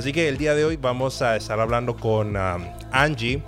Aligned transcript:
Así 0.00 0.14
que 0.14 0.30
el 0.30 0.38
día 0.38 0.54
de 0.54 0.64
hoy 0.64 0.76
vamos 0.76 1.20
a 1.20 1.36
estar 1.36 1.60
hablando 1.60 1.94
con 1.94 2.34
um, 2.34 2.64
Angie. 2.90 3.42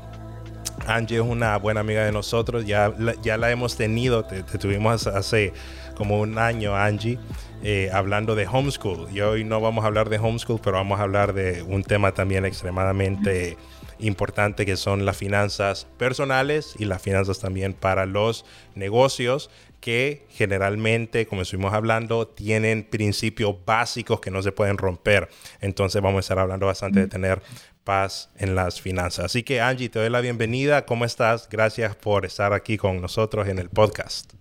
Angie 0.87 1.17
es 1.17 1.23
una 1.23 1.57
buena 1.57 1.81
amiga 1.81 2.05
de 2.05 2.13
nosotros, 2.13 2.67
ya, 2.67 2.93
ya 3.23 3.39
la 3.39 3.51
hemos 3.51 3.75
tenido, 3.75 4.27
te, 4.27 4.43
tuvimos 4.43 5.07
hace 5.07 5.55
como 5.97 6.21
un 6.21 6.39
año, 6.39 6.77
Angie, 6.77 7.19
eh, 7.63 7.89
hablando 7.91 8.35
de 8.35 8.47
homeschool. 8.47 9.09
Y 9.11 9.23
hoy 9.23 9.45
no 9.45 9.63
vamos 9.63 9.83
a 9.83 9.87
hablar 9.87 10.11
de 10.11 10.19
homeschool, 10.19 10.61
pero 10.63 10.77
vamos 10.77 11.01
a 11.01 11.05
hablar 11.05 11.33
de 11.33 11.63
un 11.63 11.85
tema 11.85 12.13
también 12.13 12.45
extremadamente 12.45 13.57
importante 13.99 14.67
que 14.67 14.77
son 14.77 15.07
las 15.07 15.17
finanzas 15.17 15.87
personales 15.97 16.75
y 16.79 16.85
las 16.85 17.01
finanzas 17.01 17.39
también 17.39 17.73
para 17.73 18.05
los 18.05 18.45
negocios 18.75 19.49
que 19.83 20.25
generalmente, 20.31 21.27
como 21.27 21.43
estuvimos 21.43 21.75
hablando, 21.75 22.29
tienen 22.29 22.85
principios 22.85 23.57
básicos 23.67 24.21
que 24.21 24.31
no 24.31 24.41
se 24.41 24.53
pueden 24.53 24.79
romper. 24.79 25.29
Entonces 25.61 26.01
vamos 26.01 26.19
a 26.19 26.21
estar 26.21 26.39
hablando 26.39 26.67
bastante 26.67 27.01
de 27.01 27.09
tener 27.09 27.43
paz 27.83 28.31
en 28.39 28.55
las 28.55 28.81
finanzas. 28.81 29.25
Así 29.25 29.43
que 29.43 29.61
Angie, 29.61 29.89
te 29.89 29.99
doy 29.99 30.09
la 30.09 30.21
bienvenida. 30.21 30.87
¿Cómo 30.87 31.05
estás? 31.05 31.49
Gracias 31.51 31.97
por 31.97 32.25
estar 32.25 32.53
aquí 32.53 32.77
con 32.77 33.01
nosotros 33.01 33.49
en 33.49 33.59
el 33.59 33.71
podcast. 33.71 34.33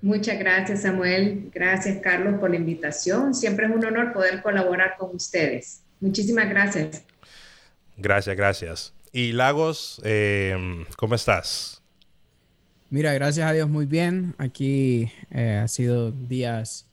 Muchas 0.00 0.38
gracias, 0.38 0.82
Samuel. 0.82 1.50
Gracias, 1.52 2.00
Carlos, 2.02 2.40
por 2.40 2.48
la 2.48 2.56
invitación. 2.56 3.34
Siempre 3.34 3.66
es 3.66 3.72
un 3.72 3.84
honor 3.84 4.14
poder 4.14 4.40
colaborar 4.40 4.96
con 4.96 5.14
ustedes. 5.14 5.82
Muchísimas 6.00 6.48
gracias. 6.48 7.02
Gracias, 7.98 8.34
gracias. 8.34 8.94
Y 9.12 9.32
Lagos, 9.32 10.00
em, 10.02 10.86
¿cómo 10.96 11.14
estás? 11.14 11.77
Mira, 12.90 13.12
gracias 13.12 13.46
a 13.46 13.52
Dios 13.52 13.68
muy 13.68 13.84
bien. 13.84 14.34
Aquí 14.38 15.10
eh, 15.30 15.60
ha 15.62 15.68
sido 15.68 16.10
días 16.10 16.86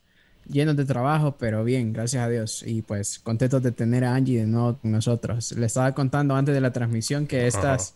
llenos 0.46 0.76
de 0.76 0.84
trabajo, 0.84 1.36
pero 1.38 1.64
bien, 1.64 1.94
gracias 1.94 2.22
a 2.22 2.28
Dios. 2.28 2.62
Y 2.66 2.82
pues 2.82 3.18
contento 3.18 3.60
de 3.60 3.72
tener 3.72 4.04
a 4.04 4.14
Angie 4.14 4.40
de 4.40 4.46
nuevo 4.46 4.78
con 4.78 4.90
nosotros. 4.90 5.52
Le 5.52 5.64
estaba 5.64 5.94
contando 5.94 6.36
antes 6.36 6.54
de 6.54 6.60
la 6.60 6.72
transmisión 6.72 7.26
que 7.26 7.46
estas 7.46 7.94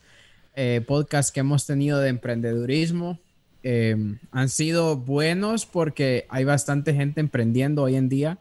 eh, 0.54 0.82
podcasts 0.86 1.30
que 1.30 1.40
hemos 1.40 1.66
tenido 1.66 2.00
de 2.00 2.08
emprendedurismo 2.08 3.18
em, 3.62 4.18
han 4.32 4.48
sido 4.48 4.96
buenos 4.96 5.66
porque 5.66 6.26
hay 6.30 6.44
bastante 6.44 6.94
gente 6.94 7.20
emprendiendo 7.20 7.82
hoy 7.82 7.96
en 7.96 8.08
día, 8.08 8.38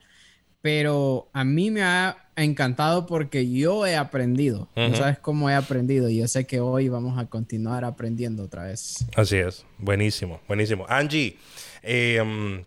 pero 0.62 1.30
a 1.34 1.44
mí 1.44 1.72
me 1.72 1.84
ha 1.84 2.30
encantado 2.36 3.06
porque 3.06 3.50
yo 3.50 3.86
he 3.86 3.96
aprendido. 3.96 4.70
Sabes 4.94 5.20
cómo 5.20 5.50
he 5.50 5.56
aprendido. 5.56 6.10
Y 6.10 6.18
yo 6.18 6.28
sé 6.28 6.46
que 6.46 6.60
hoy 6.60 6.90
vamos 6.90 7.18
a 7.18 7.28
continuar 7.28 7.86
aprendiendo 7.86 8.44
otra 8.44 8.64
vez. 8.64 9.06
Así 9.16 9.38
es. 9.38 9.66
Buenísimo, 9.78 10.42
buenísimo. 10.48 10.86
Angie, 10.90 11.38
em, 11.82 12.66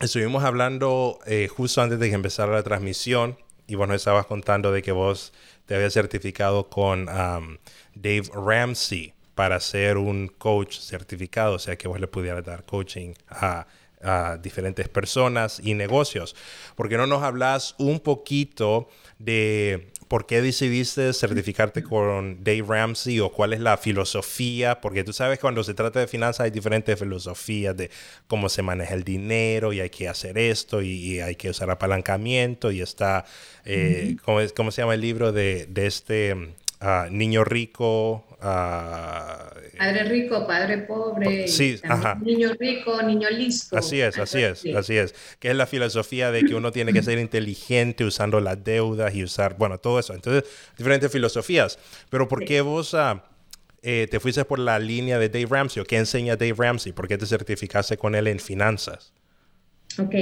estuvimos 0.00 0.44
hablando 0.44 1.18
eh, 1.26 1.48
justo 1.48 1.82
antes 1.82 1.98
de 1.98 2.08
que 2.08 2.14
empezara 2.14 2.52
la 2.52 2.62
transmisión 2.62 3.36
y 3.66 3.74
vos 3.74 3.86
nos 3.86 3.96
estabas 3.96 4.26
contando 4.26 4.72
de 4.72 4.82
que 4.82 4.92
vos 4.92 5.32
te 5.66 5.74
habías 5.74 5.92
certificado 5.92 6.68
con 6.68 7.06
Dave 7.06 8.24
Ramsey 8.34 9.14
para 9.34 9.60
ser 9.60 9.96
un 9.96 10.26
coach 10.26 10.78
certificado, 10.80 11.54
o 11.54 11.58
sea 11.58 11.76
que 11.76 11.86
vos 11.86 12.00
le 12.00 12.08
pudieras 12.08 12.44
dar 12.44 12.64
coaching 12.64 13.14
a 13.28 13.66
a 14.02 14.38
diferentes 14.42 14.88
personas 14.88 15.60
y 15.62 15.74
negocios. 15.74 16.34
¿Por 16.74 16.88
qué 16.88 16.96
no 16.96 17.06
nos 17.06 17.22
hablas 17.22 17.74
un 17.78 18.00
poquito 18.00 18.88
de 19.18 19.90
por 20.08 20.26
qué 20.26 20.42
decidiste 20.42 21.12
certificarte 21.12 21.84
con 21.84 22.42
Dave 22.42 22.64
Ramsey 22.66 23.20
o 23.20 23.30
cuál 23.30 23.52
es 23.52 23.60
la 23.60 23.76
filosofía? 23.76 24.80
Porque 24.80 25.04
tú 25.04 25.12
sabes, 25.12 25.38
cuando 25.38 25.62
se 25.62 25.74
trata 25.74 26.00
de 26.00 26.08
finanzas 26.08 26.44
hay 26.46 26.50
diferentes 26.50 26.98
filosofías 26.98 27.76
de 27.76 27.90
cómo 28.26 28.48
se 28.48 28.62
maneja 28.62 28.94
el 28.94 29.04
dinero 29.04 29.72
y 29.72 29.80
hay 29.80 29.90
que 29.90 30.08
hacer 30.08 30.38
esto 30.38 30.82
y, 30.82 31.20
hay 31.20 31.36
que 31.36 31.50
usar 31.50 31.70
apalancamiento 31.70 32.70
y 32.70 32.80
está, 32.80 33.24
eh, 33.64 34.16
¿cómo, 34.24 34.70
se 34.70 34.82
llama 34.82 34.94
el 34.94 35.00
libro 35.00 35.32
de, 35.32 35.66
de 35.66 35.86
este 35.86 36.54
ah, 36.80 37.08
niño 37.10 37.44
rico? 37.44 38.24
Ah, 38.42 39.50
padre 39.76 40.04
rico, 40.04 40.46
padre 40.46 40.78
pobre, 40.78 41.46
sí, 41.46 41.78
niño 42.22 42.54
rico, 42.58 43.02
niño 43.02 43.28
listo. 43.28 43.76
Así 43.76 44.00
es, 44.00 44.16
así 44.16 44.42
es, 44.42 44.64
así 44.74 44.96
es. 44.96 45.14
Que 45.38 45.50
es 45.50 45.56
la 45.56 45.66
filosofía 45.66 46.30
de 46.30 46.46
que 46.46 46.54
uno 46.54 46.72
tiene 46.72 46.94
que 46.94 47.02
ser 47.02 47.18
inteligente 47.18 48.02
usando 48.02 48.40
las 48.40 48.64
deudas 48.64 49.14
y 49.14 49.24
usar, 49.24 49.58
bueno, 49.58 49.76
todo 49.76 49.98
eso. 49.98 50.14
Entonces, 50.14 50.44
diferentes 50.78 51.12
filosofías. 51.12 51.78
Pero 52.08 52.28
¿por 52.28 52.42
qué 52.46 52.62
vos 52.62 52.94
ah, 52.94 53.24
eh, 53.82 54.08
te 54.10 54.20
fuiste 54.20 54.42
por 54.46 54.58
la 54.58 54.78
línea 54.78 55.18
de 55.18 55.28
Dave 55.28 55.48
Ramsey 55.50 55.82
o 55.82 55.84
qué 55.84 55.98
enseña 55.98 56.36
Dave 56.36 56.54
Ramsey? 56.56 56.92
¿Por 56.92 57.08
qué 57.08 57.18
te 57.18 57.26
certificaste 57.26 57.98
con 57.98 58.14
él 58.14 58.26
en 58.26 58.38
finanzas? 58.38 59.12
Ok, 59.98 60.14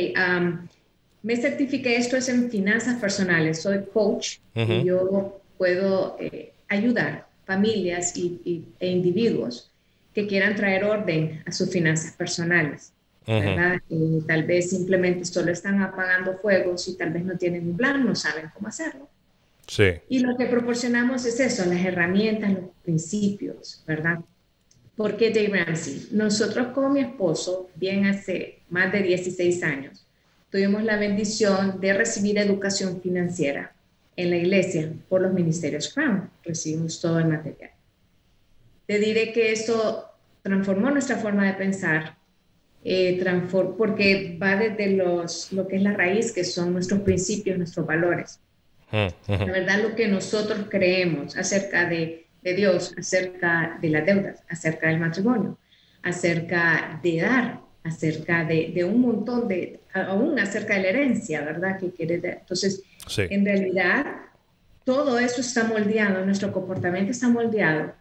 me 1.23 1.37
certifiqué, 1.37 1.97
esto 1.97 2.17
es 2.17 2.29
en 2.29 2.51
finanzas 2.51 3.01
personales, 3.01 3.63
soy 3.63 3.85
coach 3.93 4.39
y 4.55 4.85
yo 4.85 5.41
puedo 5.57 6.17
eh, 6.19 6.53
ayudar 6.69 7.28
familias 7.49 8.15
y, 8.15 8.63
e 8.79 8.89
individuos 8.89 9.71
que 10.15 10.27
quieran 10.27 10.55
traer 10.55 10.85
orden 10.85 11.43
a 11.47 11.51
sus 11.51 11.71
finanzas 11.71 12.13
personales. 12.13 12.93
¿verdad? 13.27 13.83
tal 14.27 14.45
vez 14.45 14.71
simplemente 14.71 15.27
solo 15.27 15.53
están 15.53 15.83
apagando 15.83 16.39
fuegos 16.39 16.89
y 16.89 16.97
tal 16.97 17.11
vez 17.11 17.25
no 17.27 17.37
tienen 17.37 17.69
un 17.69 17.77
plan, 17.77 18.07
no 18.07 18.15
saben 18.15 18.51
cómo 18.55 18.69
hacerlo. 18.69 19.07
Sí. 19.67 19.85
Y 20.09 20.21
lo 20.21 20.35
que 20.39 20.47
proporcionamos 20.47 21.27
es 21.27 21.39
eso, 21.39 21.67
las 21.67 21.85
herramientas, 21.85 22.53
los 22.53 22.71
principios, 22.83 23.83
¿verdad? 23.87 24.21
¿Por 24.97 25.19
qué 25.19 25.31
Dave 25.31 25.63
Ramsey? 25.63 26.09
Nosotros 26.13 26.69
con 26.69 26.95
mi 26.95 27.01
esposo, 27.01 27.69
bien 27.75 28.07
hace 28.07 28.61
más 28.71 28.91
de 28.93 29.03
16 29.03 29.63
años, 29.63 30.07
tuvimos 30.51 30.83
la 30.85 30.97
bendición 30.97 31.81
de 31.83 31.93
recibir 31.93 32.39
educación 32.39 33.03
financiera 33.03 33.75
en 34.19 34.31
la 34.31 34.37
iglesia 34.37 34.93
por 35.09 35.23
los 35.23 35.33
ministerios 35.33 35.95
Crown. 35.95 36.29
Recibimos 36.43 37.01
todo 37.01 37.21
el 37.21 37.29
material. 37.29 37.71
Te 38.85 38.99
diré 38.99 39.33
que 39.33 39.53
eso 39.53 40.11
transformó 40.43 40.91
nuestra 40.91 41.17
forma 41.19 41.47
de 41.47 41.53
pensar, 41.53 42.17
eh, 42.83 43.23
porque 43.77 44.37
va 44.43 44.57
desde 44.57 44.97
los, 44.97 45.53
lo 45.53 45.69
que 45.69 45.77
es 45.77 45.83
la 45.83 45.93
raíz, 45.93 46.33
que 46.33 46.43
son 46.43 46.73
nuestros 46.73 47.01
principios, 47.03 47.59
nuestros 47.59 47.87
valores. 47.87 48.41
La 48.91 49.13
verdad, 49.45 49.83
lo 49.83 49.95
que 49.95 50.09
nosotros 50.09 50.67
creemos 50.69 51.37
acerca 51.37 51.89
de, 51.89 52.27
de 52.43 52.55
Dios, 52.55 52.95
acerca 52.99 53.79
de 53.81 53.91
las 53.91 54.05
deudas, 54.05 54.43
acerca 54.49 54.89
del 54.89 54.99
matrimonio, 54.99 55.59
acerca 56.03 56.99
de 57.05 57.21
dar, 57.21 57.61
acerca 57.89 58.45
de, 58.45 58.73
de, 58.75 58.85
un 58.85 59.01
montón 59.01 59.49
de, 59.49 59.81
aún 59.93 60.39
acerca 60.39 60.75
de 60.75 60.83
la 60.83 60.89
herencia, 60.89 61.43
¿verdad? 61.43 61.79
Que 61.79 61.91
quiere 61.91 62.15
Entonces, 62.15 62.83
en 63.17 63.45
realidad, 63.45 64.07
todo 64.85 65.19
eso 65.19 65.41
está 65.41 65.65
moldeado, 65.65 66.25
nuestro 66.25 66.53
comportamiento 66.53 67.11
está 67.11 67.29
moldeado 67.29 67.93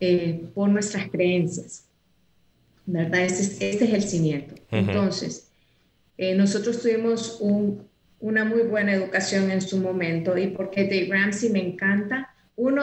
eh, 0.00 0.44
por 0.54 0.68
nuestras 0.68 1.08
creencias, 1.10 1.84
¿verdad? 2.86 3.22
Este 3.22 3.70
es, 3.70 3.80
el 3.82 4.02
cimiento. 4.02 4.54
Entonces, 4.70 5.48
eh, 6.18 6.34
nosotros 6.34 6.82
tuvimos 6.82 7.40
una 8.20 8.44
muy 8.44 8.62
buena 8.62 8.92
educación 8.94 9.50
en 9.50 9.60
su 9.60 9.78
momento 9.78 10.36
y 10.36 10.48
porque 10.48 10.84
Dave 10.84 11.08
Ramsey 11.10 11.50
me 11.50 11.60
encanta, 11.60 12.34
uno, 12.56 12.82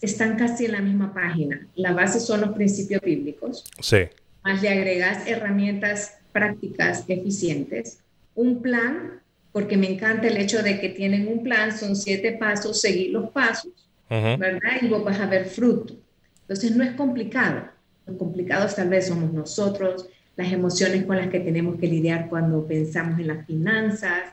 están 0.00 0.36
casi 0.36 0.66
en 0.66 0.72
la 0.72 0.80
misma 0.80 1.12
página. 1.14 1.66
La 1.74 1.92
base 1.92 2.20
son 2.20 2.40
los 2.40 2.50
principios 2.50 3.00
bíblicos. 3.02 3.64
Sí. 3.80 4.08
Más 4.46 4.62
le 4.62 4.68
agregas 4.68 5.26
herramientas 5.26 6.18
prácticas 6.30 7.04
eficientes, 7.08 7.98
un 8.36 8.62
plan 8.62 9.20
porque 9.50 9.76
me 9.76 9.90
encanta 9.90 10.28
el 10.28 10.36
hecho 10.36 10.62
de 10.62 10.78
que 10.78 10.90
tienen 10.90 11.26
un 11.26 11.42
plan, 11.42 11.76
son 11.76 11.96
siete 11.96 12.30
pasos, 12.30 12.80
seguir 12.80 13.10
los 13.10 13.30
pasos, 13.30 13.72
¿verdad? 14.08 14.60
Y 14.82 14.86
vos 14.86 15.02
vas 15.02 15.18
a 15.18 15.26
ver 15.26 15.46
fruto. 15.46 15.96
Entonces 16.42 16.76
no 16.76 16.84
es 16.84 16.92
complicado. 16.92 17.64
Lo 18.06 18.16
complicado 18.16 18.72
tal 18.72 18.88
vez 18.88 19.08
somos 19.08 19.32
nosotros, 19.32 20.08
las 20.36 20.52
emociones 20.52 21.04
con 21.06 21.16
las 21.16 21.26
que 21.28 21.40
tenemos 21.40 21.80
que 21.80 21.88
lidiar 21.88 22.28
cuando 22.28 22.64
pensamos 22.68 23.18
en 23.18 23.26
las 23.26 23.44
finanzas, 23.46 24.30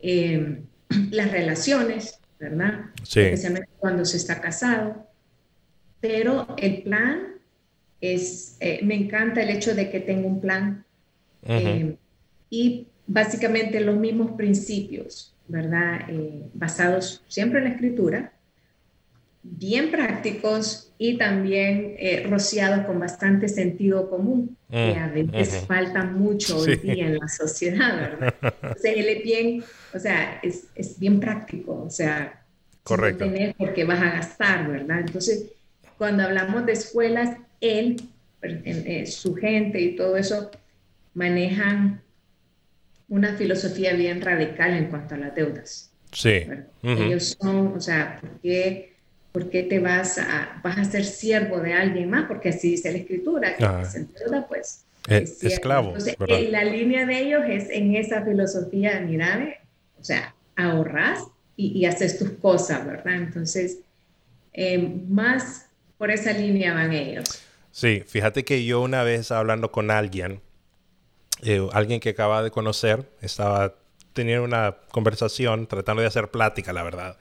em, 0.00 0.64
las 1.12 1.30
relaciones, 1.30 2.18
¿verdad? 2.40 2.86
Sí. 3.04 3.20
Especialmente 3.20 3.68
cuando 3.78 4.04
se 4.04 4.16
está 4.16 4.40
casado. 4.40 5.06
Pero 6.00 6.56
el 6.58 6.82
plan 6.82 7.31
es, 8.02 8.56
eh, 8.58 8.80
me 8.82 8.96
encanta 8.96 9.40
el 9.40 9.48
hecho 9.48 9.74
de 9.74 9.88
que 9.88 10.00
tenga 10.00 10.26
un 10.26 10.40
plan 10.40 10.84
em, 11.44 11.96
y 12.50 12.88
básicamente 13.06 13.80
los 13.80 13.96
mismos 13.96 14.32
principios, 14.32 15.32
¿verdad? 15.46 16.00
Eh, 16.08 16.42
basados 16.52 17.22
siempre 17.28 17.60
en 17.60 17.64
la 17.64 17.70
escritura, 17.70 18.32
bien 19.44 19.90
prácticos 19.92 20.92
y 20.98 21.16
también 21.16 21.94
eh, 21.98 22.26
rociados 22.28 22.86
con 22.86 22.98
bastante 22.98 23.48
sentido 23.48 24.10
común, 24.10 24.56
que 24.68 24.96
a 24.96 25.06
mm, 25.06 25.30
veces 25.30 25.64
falta 25.66 26.04
mucho 26.04 26.58
hoy 26.58 26.76
día 26.76 27.06
en 27.06 27.18
la 27.18 27.28
sociedad, 27.28 27.96
¿verdad? 27.96 28.34
Entonces 28.42 28.94
él 28.96 29.08
es 29.08 29.22
bien, 29.22 29.64
o 29.94 29.98
sea, 29.98 30.40
es, 30.42 30.64
es 30.74 30.98
bien 30.98 31.20
práctico, 31.20 31.84
o 31.84 31.90
sea, 31.90 32.44
Correcto. 32.82 33.26
tener 33.26 33.54
porque 33.56 33.84
vas 33.84 34.00
a 34.00 34.10
gastar, 34.10 34.68
¿verdad? 34.68 35.00
Entonces, 35.00 35.52
cuando 35.98 36.24
hablamos 36.24 36.66
de 36.66 36.72
escuelas, 36.72 37.36
él, 37.62 37.96
eh, 38.42 39.06
su 39.06 39.34
gente 39.34 39.80
y 39.80 39.96
todo 39.96 40.16
eso 40.16 40.50
manejan 41.14 42.02
una 43.08 43.34
filosofía 43.34 43.94
bien 43.94 44.20
radical 44.20 44.74
en 44.74 44.86
cuanto 44.86 45.14
a 45.14 45.18
las 45.18 45.34
deudas. 45.34 45.90
Sí. 46.12 46.44
Ellos 46.82 47.36
son, 47.40 47.68
o 47.68 47.80
sea, 47.80 48.18
¿por 48.20 48.40
qué, 48.40 48.92
¿por 49.32 49.48
qué, 49.48 49.62
te 49.62 49.78
vas 49.78 50.18
a, 50.18 50.60
vas 50.62 50.76
a 50.78 50.84
ser 50.84 51.04
siervo 51.04 51.60
de 51.60 51.72
alguien 51.72 52.10
más? 52.10 52.26
Porque 52.26 52.50
así 52.50 52.72
dice 52.72 52.90
la 52.90 52.98
escritura, 52.98 53.56
que 53.56 53.64
ah. 53.64 53.84
se 53.84 54.06
pues. 54.48 54.84
Es, 55.08 55.42
esclavo. 55.42 55.88
Entonces, 55.88 56.16
la 56.50 56.64
línea 56.64 57.06
de 57.06 57.18
ellos 57.18 57.42
es 57.48 57.70
en 57.70 57.94
esa 57.96 58.24
filosofía, 58.24 59.00
mira, 59.00 59.56
o 59.98 60.04
sea, 60.04 60.34
ahorras 60.56 61.24
y, 61.56 61.78
y 61.78 61.86
haces 61.86 62.18
tus 62.18 62.30
cosas, 62.32 62.86
¿verdad? 62.86 63.14
Entonces, 63.14 63.78
eh, 64.52 64.78
más 65.08 65.66
por 65.98 66.10
esa 66.10 66.32
línea 66.32 66.74
van 66.74 66.92
ellos. 66.92 67.42
Sí, 67.72 68.04
fíjate 68.06 68.44
que 68.44 68.64
yo 68.64 68.80
una 68.82 69.02
vez 69.02 69.32
hablando 69.32 69.72
con 69.72 69.90
alguien, 69.90 70.42
eh, 71.42 71.66
alguien 71.72 72.00
que 72.00 72.10
acaba 72.10 72.42
de 72.42 72.50
conocer, 72.50 73.10
estaba 73.22 73.74
teniendo 74.12 74.44
una 74.44 74.76
conversación, 74.90 75.66
tratando 75.66 76.02
de 76.02 76.08
hacer 76.08 76.30
plática, 76.30 76.74
la 76.74 76.82
verdad. 76.82 77.16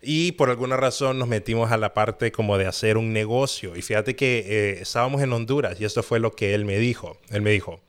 Y 0.00 0.32
por 0.32 0.48
alguna 0.48 0.78
razón 0.78 1.18
nos 1.18 1.28
metimos 1.28 1.70
a 1.72 1.76
la 1.76 1.92
parte 1.92 2.32
como 2.32 2.56
de 2.56 2.66
hacer 2.66 2.96
un 2.96 3.12
negocio. 3.12 3.76
Y 3.76 3.82
fíjate 3.82 4.16
que 4.16 4.38
eh, 4.38 4.78
estábamos 4.80 5.20
en 5.20 5.32
Honduras 5.32 5.78
y 5.78 5.84
esto 5.84 6.02
fue 6.02 6.20
lo 6.20 6.32
que 6.32 6.54
él 6.54 6.64
me 6.64 6.78
dijo. 6.78 7.18
Él 7.28 7.42
me 7.42 7.50
dijo, 7.50 7.80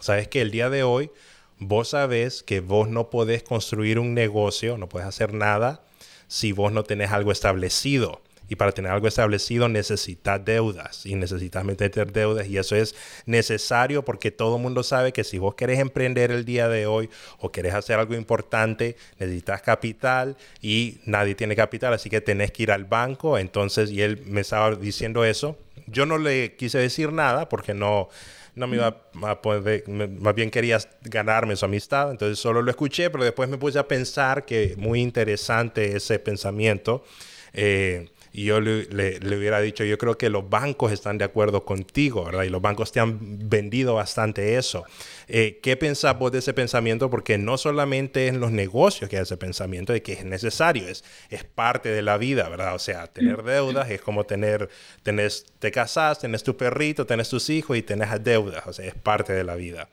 sabes 0.00 0.28
que 0.28 0.40
el 0.40 0.50
día 0.50 0.70
de 0.70 0.82
hoy 0.82 1.10
vos 1.58 1.90
sabés 1.90 2.42
que 2.42 2.60
vos 2.60 2.88
no 2.88 3.10
podés 3.10 3.42
construir 3.42 3.98
un 3.98 4.14
negocio, 4.14 4.78
no 4.78 4.88
puedes 4.88 5.06
hacer 5.06 5.34
nada 5.34 5.82
si 6.26 6.52
vos 6.52 6.72
no 6.72 6.84
tenés 6.84 7.10
algo 7.12 7.32
establecido. 7.32 8.22
Y 8.50 8.56
para 8.56 8.72
tener 8.72 8.90
algo 8.90 9.06
establecido 9.06 9.68
necesitas 9.68 10.44
deudas 10.44 11.06
y 11.06 11.14
necesitas 11.14 11.64
meter 11.64 12.12
deudas 12.12 12.48
y 12.48 12.58
eso 12.58 12.74
es 12.74 12.96
necesario 13.24 14.04
porque 14.04 14.32
todo 14.32 14.56
el 14.56 14.62
mundo 14.62 14.82
sabe 14.82 15.12
que 15.12 15.22
si 15.22 15.38
vos 15.38 15.54
querés 15.54 15.78
emprender 15.78 16.32
el 16.32 16.44
día 16.44 16.68
de 16.68 16.86
hoy 16.86 17.08
o 17.38 17.52
querés 17.52 17.74
hacer 17.74 18.00
algo 18.00 18.16
importante, 18.16 18.96
necesitas 19.20 19.62
capital 19.62 20.36
y 20.60 20.98
nadie 21.04 21.36
tiene 21.36 21.54
capital, 21.54 21.94
así 21.94 22.10
que 22.10 22.20
tenés 22.20 22.50
que 22.50 22.64
ir 22.64 22.72
al 22.72 22.86
banco. 22.86 23.38
Entonces, 23.38 23.88
y 23.92 24.02
él 24.02 24.20
me 24.26 24.40
estaba 24.40 24.74
diciendo 24.74 25.24
eso. 25.24 25.56
Yo 25.86 26.04
no 26.04 26.18
le 26.18 26.56
quise 26.56 26.78
decir 26.78 27.12
nada 27.12 27.48
porque 27.48 27.72
no, 27.72 28.08
no 28.56 28.66
me 28.66 28.78
iba 28.78 28.96
a 29.22 29.42
poder, 29.42 29.88
más 29.88 30.34
bien 30.34 30.50
quería 30.50 30.78
ganarme 31.02 31.54
su 31.54 31.66
amistad, 31.66 32.10
entonces 32.10 32.40
solo 32.40 32.62
lo 32.62 32.70
escuché, 32.70 33.10
pero 33.10 33.22
después 33.22 33.48
me 33.48 33.58
puse 33.58 33.78
a 33.78 33.86
pensar 33.86 34.44
que 34.44 34.74
muy 34.76 35.00
interesante 35.00 35.96
ese 35.96 36.18
pensamiento. 36.18 37.04
Eh, 37.52 38.08
y 38.32 38.44
yo 38.44 38.60
le, 38.60 38.84
le, 38.84 39.36
hubiera 39.36 39.60
dicho, 39.60 39.82
yo 39.82 39.98
creo 39.98 40.16
que 40.16 40.30
los 40.30 40.48
bancos 40.48 40.92
están 40.92 41.18
de 41.18 41.24
acuerdo 41.24 41.64
contigo, 41.64 42.24
¿verdad? 42.24 42.44
Y 42.44 42.48
los 42.48 42.62
bancos 42.62 42.92
te 42.92 43.00
han 43.00 43.48
vendido 43.48 43.94
bastante 43.94 44.56
eso. 44.56 44.84
Eh, 45.26 45.58
¿Qué 45.62 45.76
pensás 45.76 46.16
vos 46.16 46.30
de 46.30 46.38
ese 46.38 46.54
pensamiento? 46.54 47.10
Porque 47.10 47.38
no 47.38 47.58
solamente 47.58 48.28
en 48.28 48.38
los 48.38 48.52
negocios 48.52 49.10
que 49.10 49.16
hay 49.16 49.22
ese 49.22 49.36
pensamiento 49.36 49.92
de 49.92 50.02
que 50.02 50.12
es 50.12 50.24
necesario, 50.24 50.86
es, 50.86 51.04
es 51.28 51.42
parte 51.42 51.88
de 51.88 52.02
la 52.02 52.18
vida, 52.18 52.48
¿verdad? 52.48 52.76
O 52.76 52.78
sea, 52.78 53.08
tener 53.08 53.42
deudas 53.42 53.90
es 53.90 54.00
como 54.00 54.24
tener, 54.24 54.68
tenés, 55.02 55.44
te 55.58 55.72
casás, 55.72 56.20
tenés 56.20 56.44
tu 56.44 56.56
perrito, 56.56 57.06
tenés 57.06 57.28
tus 57.28 57.50
hijos 57.50 57.76
y 57.76 57.82
tenés 57.82 58.10
deudas, 58.22 58.64
o 58.66 58.72
sea, 58.72 58.86
es 58.86 58.94
parte 58.94 59.32
de 59.32 59.42
la 59.42 59.56
vida. 59.56 59.88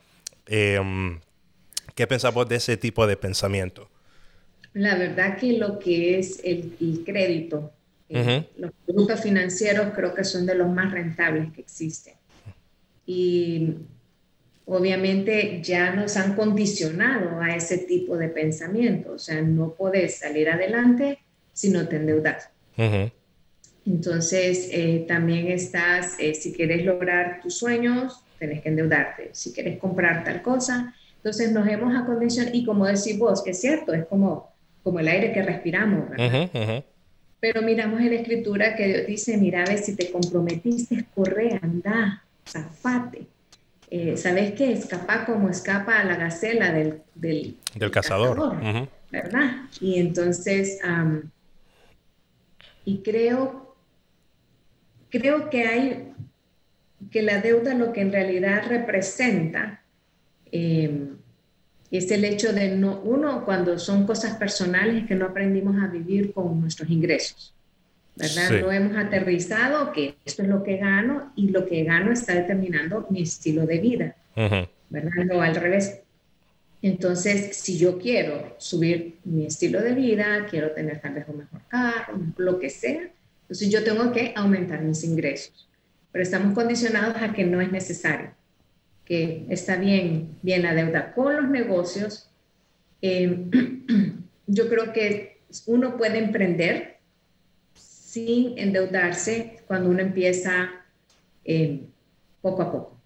Em, 0.46 1.18
¿Qué 1.96 2.06
pensás 2.06 2.32
vos 2.32 2.48
de 2.48 2.56
ese 2.56 2.76
tipo 2.76 3.08
de 3.08 3.16
pensamiento? 3.16 3.90
La 4.74 4.96
verdad 4.96 5.36
que 5.36 5.54
lo 5.54 5.80
que 5.80 6.20
es 6.20 6.40
el, 6.44 6.76
el 6.80 7.02
crédito 7.04 7.72
los 8.08 8.70
productos 8.86 9.20
financieros 9.20 9.92
creo 9.94 10.14
que 10.14 10.24
son 10.24 10.46
de 10.46 10.54
los 10.54 10.68
más 10.68 10.92
rentables 10.92 11.52
que 11.52 11.60
existen. 11.60 12.14
Y 13.06 13.74
obviamente 14.66 15.60
ya 15.62 15.94
nos 15.94 16.16
han 16.16 16.34
condicionado 16.34 17.40
a 17.40 17.54
ese 17.54 17.78
tipo 17.78 18.16
de 18.16 18.28
pensamiento. 18.28 19.12
O 19.12 19.18
sea, 19.18 19.40
no 19.42 19.74
puedes 19.74 20.18
salir 20.18 20.48
adelante 20.48 21.18
si 21.52 21.70
no 21.70 21.88
te 21.88 21.96
endeudas. 21.96 22.50
Entonces, 23.86 24.68
eh, 24.70 25.04
también 25.08 25.48
estás, 25.48 26.16
eh, 26.18 26.34
si 26.34 26.52
quieres 26.52 26.84
lograr 26.84 27.40
tus 27.40 27.54
sueños, 27.56 28.22
tenés 28.38 28.62
que 28.62 28.68
endeudarte. 28.68 29.30
Si 29.32 29.52
quieres 29.52 29.78
comprar 29.78 30.24
tal 30.24 30.42
cosa, 30.42 30.94
entonces 31.16 31.52
nos 31.52 31.66
hemos 31.66 31.96
acondicionado. 31.96 32.56
Y 32.56 32.64
como 32.64 32.86
decís 32.86 33.18
vos, 33.18 33.42
que 33.42 33.50
es 33.50 33.60
cierto, 33.60 33.94
es 33.94 34.04
como, 34.04 34.52
como 34.82 35.00
el 35.00 35.08
aire 35.08 35.32
que 35.32 35.42
respiramos, 35.42 36.10
¿verdad? 36.10 36.42
Pero 37.40 37.62
miramos 37.62 38.00
en 38.00 38.10
la 38.10 38.16
escritura 38.16 38.74
que 38.74 38.86
Dios 38.88 39.06
dice, 39.06 39.36
mira, 39.36 39.62
a 39.62 39.66
ver 39.66 39.78
si 39.78 39.94
te 39.94 40.10
comprometiste, 40.10 41.06
corre, 41.14 41.58
anda, 41.62 42.24
zafate. 42.46 43.26
Eh, 43.90 44.16
¿Sabes 44.16 44.52
qué? 44.52 44.72
Escapa 44.72 45.24
como 45.24 45.48
escapa 45.48 46.00
a 46.00 46.04
la 46.04 46.16
gacela 46.16 46.72
del, 46.72 47.00
del, 47.14 47.56
del 47.74 47.90
cazador. 47.90 48.56
¿Verdad? 49.10 49.50
Y 49.80 49.98
entonces, 49.98 50.78
y 52.84 52.98
creo, 52.98 53.76
creo 55.08 55.48
que 55.48 55.62
hay, 55.62 56.12
que 57.10 57.22
la 57.22 57.40
deuda 57.40 57.72
lo 57.74 57.92
que 57.92 58.02
en 58.02 58.12
realidad 58.12 58.64
representa, 58.68 59.82
eh, 60.52 61.08
es 61.90 62.10
el 62.10 62.24
hecho 62.24 62.52
de 62.52 62.76
no, 62.76 63.00
uno, 63.00 63.44
cuando 63.44 63.78
son 63.78 64.06
cosas 64.06 64.36
personales 64.36 65.06
que 65.06 65.14
no 65.14 65.26
aprendimos 65.26 65.82
a 65.82 65.86
vivir 65.86 66.32
con 66.32 66.60
nuestros 66.60 66.90
ingresos, 66.90 67.54
¿verdad? 68.14 68.60
No 68.60 68.70
hemos 68.70 68.96
aterrizado 68.96 69.92
que 69.92 70.16
esto 70.24 70.42
es 70.42 70.48
lo 70.48 70.62
que 70.62 70.76
gano 70.76 71.32
y 71.34 71.48
lo 71.48 71.66
que 71.66 71.84
gano 71.84 72.12
está 72.12 72.34
determinando 72.34 73.06
mi 73.10 73.22
estilo 73.22 73.64
de 73.64 73.78
vida, 73.78 74.16
¿verdad? 74.90 75.24
No 75.26 75.40
al 75.40 75.54
revés. 75.54 76.00
Entonces, 76.82 77.56
si 77.56 77.78
yo 77.78 77.98
quiero 77.98 78.54
subir 78.58 79.18
mi 79.24 79.46
estilo 79.46 79.80
de 79.80 79.94
vida, 79.94 80.46
quiero 80.48 80.72
tener 80.72 81.00
tal 81.00 81.14
vez 81.14 81.24
un 81.26 81.38
mejor 81.38 81.60
carro, 81.68 82.20
lo 82.36 82.58
que 82.58 82.70
sea, 82.70 83.10
entonces 83.42 83.70
yo 83.70 83.82
tengo 83.82 84.12
que 84.12 84.32
aumentar 84.36 84.82
mis 84.82 85.02
ingresos. 85.04 85.66
Pero 86.12 86.22
estamos 86.22 86.54
condicionados 86.54 87.16
a 87.20 87.32
que 87.32 87.44
no 87.44 87.60
es 87.60 87.72
necesario 87.72 88.37
que 89.08 89.46
está 89.48 89.76
bien, 89.76 90.36
bien 90.42 90.62
la 90.62 90.74
deuda 90.74 91.14
con 91.14 91.34
los 91.34 91.48
negocios. 91.48 92.30
Eh, 93.00 93.46
yo 94.46 94.68
creo 94.68 94.92
que 94.92 95.38
uno 95.66 95.96
puede 95.96 96.18
emprender 96.18 96.98
sin 97.74 98.58
endeudarse 98.58 99.60
cuando 99.66 99.88
uno 99.88 100.00
empieza 100.00 100.70
eh, 101.42 101.86
poco 102.42 102.62
a 102.62 102.70
poco, 102.70 102.98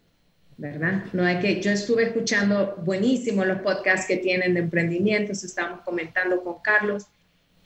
¿verdad? 0.56 1.04
No 1.12 1.25
hay 1.25 1.38
que, 1.38 1.60
yo 1.60 1.70
estuve 1.70 2.02
escuchando 2.04 2.82
buenísimo 2.85 3.44
los 3.44 3.61
podcasts 3.61 4.09
que 4.09 4.16
tienen 4.16 4.54
de 4.54 4.61
emprendimientos, 4.61 5.44
estamos 5.44 5.82
comentando 5.82 6.42
con 6.42 6.56
Carlos, 6.62 7.06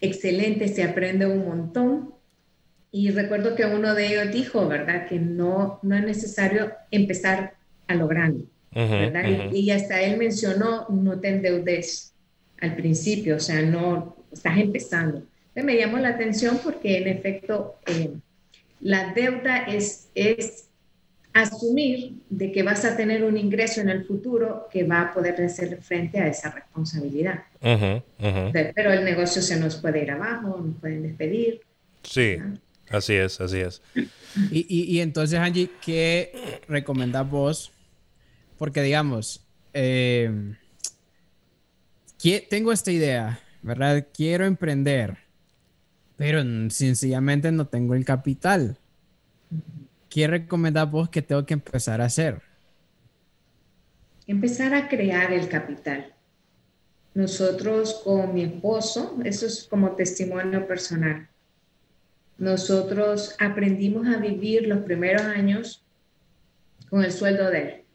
excelente, 0.03 0.69
se 0.69 0.85
aprende 0.85 1.27
un 1.27 1.47
montón. 1.47 2.15
Y 2.93 3.11
recuerdo 3.11 3.55
que 3.55 3.65
uno 3.65 3.95
de 3.95 4.07
ellos 4.09 4.33
dijo, 4.33 4.69
¿verdad? 4.69 5.07
Que 5.09 5.19
no, 5.19 5.81
no 5.83 5.97
es 5.97 6.05
necesario 6.05 6.73
empezar 6.91 7.56
a 7.89 7.95
lo 7.95 8.09
grande. 8.09 8.45
¿verdad? 8.73 9.51
y, 9.53 9.71
hasta 9.71 10.03
él 10.03 10.19
mencionó, 10.19 10.87
no 10.91 11.19
te 11.19 11.29
endeudes 11.29 12.13
al 12.61 12.77
principio, 12.77 13.37
o 13.37 13.41
sea, 13.41 13.63
no 13.63 14.17
estás 14.31 14.59
empezando. 14.59 15.23
Entonces 15.49 15.65
me 15.65 15.77
llamó 15.77 15.99
la 15.99 16.11
atención 16.11 16.61
porque 16.63 16.99
en 16.99 17.09
efecto 17.09 17.77
eh, 17.87 18.11
la 18.81 19.15
deuda 19.15 19.65
es, 19.65 20.09
es 20.15 20.67
asumir 21.33 22.15
de 22.29 22.53
que 22.53 22.63
vas 22.63 22.85
a 22.85 22.97
tener 22.97 23.25
un 23.25 23.39
ingreso 23.39 23.81
en 23.81 23.89
el 23.89 24.05
futuro 24.05 24.69
que 24.71 24.85
va 24.85 25.03
a 25.03 25.15
poder 25.15 25.41
hacer 25.43 25.81
frente 25.83 26.21
a 26.21 26.29
esa 26.29 26.51
responsabilidad. 26.51 27.45
Pero 27.61 28.93
el 28.93 29.05
negocio 29.05 29.41
se 29.41 29.59
nos 29.59 29.77
puede 29.77 30.03
ir 30.03 30.11
abajo, 30.11 30.61
nos 30.63 30.77
pueden 30.81 31.03
despedir. 31.03 31.61
Sí, 32.03 32.37
así 32.91 33.15
es, 33.15 33.41
así 33.41 33.59
es. 33.59 33.83
Y, 34.51 34.67
y, 34.69 34.97
y 34.97 35.01
entonces, 35.01 35.39
Angie, 35.39 35.71
¿qué 35.83 36.63
recomendás 36.69 37.29
vos 37.29 37.73
porque 38.59 38.83
digamos, 38.83 39.47
eh, 39.75 40.55
tengo 42.49 42.73
esta 42.73 42.91
idea, 42.91 43.41
¿verdad? 43.63 44.07
Quiero 44.13 44.47
emprender, 44.47 45.19
pero 46.17 46.43
sencillamente 46.71 47.53
no 47.53 47.67
tengo 47.67 47.95
el 47.95 48.05
capital. 48.05 48.79
¿Qué 50.09 50.27
recomendás 50.27 50.91
vos 50.91 51.09
que 51.09 51.23
tengo 51.23 51.45
que 51.45 51.55
empezar 51.55 52.01
a 52.01 52.07
hacer? 52.07 52.43
Empezar 54.27 54.75
a 54.75 54.89
crear 54.89 55.33
el 55.33 55.49
capital. 55.49 56.15
Nosotros 57.15 58.03
con 58.05 58.35
mi 58.35 58.43
esposo, 58.43 59.19
eso 59.25 59.47
es 59.47 59.67
como 59.71 59.93
testimonio 59.93 60.67
personal, 60.67 61.29
nosotros 62.39 63.35
aprendimos 63.39 64.07
a 64.09 64.19
vivir 64.19 64.69
los 64.69 64.81
primeros 64.81 65.23
años 65.23 65.83
con 66.91 67.03
el 67.03 67.13
sueldo 67.13 67.51
de 67.51 67.63
él 67.63 67.86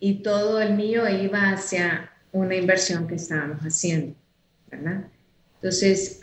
y 0.00 0.22
todo 0.22 0.60
el 0.60 0.74
mío 0.74 1.08
iba 1.08 1.50
hacia 1.50 2.10
una 2.32 2.54
inversión 2.54 3.06
que 3.06 3.16
estábamos 3.16 3.60
haciendo, 3.60 4.14
¿verdad? 4.70 5.04
Entonces, 5.56 6.20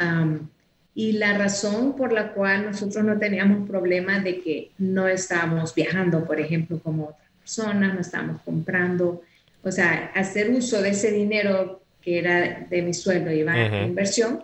y 0.94 1.12
la 1.14 1.38
razón 1.38 1.96
por 1.96 2.14
la 2.14 2.34
cual 2.34 2.66
nosotros 2.66 3.04
no 3.04 3.18
teníamos 3.18 3.68
problema 3.68 4.20
de 4.20 4.42
que 4.42 4.72
no 4.78 5.08
estábamos 5.08 5.76
viajando, 5.76 6.26
por 6.26 6.40
ejemplo, 6.40 6.80
como 6.80 7.10
otras 7.10 7.30
personas, 7.40 7.94
no 7.94 8.00
estábamos 8.00 8.42
comprando, 8.44 9.22
o 9.62 9.72
sea, 9.72 10.12
hacer 10.16 10.52
uso 10.52 10.82
de 10.82 10.90
ese 10.90 11.12
dinero 11.12 11.82
que 12.02 12.20
era 12.20 12.68
de 12.70 12.82
mi 12.82 12.94
sueldo, 12.94 13.32
iba 13.32 13.52
a 13.52 13.84
inversión, 13.84 14.44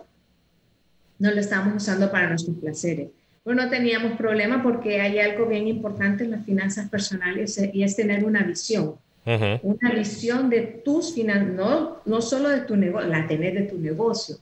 no 1.18 1.30
lo 1.30 1.40
estábamos 1.40 1.82
usando 1.82 2.10
para 2.10 2.28
nuestros 2.28 2.56
placeres. 2.56 3.08
Bueno, 3.44 3.64
no 3.64 3.70
teníamos 3.70 4.12
problema 4.18 4.62
porque 4.62 5.00
hay 5.00 5.20
algo 5.20 5.46
bien 5.46 5.68
importante 5.68 6.24
en 6.24 6.32
las 6.32 6.44
finanzas 6.44 6.88
personales 6.88 7.58
y 7.72 7.82
es 7.82 7.96
tener 7.96 8.24
una 8.24 8.42
visión. 8.42 8.96
Una 9.24 9.92
visión 9.94 10.50
de 10.50 10.62
tus 10.62 11.14
finanzas, 11.14 11.54
no, 11.54 12.02
no 12.04 12.20
solo 12.20 12.48
de 12.48 12.62
tu 12.62 12.76
negocio, 12.76 13.08
la 13.08 13.26
tenés 13.28 13.54
de 13.54 13.62
tu 13.62 13.78
negocio, 13.78 14.36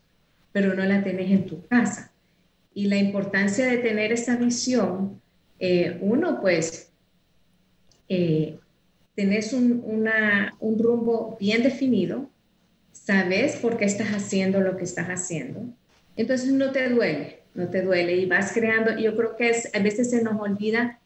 pero 0.53 0.75
no 0.75 0.85
la 0.85 1.05
tenés 1.05 1.31
en 1.31 1.47
tu 1.47 1.67
casa. 1.67 2.13
Y 2.73 2.87
la 2.87 2.97
importancia 2.97 3.67
de 3.67 3.79
tener 3.79 4.11
esa 4.13 4.37
visión, 4.37 5.21
eh, 5.59 5.99
uno, 6.01 6.41
pues, 6.41 6.91
eh, 8.09 8.59
tenés 9.15 9.53
un, 9.53 9.83
una, 9.85 10.55
un 10.61 10.79
rumbo 10.79 11.37
bien 11.39 11.63
definido, 11.63 12.31
sabes 12.93 13.57
por 13.57 13.77
qué 13.77 13.85
estás 13.85 14.09
haciendo 14.09 14.61
lo 14.61 14.77
que 14.77 14.85
estás 14.85 15.09
haciendo, 15.09 15.65
entonces 16.17 16.53
no 16.53 16.71
te 16.71 16.89
duele, 16.89 17.41
no 17.55 17.69
te 17.69 17.83
duele 17.83 18.17
y 18.17 18.27
vas 18.27 18.53
creando, 18.53 18.99
yo 18.99 19.17
creo 19.17 19.37
que 19.37 19.53
a 19.75 19.79
veces 19.81 20.11
se 20.11 20.23
nos 20.23 20.41
olvida 20.41 20.99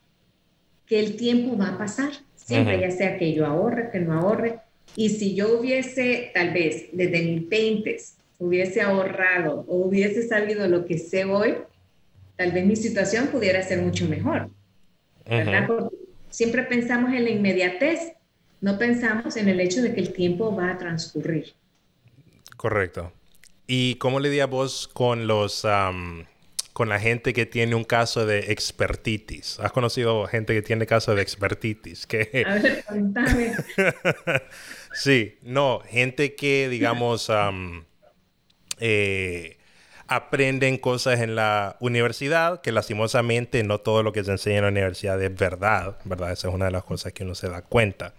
que 0.86 1.00
el 1.00 1.16
tiempo 1.16 1.56
va 1.56 1.70
a 1.70 1.78
pasar, 1.78 2.12
siempre, 2.44 2.80
ya 2.80 2.90
sea 2.90 3.18
que 3.18 3.32
yo 3.32 3.46
ahorre, 3.46 3.90
que 3.90 4.00
no 4.00 4.12
ahorre, 4.12 4.60
y 4.96 5.08
si 5.08 5.34
yo 5.34 5.58
hubiese, 5.58 6.30
tal 6.34 6.52
vez, 6.52 6.86
desde 6.92 7.22
mis 7.22 7.48
20 7.48 7.96
hubiese 8.38 8.80
ahorrado 8.80 9.64
o 9.66 9.76
hubiese 9.76 10.26
sabido 10.28 10.68
lo 10.68 10.84
que 10.86 10.98
sé 10.98 11.24
hoy, 11.24 11.54
tal 12.36 12.52
vez 12.52 12.66
mi 12.66 12.76
situación 12.76 13.28
pudiera 13.28 13.62
ser 13.62 13.80
mucho 13.80 14.06
mejor. 14.06 14.50
¿verdad? 15.26 15.66
Porque 15.66 15.96
siempre 16.30 16.64
pensamos 16.64 17.12
en 17.12 17.24
la 17.24 17.30
inmediatez, 17.30 18.12
no 18.60 18.78
pensamos 18.78 19.36
en 19.36 19.48
el 19.48 19.60
hecho 19.60 19.82
de 19.82 19.94
que 19.94 20.00
el 20.00 20.12
tiempo 20.12 20.54
va 20.54 20.70
a 20.70 20.78
transcurrir. 20.78 21.54
Correcto. 22.56 23.12
¿Y 23.66 23.94
cómo 23.96 24.20
le 24.20 24.28
dirías 24.28 24.50
vos 24.50 24.88
con 24.92 25.26
los 25.26 25.66
con 26.74 26.88
la 26.88 26.98
gente 26.98 27.32
que 27.32 27.46
tiene 27.46 27.76
un 27.76 27.84
caso 27.84 28.26
de 28.26 28.52
expertitis? 28.52 29.60
¿Has 29.60 29.72
conocido 29.72 30.26
gente 30.26 30.52
que 30.54 30.60
tiene 30.60 30.86
caso 30.86 31.14
de 31.14 31.22
expertitis? 31.22 32.06
Que... 32.06 32.44
A 32.46 32.54
ver, 32.56 32.84
contame. 32.84 33.52
sí, 34.92 35.38
no, 35.42 35.80
gente 35.88 36.34
que, 36.34 36.68
digamos, 36.68 37.30
eh, 38.80 39.56
aprenden 40.08 40.76
cosas 40.76 41.20
en 41.20 41.36
la 41.36 41.76
universidad, 41.78 42.60
que 42.60 42.72
lastimosamente 42.72 43.62
no 43.62 43.78
todo 43.78 44.02
lo 44.02 44.12
que 44.12 44.24
se 44.24 44.32
enseña 44.32 44.58
en 44.58 44.64
la 44.64 44.70
universidad 44.70 45.22
es 45.22 45.34
verdad, 45.34 45.98
¿verdad? 46.04 46.32
Esa 46.32 46.48
es 46.48 46.54
una 46.54 46.64
de 46.64 46.72
las 46.72 46.82
cosas 46.82 47.12
que 47.12 47.22
uno 47.22 47.36
se 47.36 47.48
da 47.48 47.62
cuenta. 47.62 48.14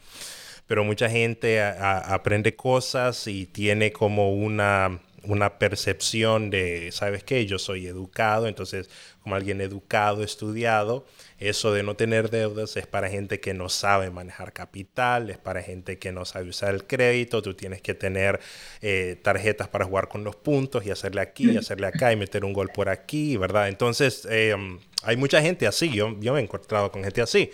Pero 0.65 0.85
mucha 0.85 1.09
gente 1.09 1.61
aprende 1.61 2.55
cosas 2.55 3.27
y 3.27 3.45
tiene 3.47 3.91
como 3.91 4.33
una 4.33 5.01
una 5.27 5.57
percepción 5.59 6.49
de, 6.49 6.91
¿sabes 6.91 7.23
qué? 7.23 7.45
Yo 7.45 7.59
soy 7.59 7.87
educado, 7.87 8.47
entonces 8.47 8.89
como 9.21 9.35
alguien 9.35 9.59
educado, 9.59 10.23
estudiado, 10.23 11.05
eso 11.39 11.73
de 11.73 11.81
no 11.81 11.95
tener 11.95 12.29
deudas 12.29 12.77
es 12.77 12.85
para 12.85 13.09
gente 13.09 13.39
que 13.39 13.55
no 13.55 13.69
sabe 13.69 14.11
manejar 14.11 14.53
capital, 14.53 15.31
es 15.31 15.37
para 15.39 15.63
gente 15.63 15.97
que 15.97 16.11
no 16.11 16.25
sabe 16.25 16.49
usar 16.49 16.75
el 16.75 16.85
crédito, 16.85 17.41
tú 17.41 17.55
tienes 17.55 17.81
que 17.81 17.95
tener 17.95 18.39
eh, 18.81 19.19
tarjetas 19.23 19.67
para 19.67 19.85
jugar 19.85 20.09
con 20.09 20.23
los 20.23 20.35
puntos 20.35 20.85
y 20.85 20.91
hacerle 20.91 21.21
aquí, 21.21 21.51
y 21.51 21.57
hacerle 21.57 21.87
acá 21.87 22.11
y 22.13 22.15
meter 22.15 22.45
un 22.45 22.53
gol 22.53 22.69
por 22.69 22.87
aquí, 22.87 23.35
¿verdad? 23.35 23.67
Entonces, 23.67 24.27
em, 24.29 24.79
hay 25.05 25.17
mucha 25.17 25.41
gente 25.41 25.67
así, 25.67 25.89
yo, 25.93 26.15
yo 26.19 26.33
me 26.33 26.39
he 26.39 26.43
encontrado 26.43 26.91
con 26.91 27.03
gente 27.03 27.21
así, 27.21 27.51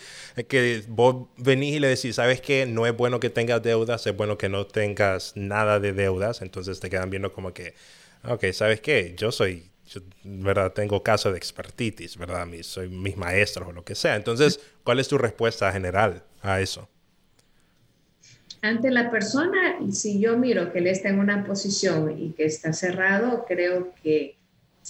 que 0.47 0.83
vos 0.87 1.27
venís 1.37 1.75
y 1.75 1.79
le 1.79 1.87
decís, 1.87 2.15
¿sabes 2.15 2.41
qué? 2.41 2.65
No 2.65 2.85
es 2.87 2.95
bueno 2.95 3.19
que 3.19 3.29
tengas 3.29 3.61
deudas, 3.61 4.07
es 4.07 4.15
bueno 4.15 4.37
que 4.37 4.49
no 4.49 4.65
tengas 4.65 5.33
nada 5.35 5.79
de 5.79 5.93
deudas, 5.93 6.41
entonces 6.41 6.79
te 6.79 6.89
quedan 6.89 7.09
viendo 7.09 7.33
como 7.33 7.53
que, 7.53 7.75
ok, 8.23 8.45
¿sabes 8.53 8.81
qué? 8.81 9.13
Yo 9.17 9.31
soy 9.31 9.71
¿verdad? 10.23 10.71
Tengo 10.73 11.03
caso 11.03 11.31
de 11.31 11.37
expertitis, 11.37 12.17
¿verdad? 12.17 12.47
soy 12.61 12.89
mis 12.89 13.17
maestros 13.17 13.69
o 13.69 13.71
lo 13.71 13.83
que 13.83 13.95
sea. 13.95 14.15
Entonces, 14.15 14.59
¿cuál 14.83 14.99
es 14.99 15.07
tu 15.07 15.17
respuesta 15.17 15.71
general 15.71 16.23
a 16.41 16.61
eso? 16.61 16.87
Ante 18.61 18.91
la 18.91 19.09
persona, 19.09 19.79
si 19.91 20.19
yo 20.19 20.37
miro 20.37 20.71
que 20.71 20.79
él 20.79 20.87
está 20.87 21.09
en 21.09 21.19
una 21.19 21.43
posición 21.45 22.15
y 22.17 22.31
que 22.31 22.45
está 22.45 22.73
cerrado, 22.73 23.45
creo 23.47 23.93
que 24.03 24.37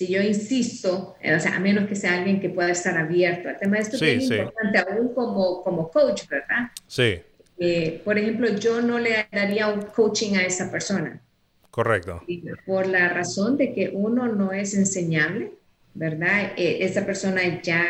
si 0.02 0.12
yo 0.12 0.20
insisto, 0.20 1.16
o 1.24 1.40
sea, 1.40 1.58
a 1.58 1.60
menos 1.60 1.88
que 1.88 1.96
sea 1.96 2.18
alguien 2.18 2.40
que 2.40 2.50
pueda 2.50 2.72
estar 2.72 2.98
abierto 2.98 3.50
al 3.50 3.60
tema, 3.60 3.78
esto 3.78 4.04
es 4.04 4.32
importante 4.32 4.80
aún 4.80 5.14
como, 5.14 5.62
como 5.62 5.92
coach, 5.92 6.28
¿verdad? 6.28 6.72
Sí. 6.88 7.20
Eh, 7.60 8.02
por 8.04 8.18
ejemplo, 8.18 8.50
yo 8.58 8.82
no 8.82 8.98
le 8.98 9.28
daría 9.32 9.68
un 9.68 9.84
coaching 9.84 10.38
a 10.38 10.42
esa 10.42 10.72
persona. 10.72 11.22
Correcto. 11.70 12.20
Por 12.66 12.88
la 12.88 13.10
razón 13.10 13.58
de 13.58 13.76
que 13.76 13.92
uno 13.94 14.28
no 14.28 14.52
es 14.52 14.74
enseñable, 14.74 15.52
¿verdad? 15.94 16.54
E, 16.58 16.84
esa 16.84 17.06
persona 17.06 17.62
ya 17.62 17.86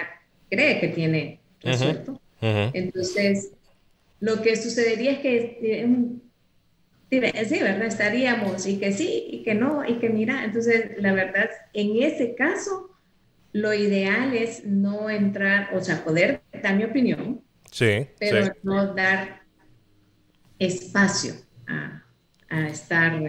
cree 0.50 0.82
que 0.82 0.90
tiene 0.90 1.40
resuelto. 1.62 2.20
Entonces, 2.42 3.52
lo 4.20 4.42
que 4.42 4.58
sucedería 4.58 5.14
es 5.14 5.20
que, 5.20 5.86
sí, 7.12 7.60
¿verdad? 7.62 7.84
Estaríamos 7.86 8.66
y 8.68 8.80
que 8.80 8.92
sí, 8.94 9.26
y 9.32 9.44
que 9.44 9.54
no, 9.56 9.86
y 9.86 10.00
que 10.00 10.10
mira. 10.10 10.44
Entonces, 10.46 10.92
la 10.98 11.14
verdad, 11.14 11.50
en 11.74 12.02
ese 12.02 12.36
caso, 12.36 12.90
lo 13.54 13.74
ideal 13.74 14.36
es 14.36 14.66
no 14.66 15.10
entrar, 15.10 15.76
o 15.76 15.82
sea, 15.82 16.04
poder 16.04 16.44
dar 16.64 16.76
mi 16.78 16.86
opinión, 16.86 17.44
sí, 17.72 18.08
pero 18.20 18.54
no 18.64 18.94
dar 18.96 19.42
espacio 20.60 21.34
a, 21.68 22.04
a 22.50 22.68
estar 22.70 23.22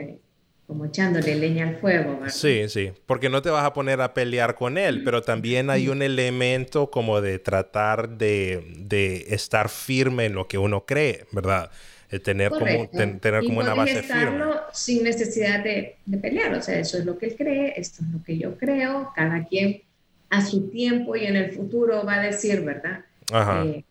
como 0.67 0.85
echándole 0.87 1.35
leña 1.35 1.69
al 1.69 1.77
fuego. 1.81 2.19
¿verdad? 2.21 2.35
Sí, 2.35 2.69
sí, 2.69 2.93
porque 3.07 3.29
no 3.29 3.43
te 3.43 3.51
vas 3.51 3.65
a 3.65 3.73
poner 3.73 4.01
a 4.01 4.15
pelear 4.15 4.55
con 4.55 4.79
él, 4.79 5.03
pero 5.03 5.23
también 5.23 5.71
hay 5.71 5.89
un 5.89 6.03
elemento 6.03 6.91
como 6.91 7.21
de 7.21 7.39
tratar 7.41 8.11
de, 8.11 8.65
de 8.79 9.27
estar 9.35 9.69
firme 9.69 10.27
en 10.27 10.35
lo 10.35 10.47
que 10.47 10.57
uno 10.57 10.87
cree, 10.87 11.27
¿verdad? 11.33 11.71
De 12.12 12.21
tener 12.21 12.50
como, 12.50 12.88
tener 12.90 13.42
como 13.42 13.61
una 13.61 13.75
base 13.75 14.02
firme. 14.02 14.45
sin 14.73 15.02
necesidad 15.02 15.64
de, 15.64 15.97
de, 16.04 16.19
pelear, 16.19 16.54
o 16.54 16.62
sea, 16.62 16.78
eso 16.78 16.99
es 16.99 17.07
lo 17.07 17.19
que 17.19 17.26
él 17.26 17.37
cree, 17.37 17.73
esto 17.75 18.04
es 18.04 18.11
lo 18.11 18.23
que 18.23 18.38
yo 18.38 18.57
creo, 18.59 19.11
cada 19.16 19.45
quien 19.47 19.83
a 20.28 20.45
su 20.45 20.69
tiempo 20.69 21.16
y 21.16 21.25
en 21.25 21.37
el 21.37 21.52
futuro 21.52 22.04
va 22.04 22.16
a 22.16 22.21
decir, 22.21 22.61
¿verdad? 22.61 23.04
Ajá. 23.33 23.64
Eh, 23.64 23.85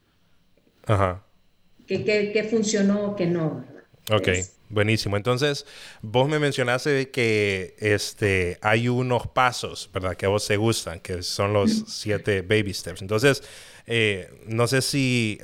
Ajá. 0.86 1.24
Que, 1.88 2.04
que, 2.04 2.32
que, 2.32 2.44
funcionó 2.44 3.06
o 3.06 3.16
que 3.16 3.26
no, 3.26 3.56
¿verdad? 3.56 3.84
Ok. 4.12 4.30
Buenísimo. 4.72 5.18
Entonces, 5.18 5.66
vos 6.02 6.30
me 6.30 6.40
mencionaste 6.40 7.12
que 7.12 7.76
este, 7.80 8.58
hay 8.62 8.88
unos 8.88 9.28
pasos, 9.28 9.90
¿verdad? 9.94 10.16
Que 10.16 10.26
a 10.26 10.30
vos 10.30 10.48
te 10.48 10.56
gustan, 10.56 11.02
que 11.02 11.22
son 11.24 11.52
los 11.52 11.84
siete 11.88 12.42
baby 12.42 12.74
steps. 12.74 13.02
Entonces, 13.02 13.44
eh, 13.86 14.30
no 14.48 14.68
sé 14.68 14.82
si, 14.82 15.40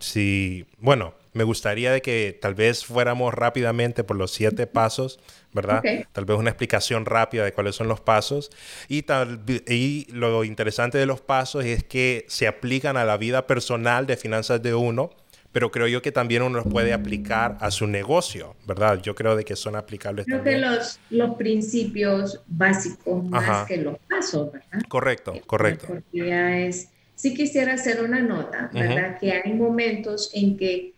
si, 0.00 0.66
bueno, 0.78 1.14
me 1.38 1.44
gustaría 1.44 1.92
de 1.92 2.02
que 2.02 2.36
tal 2.38 2.54
vez 2.54 2.84
fuéramos 2.84 3.32
rápidamente 3.32 4.04
por 4.04 4.16
los 4.16 4.32
siete 4.32 4.66
pasos, 4.66 5.20
¿verdad? 5.52 5.82
Tal 6.12 6.24
vez 6.24 6.36
una 6.36 6.50
explicación 6.50 7.06
rápida 7.06 7.44
de 7.44 7.52
cuáles 7.52 7.76
son 7.76 7.88
los 7.88 8.00
pasos. 8.00 8.50
Y, 8.88 9.02
tal, 9.02 9.40
y 9.68 10.06
lo 10.10 10.42
interesante 10.44 10.98
de 10.98 11.06
los 11.06 11.20
pasos 11.20 11.64
es 11.64 11.84
que 11.84 12.26
se 12.28 12.48
aplican 12.48 12.96
a 12.96 13.04
la 13.04 13.16
vida 13.16 13.46
personal 13.46 14.06
de 14.06 14.16
finanzas 14.16 14.62
de 14.62 14.74
uno 14.74 15.10
pero 15.50 15.70
creo 15.70 15.86
yo 15.86 16.02
que 16.02 16.12
también 16.12 16.42
uno 16.42 16.58
los 16.58 16.70
puede 16.70 16.92
aplicar 16.92 17.56
a 17.60 17.70
su 17.70 17.86
negocio, 17.86 18.54
¿verdad? 18.66 19.00
Yo 19.00 19.14
creo 19.14 19.34
de 19.34 19.44
que 19.44 19.56
son 19.56 19.76
aplicables 19.76 20.26
creo 20.26 20.44
que 20.44 20.58
los, 20.58 21.00
los 21.08 21.36
principios 21.36 22.42
básicos 22.46 23.24
más 23.24 23.66
que 23.66 23.78
los 23.78 23.96
pasos, 24.08 24.52
¿verdad? 24.52 24.82
Correcto, 24.88 25.32
correcto. 25.46 25.86
Porque 25.88 26.28
ya 26.28 26.58
es, 26.58 26.90
sí 27.14 27.34
quisiera 27.34 27.74
hacer 27.74 28.02
una 28.04 28.20
nota, 28.20 28.70
¿verdad? 28.72 29.18
Que 29.18 29.32
hay 29.32 29.52
momentos 29.54 30.30
en 30.34 30.56
que 30.56 30.97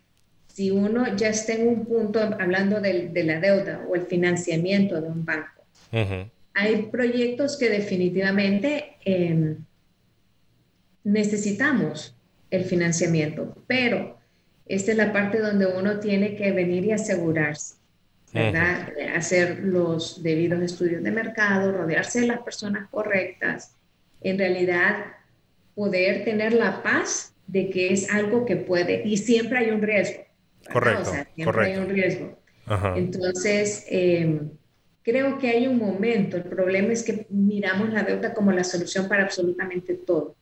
si 0.52 0.70
uno 0.70 1.16
ya 1.16 1.28
está 1.28 1.54
en 1.54 1.68
un 1.68 1.86
punto, 1.86 2.20
hablando 2.20 2.80
de, 2.80 3.08
de 3.08 3.24
la 3.24 3.40
deuda 3.40 3.84
o 3.88 3.94
el 3.94 4.02
financiamiento 4.02 5.00
de 5.00 5.08
un 5.08 5.24
banco, 5.24 5.62
hay 6.54 6.82
proyectos 6.90 7.56
que 7.56 7.68
definitivamente 7.68 8.96
em, 9.04 9.56
necesitamos 11.04 12.16
el 12.50 12.64
financiamiento, 12.64 13.56
pero 13.66 14.18
esta 14.66 14.92
es 14.92 14.96
la 14.96 15.12
parte 15.12 15.38
donde 15.38 15.66
uno 15.66 15.98
tiene 16.00 16.36
que 16.36 16.52
venir 16.52 16.84
y 16.84 16.92
asegurarse, 16.92 17.76
¿verdad? 18.32 18.92
Hacer 19.16 19.60
los 19.60 20.22
debidos 20.22 20.62
estudios 20.62 21.02
de 21.02 21.10
mercado, 21.10 21.72
rodearse 21.72 22.20
de 22.20 22.26
las 22.28 22.40
personas 22.40 22.88
correctas, 22.90 23.74
en 24.20 24.38
realidad 24.38 25.06
poder 25.74 26.24
tener 26.24 26.52
la 26.52 26.82
paz 26.82 27.34
de 27.46 27.70
que 27.70 27.92
es 27.92 28.10
algo 28.10 28.44
que 28.44 28.56
puede, 28.56 29.02
y 29.04 29.16
siempre 29.16 29.58
hay 29.58 29.70
un 29.70 29.82
riesgo. 29.82 30.29
Correcto. 30.72 31.10
O 31.10 31.12
sea, 31.12 31.28
siempre 31.34 31.66
hay 31.66 31.78
un 31.78 31.88
riesgo. 31.88 32.38
Entonces, 32.96 33.84
em, 33.88 34.50
creo 35.02 35.38
que 35.38 35.48
hay 35.48 35.66
un 35.66 35.78
momento, 35.78 36.36
el 36.36 36.44
problema 36.44 36.92
es 36.92 37.02
que 37.02 37.26
miramos 37.30 37.92
la 37.92 38.02
deuda 38.02 38.32
como 38.32 38.52
la 38.52 38.64
solución 38.64 39.08
para 39.08 39.24
absolutamente 39.24 39.94
todo. 39.94 40.36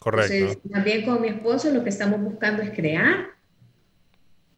Correcto. 0.00 0.32
Entonces, 0.32 0.70
también 0.70 1.04
con 1.04 1.20
mi 1.20 1.28
esposo 1.28 1.70
lo 1.70 1.84
que 1.84 1.90
estamos 1.90 2.20
buscando 2.20 2.62
es 2.62 2.70
crear 2.70 3.26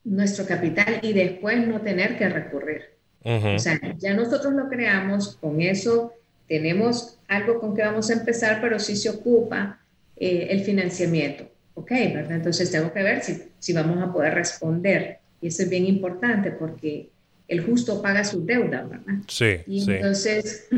nuestro 0.04 0.46
capital 0.46 1.00
y 1.02 1.12
después 1.12 1.66
no 1.66 1.80
tener 1.80 2.16
que 2.16 2.28
recurrir. 2.28 2.82
O 3.22 3.58
sea, 3.58 3.78
ya 3.98 4.14
nosotros 4.14 4.54
lo 4.54 4.68
creamos, 4.68 5.36
con 5.36 5.60
eso 5.60 6.14
tenemos 6.48 7.18
algo 7.28 7.60
con 7.60 7.76
que 7.76 7.82
vamos 7.82 8.08
a 8.10 8.14
empezar, 8.14 8.60
pero 8.62 8.78
sí 8.78 8.96
se 8.96 9.10
ocupa 9.10 9.78
eh, 10.16 10.48
el 10.50 10.60
financiamiento. 10.60 11.44
¿Ok? 11.74 11.90
¿verdad? 11.90 12.32
Entonces 12.32 12.70
tengo 12.70 12.92
que 12.92 13.02
ver 13.02 13.22
si, 13.22 13.42
si 13.58 13.72
vamos 13.72 14.02
a 14.02 14.12
poder 14.12 14.34
responder. 14.34 15.18
Y 15.40 15.48
eso 15.48 15.62
es 15.62 15.70
bien 15.70 15.86
importante 15.86 16.50
porque 16.50 17.10
el 17.48 17.64
justo 17.64 18.00
paga 18.00 18.24
su 18.24 18.44
deuda, 18.44 18.82
¿verdad? 18.82 19.14
Sí. 19.26 19.56
Y 19.66 19.90
entonces, 19.90 20.68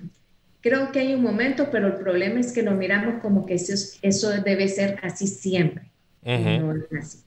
creo 0.60 0.92
que 0.92 1.00
hay 1.00 1.14
un 1.14 1.22
momento, 1.22 1.68
pero 1.70 1.88
el 1.88 1.94
problema 1.94 2.40
es 2.40 2.52
que 2.52 2.62
lo 2.62 2.72
miramos 2.72 3.20
como 3.20 3.44
que 3.44 3.54
eso, 3.54 3.74
eso 4.02 4.30
debe 4.42 4.68
ser 4.68 4.98
así 5.02 5.26
siempre. 5.26 5.90
No 6.24 6.74
es 6.74 6.84
así. 6.98 7.18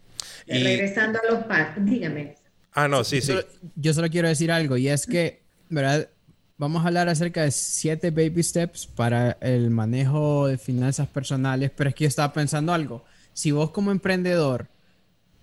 Y... 0.48 0.63
Regresando 0.63 1.19
a 1.19 1.31
los 1.31 1.43
pactos, 1.45 1.86
dígame. 1.86 2.36
Ah, 2.72 2.88
no, 2.88 3.03
sí, 3.03 3.22
sí. 3.22 3.34
Yo 3.75 3.93
solo 3.93 4.10
quiero 4.10 4.27
decir 4.27 4.51
algo 4.51 4.77
y 4.77 4.88
es 4.88 5.05
que, 5.05 5.41
¿verdad? 5.69 6.10
Vamos 6.57 6.83
a 6.83 6.88
hablar 6.88 7.09
acerca 7.09 7.43
de 7.43 7.51
siete 7.51 8.12
baby 8.12 8.41
steps 8.41 8.88
para 8.88 9.31
el 9.41 9.69
manejo 9.71 10.47
de 10.47 10.57
finanzas 10.57 11.07
personales, 11.07 11.69
pero 11.75 11.89
es 11.89 11.95
que 11.95 12.05
yo 12.05 12.07
estaba 12.07 12.31
pensando 12.31 12.74
algo. 12.74 13.03
Si 13.33 13.51
vos 13.51 13.71
como 13.71 13.91
emprendedor 13.91 14.69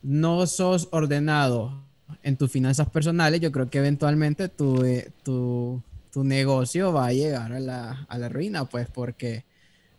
no 0.02 0.46
sos 0.46 0.88
ordenado 0.90 1.84
en 2.22 2.36
tus 2.38 2.50
finanzas 2.50 2.88
personales, 2.88 3.40
yo 3.40 3.52
creo 3.52 3.68
que 3.68 3.78
eventualmente 3.78 4.48
tu, 4.48 4.84
eh, 4.86 5.10
tu, 5.22 5.82
tu 6.10 6.24
negocio 6.24 6.94
va 6.94 7.08
a 7.08 7.12
llegar 7.12 7.52
a 7.52 7.60
la, 7.60 8.06
a 8.08 8.18
la, 8.18 8.30
ruina, 8.30 8.64
pues 8.64 8.88
porque 8.88 9.44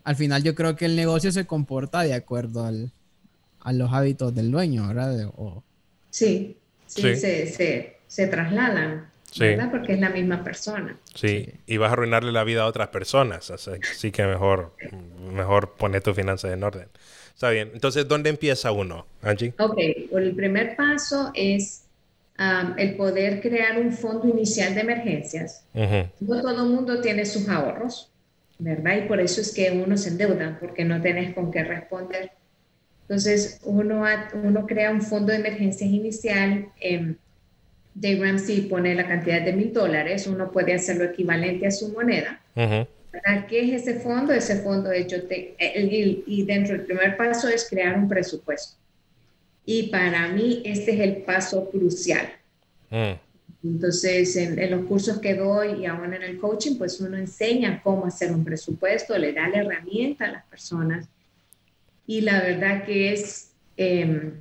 al 0.03 0.15
final 0.15 0.41
yo 0.41 0.55
creo 0.55 0.75
que 0.75 0.85
el 0.85 0.95
negocio 0.95 1.31
se 1.31 1.45
comporta 1.45 2.01
de 2.01 2.15
acuerdo 2.15 2.65
al, 2.65 2.91
a 3.59 3.71
los 3.71 3.93
hábitos 3.93 4.33
del 4.33 4.49
dueño, 4.49 4.87
¿verdad? 4.87 5.31
O... 5.37 5.63
Sí, 6.09 6.57
sí, 6.87 7.01
Se, 7.01 7.47
se, 7.47 7.97
se, 8.07 8.27
trasladan. 8.27 9.12
¿Verdad? 9.37 9.71
Porque 9.71 9.93
es 9.93 9.99
la 9.99 10.09
misma 10.09 10.43
persona. 10.43 10.97
Sí. 11.13 11.49
y 11.65 11.77
vas 11.77 11.89
a 11.89 11.93
arruinarle 11.93 12.31
la 12.31 12.43
vida 12.43 12.63
a 12.63 12.67
otras 12.67 12.89
personas. 12.89 13.51
Así 13.51 14.11
que 14.11 14.25
mejor, 14.25 14.75
mejor 15.33 15.75
poner 15.75 16.01
tus 16.01 16.15
finanzas 16.15 16.53
en 16.53 16.63
orden. 16.63 16.87
Está 17.33 17.49
bien. 17.49 17.71
Entonces, 17.73 18.07
¿dónde 18.07 18.29
empieza 18.29 18.71
uno, 18.71 19.05
Angie? 19.21 19.53
Ok, 19.59 19.77
el 19.77 20.33
primer 20.35 20.75
paso 20.75 21.31
es 21.33 21.83
el 22.77 22.95
poder 22.95 23.41
crear 23.41 23.79
un 23.79 23.91
fondo 23.91 24.27
inicial 24.27 24.75
de 24.75 24.81
emergencias. 24.81 25.65
No 25.73 26.41
todo 26.41 26.63
el 26.63 26.69
mundo 26.69 27.01
tiene 27.01 27.25
sus 27.25 27.47
ahorros, 27.49 28.11
¿verdad? 28.59 28.97
Y 28.97 29.07
por 29.07 29.19
eso 29.19 29.41
es 29.41 29.53
que 29.53 29.71
uno 29.71 29.97
se 29.97 30.09
endeuda, 30.09 30.57
porque 30.59 30.85
no 30.85 31.01
tenés 31.01 31.33
con 31.33 31.51
qué 31.51 31.63
responder. 31.63 32.31
Entonces, 33.01 33.59
uno, 33.63 34.05
uno 34.33 34.65
crea 34.65 34.91
un 34.91 35.01
fondo 35.01 35.31
de 35.33 35.39
emergencias 35.39 35.89
inicial. 35.89 36.69
Eh, 36.79 37.15
Dave 37.95 38.19
Ramsey 38.19 38.61
pone 38.61 38.95
la 38.95 39.07
cantidad 39.07 39.41
de 39.41 39.53
mil 39.53 39.71
dólares, 39.71 40.27
uno 40.27 40.51
puede 40.51 40.73
hacerlo 40.73 41.05
equivalente 41.05 41.67
a 41.67 41.71
su 41.71 41.89
moneda. 41.89 42.41
¿Qué 43.47 43.75
es 43.75 43.81
ese 43.81 43.99
fondo? 43.99 44.33
Ese 44.33 44.57
fondo 44.57 44.91
es 44.91 45.07
yo 45.07 45.23
te, 45.23 45.55
y 45.59 46.43
dentro 46.43 46.75
del 46.75 46.85
primer 46.85 47.15
paso 47.15 47.47
es 47.47 47.67
crear 47.69 47.97
un 47.97 48.09
presupuesto. 48.09 48.77
Y 49.65 49.83
para 49.83 50.27
mí 50.29 50.61
este 50.65 50.93
es 50.93 50.99
el 50.99 51.17
paso 51.17 51.69
crucial. 51.69 52.27
Mm. 52.89 53.13
Entonces, 53.63 54.35
en, 54.35 54.71
los 54.71 54.85
cursos 54.85 55.19
que 55.19 55.35
doy 55.35 55.81
y 55.81 55.85
aún 55.85 56.13
en 56.13 56.21
el 56.21 56.37
coaching, 56.37 56.75
pues 56.77 56.99
uno 56.99 57.17
enseña 57.17 57.81
cómo 57.81 58.05
hacer 58.05 58.31
un 58.31 58.43
presupuesto, 58.43 59.17
le 59.17 59.31
da 59.31 59.47
la 59.47 59.59
herramienta 59.59 60.25
a 60.25 60.31
las 60.31 60.45
personas. 60.45 61.07
Y 62.05 62.21
la 62.21 62.41
verdad 62.41 62.83
que 62.83 63.13
es, 63.13 63.53
em, 63.77 64.33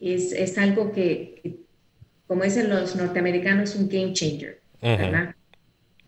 es, 0.00 0.32
es, 0.32 0.56
algo 0.56 0.92
que, 0.92 1.59
como 2.30 2.44
dicen 2.44 2.70
los 2.70 2.94
norteamericanos, 2.94 3.74
un 3.74 3.88
game 3.88 4.12
changer, 4.12 4.60
¿verdad? 4.80 5.34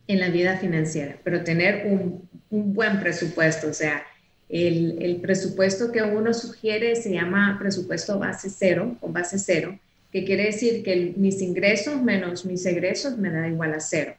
En 0.06 0.20
la 0.20 0.28
vida 0.28 0.56
financiera. 0.56 1.16
Pero 1.24 1.42
tener 1.42 1.84
un, 1.84 2.28
un 2.48 2.72
buen 2.72 3.00
presupuesto, 3.00 3.66
o 3.66 3.72
sea, 3.72 4.06
el, 4.48 5.18
presupuesto 5.20 5.90
que 5.90 6.00
uno 6.00 6.32
sugiere 6.32 6.94
se 6.94 7.12
llama 7.12 7.56
presupuesto 7.58 8.20
base 8.20 8.50
cero 8.50 8.96
o 9.00 9.08
base 9.08 9.36
cero, 9.36 9.76
que 10.12 10.24
quiere 10.24 10.44
decir 10.44 10.84
que 10.84 11.12
mis 11.16 11.42
ingresos 11.42 12.00
menos 12.00 12.44
mis 12.44 12.64
egresos 12.66 13.18
me 13.18 13.28
da 13.28 13.48
igual 13.48 13.74
a 13.74 13.80
cero. 13.80 14.14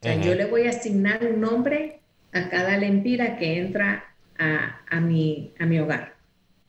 O 0.00 0.02
sea, 0.02 0.20
yo 0.20 0.34
le 0.34 0.46
voy 0.46 0.66
a 0.66 0.70
asignar 0.70 1.24
un 1.24 1.40
nombre 1.40 2.00
a 2.32 2.48
cada 2.48 2.76
lempira 2.76 3.38
que 3.38 3.58
entra 3.58 4.04
a, 4.36 4.80
a, 4.90 5.00
mi, 5.00 5.52
a 5.60 5.64
mi 5.64 5.78
hogar. 5.78 6.16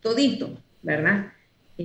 Todito, 0.01 0.61
¿verdad? 0.83 1.33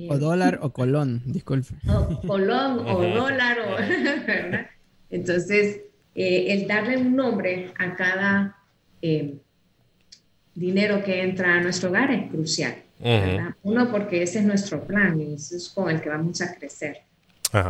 O 0.09 0.17
dólar 0.17 0.59
o 0.63 0.71
colón, 0.73 1.21
disculpe. 1.25 1.75
O 1.87 2.21
colón 2.21 2.79
o 2.87 3.01
dólar, 3.01 3.57
o, 3.59 3.75
¿verdad? 4.27 4.67
Entonces, 5.09 5.81
eh, 6.15 6.47
el 6.49 6.67
darle 6.67 6.97
un 6.97 7.15
nombre 7.15 7.71
a 7.77 7.95
cada 7.95 8.57
eh, 9.01 9.35
dinero 10.55 11.03
que 11.03 11.21
entra 11.21 11.55
a 11.55 11.61
nuestro 11.61 11.89
hogar 11.89 12.11
es 12.11 12.29
crucial. 12.29 12.75
Uno, 13.63 13.91
porque 13.91 14.23
ese 14.23 14.39
es 14.39 14.45
nuestro 14.45 14.85
plan 14.85 15.19
y 15.19 15.33
eso 15.33 15.57
es 15.57 15.69
con 15.69 15.89
el 15.89 16.01
que 16.01 16.09
vamos 16.09 16.41
a 16.41 16.55
crecer. 16.55 17.01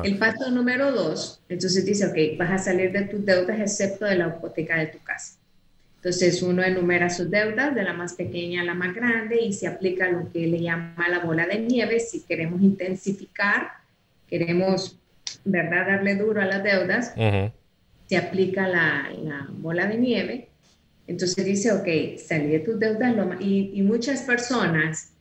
El 0.04 0.18
paso 0.18 0.50
número 0.50 0.92
dos, 0.94 1.42
entonces 1.50 1.86
dice, 1.86 2.06
ok, 2.06 2.38
vas 2.38 2.52
a 2.52 2.58
salir 2.58 2.94
de 2.94 3.02
tus 3.02 3.26
deudas 3.26 3.60
excepto 3.60 4.06
de 4.06 4.16
la 4.16 4.28
hipoteca 4.30 4.78
de 4.78 4.88
tu 4.88 5.00
casa. 5.00 5.36
Entonces 6.04 6.42
uno 6.42 6.62
enumera 6.62 7.10
sus 7.10 7.32
deudas 7.32 7.74
de 7.74 7.84
la 7.84 7.94
más 7.94 8.14
pequeña 8.14 8.62
a 8.62 8.66
la 8.66 8.74
más 8.74 8.94
grande 8.94 9.42
y 9.42 9.54
se 9.54 9.68
aplica 9.68 10.10
lo 10.10 10.30
que 10.34 10.48
le 10.48 10.60
llama 10.60 11.08
la 11.10 11.20
bola 11.20 11.48
de 11.48 11.60
nieve. 11.60 12.02
Si 12.02 12.22
queremos 12.22 12.62
intensificar, 12.62 13.72
queremos, 14.28 15.00
¿verdad?, 15.46 15.88
darle 15.88 16.16
duro 16.16 16.42
a 16.42 16.46
las 16.46 16.62
deudas, 16.62 17.14
se 18.06 18.18
aplica 18.18 18.68
la, 18.68 19.10
la 19.24 19.48
bola 19.50 19.86
de 19.88 19.98
nieve 19.98 20.50
entonces 21.08 21.44
dice, 21.46 21.72
ok, 21.72 22.18
salí 22.18 22.48
de 22.48 22.60
tus 22.60 22.80
deudas 22.80 23.14
y, 23.40 23.72
y, 23.74 23.82
muchas 23.82 24.22
personas, 24.22 25.13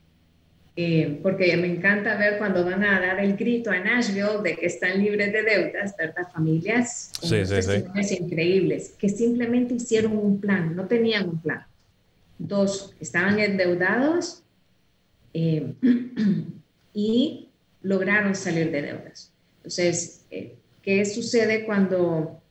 eh, 0.75 1.19
porque 1.21 1.55
me 1.57 1.67
encanta 1.67 2.17
ver 2.17 2.39
cuando 2.39 2.65
van 2.65 2.83
a 2.83 2.99
dar 2.99 3.19
el 3.19 3.37
grito 3.37 3.69
a 3.69 3.79
Nashville 3.79 4.41
de 4.43 4.55
que 4.55 4.65
están 4.65 5.03
libres 5.03 5.31
de 5.31 5.43
deudas, 5.43 5.95
¿verdad? 5.95 6.27
Familias 6.33 7.11
sí, 7.21 7.45
sí, 7.45 8.17
increíbles, 8.19 8.95
que 8.97 9.07
simplemente 9.07 9.75
hicieron 9.75 10.17
un 10.17 10.41
plan, 10.41 10.75
no 10.75 10.87
tenían 10.87 11.29
un 11.29 11.39
plan. 11.39 11.63
Dos, 12.39 12.95
estaban 12.99 13.39
endeudados 13.39 14.41
eh, 15.33 15.73
y 16.93 17.49
lograron 17.83 18.33
salir 18.33 18.71
de 18.71 18.81
deudas. 18.81 19.31
Entonces, 19.57 20.25
eh, 20.31 20.55
¿qué 20.81 21.05
sucede 21.05 21.65
cuando 21.65 22.41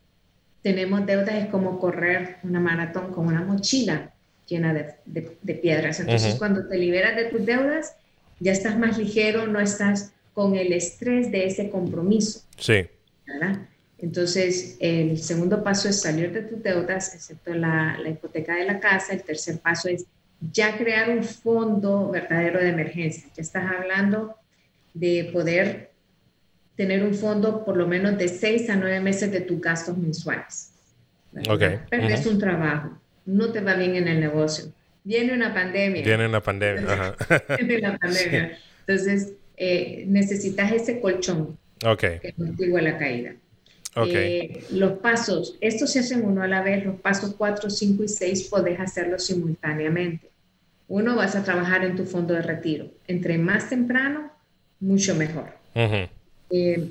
tenemos 0.62 1.04
deudas 1.06 1.35
es 1.35 1.46
como 1.48 1.80
correr 1.80 2.37
una 2.44 2.61
maratón 2.61 3.12
con 3.12 3.26
una 3.26 3.42
mochila 3.42 4.12
llena 4.46 4.72
de, 5.04 5.54
piedras. 5.54 6.00
Entonces, 6.00 6.37
cuando 6.37 6.66
te 6.66 6.78
liberas 6.78 7.16
de 7.16 7.24
tus 7.24 7.44
deudas, 7.44 7.96
ya 8.42 8.52
estás 8.52 8.78
más 8.78 8.98
ligero, 8.98 9.46
no 9.46 9.61
estás 9.61 10.12
con 10.35 10.57
el 10.57 10.72
estrés 10.72 11.31
de 11.31 11.46
ese 11.46 11.70
compromiso. 11.70 12.42
Sí. 12.57 12.87
¿verdad? 13.26 13.61
Entonces, 13.98 14.76
el 14.81 15.18
segundo 15.18 15.62
paso 15.62 15.88
es 15.88 16.00
salir 16.00 16.33
de 16.33 16.42
tus 16.42 16.62
deudas, 16.62 17.14
excepto 17.14 17.55
la, 17.55 17.96
la, 18.02 18.09
hipoteca 18.09 18.57
de 18.57 18.64
la 18.64 18.81
casa. 18.81 19.12
El 19.12 19.22
tercer 19.22 19.59
paso 19.59 19.88
es 19.88 20.07
ya 20.52 20.76
crear 20.76 21.11
un 21.11 21.22
fondo 21.22 22.11
verdadero 22.11 22.59
de 22.59 22.70
emergencia. 22.70 23.31
Ya 23.37 23.42
estás 23.42 23.70
hablando 23.70 24.35
de 24.92 25.31
poder 25.33 25.92
tener 26.76 27.05
un 27.05 27.14
fondo 27.14 27.64
por 27.64 27.76
lo 27.76 27.87
menos 27.87 28.18
de 28.18 28.28
seis 28.28 28.68
a 28.70 28.76
nueve 28.76 29.00
meses 29.00 29.31
de 29.31 29.40
tus 29.40 29.61
gastos 29.61 29.96
mensuales. 29.96 30.72
Okay. 31.48 31.78
Perdes 31.88 32.26
un 32.26 32.38
trabajo, 32.38 32.98
no 33.24 33.52
te 33.52 33.61
va 33.61 33.74
bien 33.74 33.94
en 33.96 34.09
el 34.09 34.20
negocio, 34.20 34.72
viene 35.04 35.32
una 35.34 35.52
pandemia. 35.52 36.02
Viene 36.02 36.26
una 36.26 36.40
pandemia. 36.40 37.16
viene 37.58 37.78
una 37.78 37.98
pandemia. 37.98 38.58
Entonces, 38.86 39.34
eh, 39.56 40.04
necesitas 40.06 40.72
ese 40.72 41.00
colchón 41.00 41.58
okay. 41.84 42.18
que 42.18 42.32
contigo 42.32 42.78
la 42.78 42.98
caída. 42.98 43.34
Okay. 43.94 44.14
Eh, 44.14 44.64
los 44.70 44.98
pasos, 44.98 45.56
estos 45.60 45.92
se 45.92 46.00
hacen 46.00 46.24
uno 46.24 46.42
a 46.42 46.48
la 46.48 46.62
vez, 46.62 46.84
los 46.84 46.98
pasos 47.00 47.34
4, 47.36 47.68
5 47.68 48.04
y 48.04 48.08
6 48.08 48.48
podés 48.48 48.80
hacerlos 48.80 49.26
simultáneamente. 49.26 50.30
Uno, 50.88 51.14
vas 51.16 51.36
a 51.36 51.44
trabajar 51.44 51.84
en 51.84 51.96
tu 51.96 52.04
fondo 52.04 52.34
de 52.34 52.42
retiro. 52.42 52.86
Entre 53.06 53.38
más 53.38 53.68
temprano, 53.68 54.30
mucho 54.80 55.14
mejor. 55.14 55.54
Uh 55.74 56.06
eh, 56.54 56.90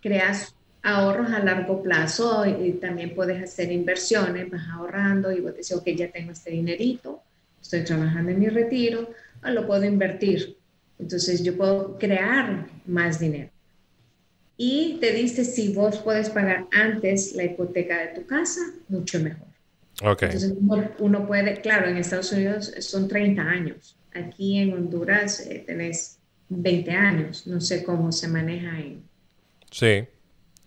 creas 0.00 0.54
ahorros 0.84 1.32
a 1.32 1.38
largo 1.40 1.82
plazo 1.82 2.44
y, 2.46 2.72
también 2.74 3.14
puedes 3.14 3.42
hacer 3.42 3.72
inversiones, 3.72 4.50
vas 4.50 4.68
ahorrando 4.68 5.32
y 5.32 5.40
vos 5.40 5.52
decís, 5.52 5.72
ok, 5.72 5.88
ya 5.96 6.10
tengo 6.10 6.30
este 6.30 6.50
dinerito, 6.50 7.22
estoy 7.60 7.82
trabajando 7.84 8.30
en 8.30 8.38
mi 8.38 8.48
retiro, 8.48 9.10
o 9.42 9.48
lo 9.48 9.66
puedo 9.66 9.84
invertir. 9.84 10.56
Entonces 10.98 11.42
yo 11.42 11.56
puedo 11.56 11.98
crear 11.98 12.66
más 12.86 13.18
dinero. 13.18 13.50
Y 14.56 14.98
te 15.00 15.12
dice 15.12 15.44
si 15.44 15.72
vos 15.72 15.98
puedes 15.98 16.30
pagar 16.30 16.66
antes 16.72 17.34
la 17.34 17.44
hipoteca 17.44 17.98
de 17.98 18.20
tu 18.20 18.26
casa, 18.26 18.60
mucho 18.88 19.18
mejor. 19.18 19.48
Okay. 20.02 20.26
Entonces 20.26 20.54
uno, 20.98 21.26
puede, 21.26 21.60
claro, 21.60 21.88
en 21.88 21.96
Estados 21.96 22.30
Unidos 22.30 22.72
son 22.80 23.08
30 23.08 23.42
años. 23.42 23.96
Aquí 24.12 24.58
en 24.58 24.74
Honduras 24.74 25.40
eh, 25.40 25.64
tenés 25.66 26.18
20 26.50 26.90
años. 26.90 27.46
No 27.46 27.60
sé 27.60 27.82
cómo 27.82 28.12
se 28.12 28.28
maneja 28.28 28.72
ahí. 28.74 29.02
Sí. 29.70 30.04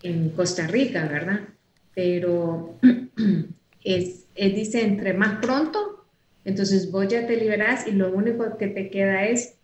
En 0.01 0.29
Costa 0.29 0.67
Rica, 0.67 1.07
¿verdad? 1.07 1.41
Pero 1.93 2.77
es, 3.83 4.25
dice 4.35 4.81
entre 4.83 5.13
más 5.13 5.39
pronto, 5.39 6.05
entonces 6.45 6.91
vos 6.91 7.07
ya 7.07 7.27
te 7.27 7.37
liberás 7.37 7.87
y 7.87 7.91
lo 7.91 8.11
único 8.11 8.57
que 8.57 8.67
te 8.67 8.89
queda 8.89 9.25
es 9.25 9.55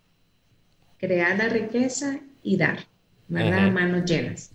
crear 0.98 1.36
la 1.38 1.48
riqueza 1.48 2.20
y 2.42 2.56
dar, 2.56 2.80
¿verdad? 3.28 3.70
Manos 3.70 4.04
llenas. 4.04 4.50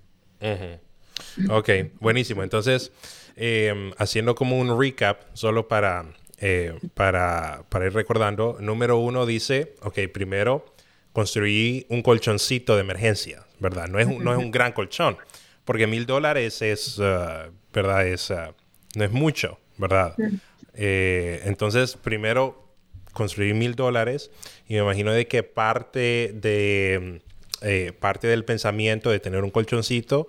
Ok, 1.49 1.69
buenísimo. 1.99 2.43
Entonces, 2.43 2.91
em, 3.35 3.91
haciendo 3.97 4.35
como 4.35 4.59
un 4.59 4.79
recap, 4.79 5.21
solo 5.33 5.67
para, 5.67 6.05
eh, 6.39 6.73
para, 6.93 7.63
para 7.69 7.85
ir 7.85 7.93
recordando, 7.93 8.57
número 8.59 8.97
uno 8.97 9.25
dice, 9.25 9.75
ok, 9.81 9.99
primero 10.13 10.65
construí 11.13 11.85
un 11.89 12.01
colchoncito 12.01 12.75
de 12.75 12.81
emergencia, 12.81 13.43
¿verdad? 13.59 13.87
No 13.87 13.99
es 13.99 14.07
un, 14.07 14.23
no 14.23 14.31
es 14.31 14.37
un 14.37 14.51
gran 14.51 14.71
colchón, 14.71 15.17
porque 15.69 15.85
mil 15.85 16.07
dólares 16.07 16.63
es, 16.63 16.97
uh, 16.97 17.51
¿verdad? 17.71 18.07
Es, 18.07 18.31
uh, 18.31 18.55
no 18.95 19.03
es 19.03 19.11
mucho, 19.11 19.59
¿verdad? 19.77 20.15
Eh, 20.73 21.41
entonces, 21.43 21.95
primero 21.95 22.73
construí 23.13 23.53
mil 23.53 23.75
dólares 23.75 24.31
y 24.67 24.73
me 24.73 24.79
imagino 24.79 25.11
de 25.11 25.27
que 25.27 25.43
parte 25.43 26.31
de 26.33 27.21
eh, 27.61 27.93
parte 27.99 28.25
del 28.25 28.45
pensamiento 28.45 29.11
de 29.11 29.19
tener 29.19 29.43
un 29.43 29.51
colchoncito 29.51 30.27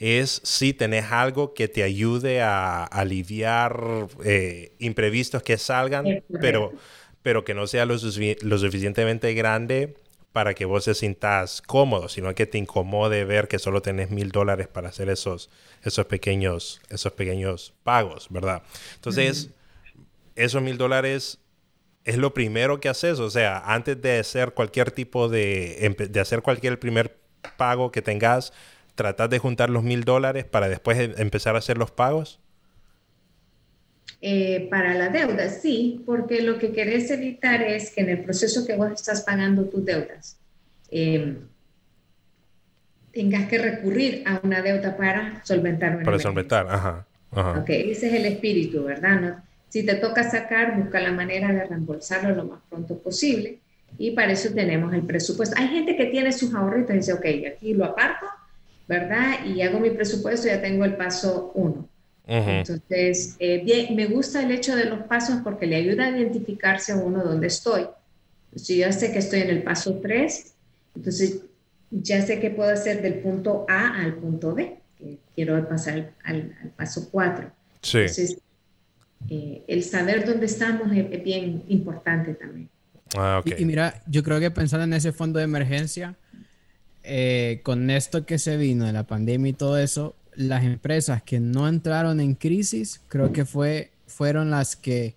es 0.00 0.40
si 0.42 0.72
tenés 0.72 1.12
algo 1.12 1.54
que 1.54 1.68
te 1.68 1.84
ayude 1.84 2.42
a, 2.42 2.82
aliviar 2.82 4.08
eh, 4.24 4.72
imprevistos 4.80 5.44
que 5.44 5.56
salgan, 5.56 6.24
pero, 6.40 6.72
pero 7.22 7.44
que 7.44 7.54
no 7.54 7.68
sea 7.68 7.86
lo, 7.86 7.94
lo, 7.94 8.58
suficientemente 8.58 9.34
grande 9.34 9.94
para 10.32 10.54
que 10.54 10.64
vos 10.64 10.84
te 10.84 10.94
sientas 10.94 11.60
cómodo, 11.62 12.08
sino 12.08 12.34
que 12.34 12.46
te 12.46 12.58
incomode 12.58 13.24
ver 13.24 13.48
que 13.48 13.58
solo 13.58 13.82
tenés 13.82 14.10
mil 14.10 14.30
dólares 14.30 14.68
para 14.68 14.88
hacer 14.88 15.08
esos, 15.08 15.50
esos, 15.82 16.06
pequeños, 16.06 16.80
esos 16.88 17.12
pequeños 17.12 17.74
pagos, 17.82 18.28
¿verdad? 18.30 18.62
Entonces, 18.94 19.50
esos 20.36 20.62
mil 20.62 20.78
dólares 20.78 21.38
es 22.04 22.16
lo 22.16 22.32
primero 22.32 22.80
que 22.80 22.88
haces. 22.88 23.18
O 23.18 23.30
sea, 23.30 23.62
antes 23.66 24.00
de 24.00 24.20
hacer 24.20 24.52
cualquier 24.52 24.90
tipo 24.90 25.28
de, 25.28 25.96
de 26.08 26.20
hacer 26.20 26.42
cualquier 26.42 26.78
primer 26.78 27.18
pago 27.56 27.90
que 27.90 28.02
tengas, 28.02 28.52
tratas 28.94 29.30
de 29.30 29.38
juntar 29.38 29.70
los 29.70 29.82
mil 29.82 30.04
dólares 30.04 30.44
para 30.44 30.68
después 30.68 30.98
em, 30.98 31.14
empezar 31.16 31.56
a 31.56 31.58
hacer 31.58 31.78
los 31.78 31.90
pagos. 31.90 32.40
Eh, 34.22 34.68
para 34.68 34.94
la 34.94 35.08
deuda, 35.08 35.48
sí, 35.48 36.02
porque 36.04 36.42
lo 36.42 36.58
que 36.58 36.72
querés 36.72 37.10
evitar 37.10 37.62
es 37.62 37.90
que 37.90 38.02
en 38.02 38.10
el 38.10 38.22
proceso 38.22 38.66
que 38.66 38.76
vos 38.76 38.92
estás 38.92 39.22
pagando 39.22 39.64
tus 39.64 39.82
deudas, 39.82 40.38
em, 40.90 41.38
tengas 43.12 43.48
que 43.48 43.56
recurrir 43.56 44.22
a 44.26 44.40
una 44.42 44.60
deuda 44.60 44.94
para 44.94 45.42
solventar 45.44 45.96
una 45.96 46.04
Para 46.04 46.18
solventar, 46.18 46.66
ajá, 46.68 47.06
ajá. 47.30 47.60
Ok, 47.60 47.70
ese 47.70 48.08
es 48.08 48.14
el 48.14 48.26
espíritu, 48.26 48.84
¿verdad? 48.84 49.20
¿No? 49.20 49.42
Si 49.70 49.84
te 49.84 49.94
toca 49.94 50.28
sacar, 50.28 50.76
busca 50.76 51.00
la 51.00 51.12
manera 51.12 51.52
de 51.52 51.64
reembolsarlo 51.64 52.34
lo 52.34 52.44
más 52.44 52.60
pronto 52.68 52.98
posible 52.98 53.60
y 53.96 54.10
para 54.10 54.32
eso 54.32 54.52
tenemos 54.52 54.92
el 54.92 55.02
presupuesto. 55.02 55.56
Hay 55.58 55.68
gente 55.68 55.96
que 55.96 56.06
tiene 56.06 56.32
sus 56.32 56.54
ahorritos 56.54 56.90
y 56.90 56.98
dice, 56.98 57.12
ok, 57.14 57.24
aquí 57.54 57.72
lo 57.72 57.86
aparto, 57.86 58.26
¿verdad? 58.86 59.44
Y 59.46 59.62
hago 59.62 59.80
mi 59.80 59.90
presupuesto, 59.90 60.48
ya 60.48 60.60
tengo 60.60 60.84
el 60.84 60.96
paso 60.96 61.52
uno. 61.54 61.88
Entonces, 62.26 63.36
eh, 63.38 63.62
bien, 63.64 63.96
me 63.96 64.06
gusta 64.06 64.42
el 64.42 64.50
hecho 64.52 64.76
de 64.76 64.84
los 64.84 65.00
pasos 65.04 65.40
porque 65.42 65.66
le 65.66 65.76
ayuda 65.76 66.06
a 66.06 66.10
identificarse 66.10 66.92
a 66.92 66.96
uno 66.96 67.24
dónde 67.24 67.48
estoy. 67.48 67.86
Si 68.54 68.78
yo 68.78 68.92
sé 68.92 69.12
que 69.12 69.18
estoy 69.18 69.40
en 69.40 69.50
el 69.50 69.62
paso 69.62 69.98
3, 70.00 70.54
entonces 70.96 71.40
ya 71.90 72.22
sé 72.22 72.40
que 72.40 72.50
puedo 72.50 72.70
hacer 72.70 73.02
del 73.02 73.14
punto 73.14 73.66
A 73.68 74.00
al 74.00 74.14
punto 74.14 74.54
B, 74.54 74.78
que 74.98 75.18
quiero 75.34 75.68
pasar 75.68 76.12
al, 76.24 76.54
paso 76.76 77.08
4. 77.10 77.50
Sí. 77.82 77.98
Entonces, 77.98 78.38
eh, 79.28 79.62
el 79.66 79.82
saber 79.82 80.24
dónde 80.24 80.46
estamos 80.46 80.90
es, 80.92 81.22
bien 81.22 81.64
importante 81.68 82.34
también. 82.34 82.68
Ah, 83.16 83.42
y, 83.44 83.64
mira, 83.64 84.02
yo 84.06 84.22
creo 84.22 84.38
que 84.38 84.50
pensando 84.50 84.84
en 84.84 84.92
ese 84.92 85.12
fondo 85.12 85.38
de 85.38 85.44
emergencia, 85.44 86.16
eh, 87.02 87.60
con 87.64 87.90
esto 87.90 88.24
que 88.24 88.38
se 88.38 88.56
vino 88.56 88.86
de 88.86 88.92
la 88.92 89.04
pandemia 89.04 89.50
y 89.50 89.52
todo 89.52 89.78
eso, 89.78 90.14
las 90.34 90.64
empresas 90.64 91.22
que 91.22 91.40
no 91.40 91.68
entraron 91.68 92.20
en 92.20 92.34
crisis, 92.34 93.00
creo 93.08 93.32
que 93.32 93.44
fue, 93.44 93.90
fueron 94.06 94.50
las 94.50 94.76
que 94.76 95.16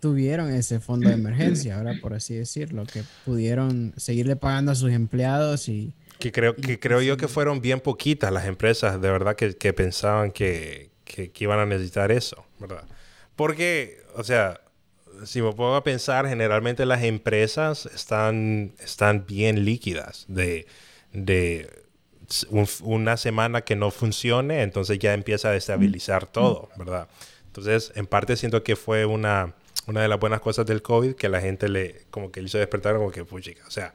tuvieron 0.00 0.52
ese 0.52 0.80
fondo 0.80 1.08
de 1.08 1.14
emergencia, 1.14 1.78
ahora 1.78 1.94
por 2.00 2.14
así 2.14 2.34
decirlo, 2.34 2.84
que 2.84 3.02
pudieron 3.24 3.92
seguirle 3.96 4.36
pagando 4.36 4.72
a 4.72 4.74
sus 4.74 4.92
empleados 4.92 5.68
y... 5.68 5.92
Que 6.18 6.32
creo, 6.32 6.56
que 6.56 6.78
creo 6.78 7.02
yo 7.02 7.16
que 7.16 7.28
fueron 7.28 7.60
bien 7.60 7.80
poquitas 7.80 8.32
las 8.32 8.46
empresas 8.46 9.00
de 9.00 9.10
verdad 9.10 9.36
que, 9.36 9.54
que 9.54 9.72
pensaban 9.72 10.30
que, 10.30 10.90
que, 11.04 11.30
que, 11.30 11.44
iban 11.44 11.58
a 11.58 11.66
necesitar 11.66 12.10
eso, 12.10 12.46
¿verdad? 12.58 12.84
Porque, 13.34 14.02
o 14.14 14.24
sea, 14.24 14.60
si 15.24 15.42
me 15.42 15.52
pongo 15.52 15.74
a 15.74 15.84
pensar, 15.84 16.26
generalmente 16.26 16.86
las 16.86 17.02
empresas 17.02 17.86
están, 17.86 18.74
están 18.78 19.26
bien 19.26 19.64
líquidas 19.64 20.24
de, 20.28 20.66
de 21.12 21.85
una 22.82 23.16
semana 23.16 23.62
que 23.62 23.76
no 23.76 23.90
funcione, 23.90 24.62
entonces 24.62 24.98
ya 24.98 25.14
empieza 25.14 25.48
a 25.48 25.52
destabilizar 25.52 26.26
todo, 26.26 26.68
¿verdad? 26.76 27.08
Entonces, 27.46 27.92
en 27.94 28.06
parte 28.06 28.36
siento 28.36 28.62
que 28.62 28.76
fue 28.76 29.06
una, 29.06 29.54
una 29.86 30.02
de 30.02 30.08
las 30.08 30.18
buenas 30.18 30.40
cosas 30.40 30.66
del 30.66 30.82
COVID 30.82 31.14
que 31.14 31.28
la 31.28 31.40
gente 31.40 31.68
le, 31.68 32.04
como 32.10 32.30
que 32.30 32.40
le 32.40 32.46
hizo 32.46 32.58
despertar 32.58 32.96
como 32.96 33.10
que, 33.10 33.24
puchica, 33.24 33.64
o 33.66 33.70
sea, 33.70 33.94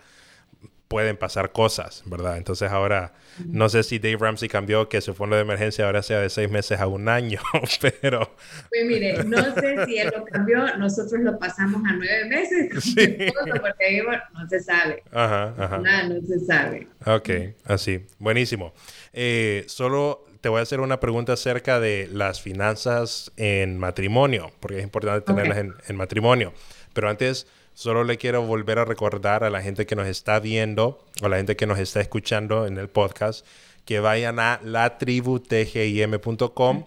pueden 0.91 1.15
pasar 1.15 1.53
cosas, 1.53 2.03
¿verdad? 2.05 2.35
Entonces 2.35 2.69
ahora, 2.69 3.13
no 3.45 3.69
sé 3.69 3.81
si 3.83 3.97
Dave 3.97 4.17
Ramsey 4.19 4.49
cambió 4.49 4.89
que 4.89 4.99
su 4.99 5.13
fondo 5.13 5.37
de 5.37 5.41
emergencia 5.43 5.85
ahora 5.85 6.03
sea 6.03 6.19
de 6.19 6.29
seis 6.29 6.51
meses 6.51 6.81
a 6.81 6.87
un 6.87 7.07
año, 7.07 7.39
pero... 8.01 8.35
Pues 8.67 8.85
mire, 8.85 9.23
no 9.23 9.41
sé 9.55 9.85
si 9.85 9.99
él 9.99 10.11
lo 10.13 10.25
cambió, 10.25 10.77
nosotros 10.77 11.21
lo 11.21 11.39
pasamos 11.39 11.81
a 11.89 11.93
nueve 11.93 12.25
meses, 12.25 12.83
sí. 12.83 13.07
porque 13.61 14.03
no 14.33 14.49
se 14.49 14.59
sabe. 14.59 15.01
Ajá, 15.13 15.55
ajá. 15.57 15.77
Nada, 15.77 16.09
no 16.09 16.21
se 16.27 16.39
sabe. 16.41 16.89
Ok, 17.05 17.29
así, 17.63 18.05
buenísimo. 18.19 18.73
Eh, 19.13 19.63
solo 19.67 20.25
te 20.41 20.49
voy 20.49 20.59
a 20.59 20.63
hacer 20.63 20.81
una 20.81 20.99
pregunta 20.99 21.31
acerca 21.31 21.79
de 21.79 22.09
las 22.11 22.41
finanzas 22.41 23.31
en 23.37 23.79
matrimonio, 23.79 24.51
porque 24.59 24.79
es 24.79 24.83
importante 24.83 25.21
tenerlas 25.21 25.57
en, 25.57 25.73
en 25.87 25.95
matrimonio. 25.95 26.51
Pero 26.91 27.07
antes 27.07 27.47
Solo 27.73 28.03
le 28.03 28.17
quiero 28.17 28.41
volver 28.43 28.79
a 28.79 28.85
recordar 28.85 29.43
a 29.43 29.49
la 29.49 29.61
gente 29.61 29.85
que 29.85 29.95
nos 29.95 30.07
está 30.07 30.39
viendo 30.39 31.03
o 31.21 31.25
a 31.25 31.29
la 31.29 31.37
gente 31.37 31.55
que 31.55 31.65
nos 31.65 31.79
está 31.79 32.01
escuchando 32.01 32.67
en 32.67 32.77
el 32.77 32.89
podcast 32.89 33.45
que 33.85 33.99
vayan 33.99 34.39
a 34.39 34.59
latributgim.com 34.63 36.85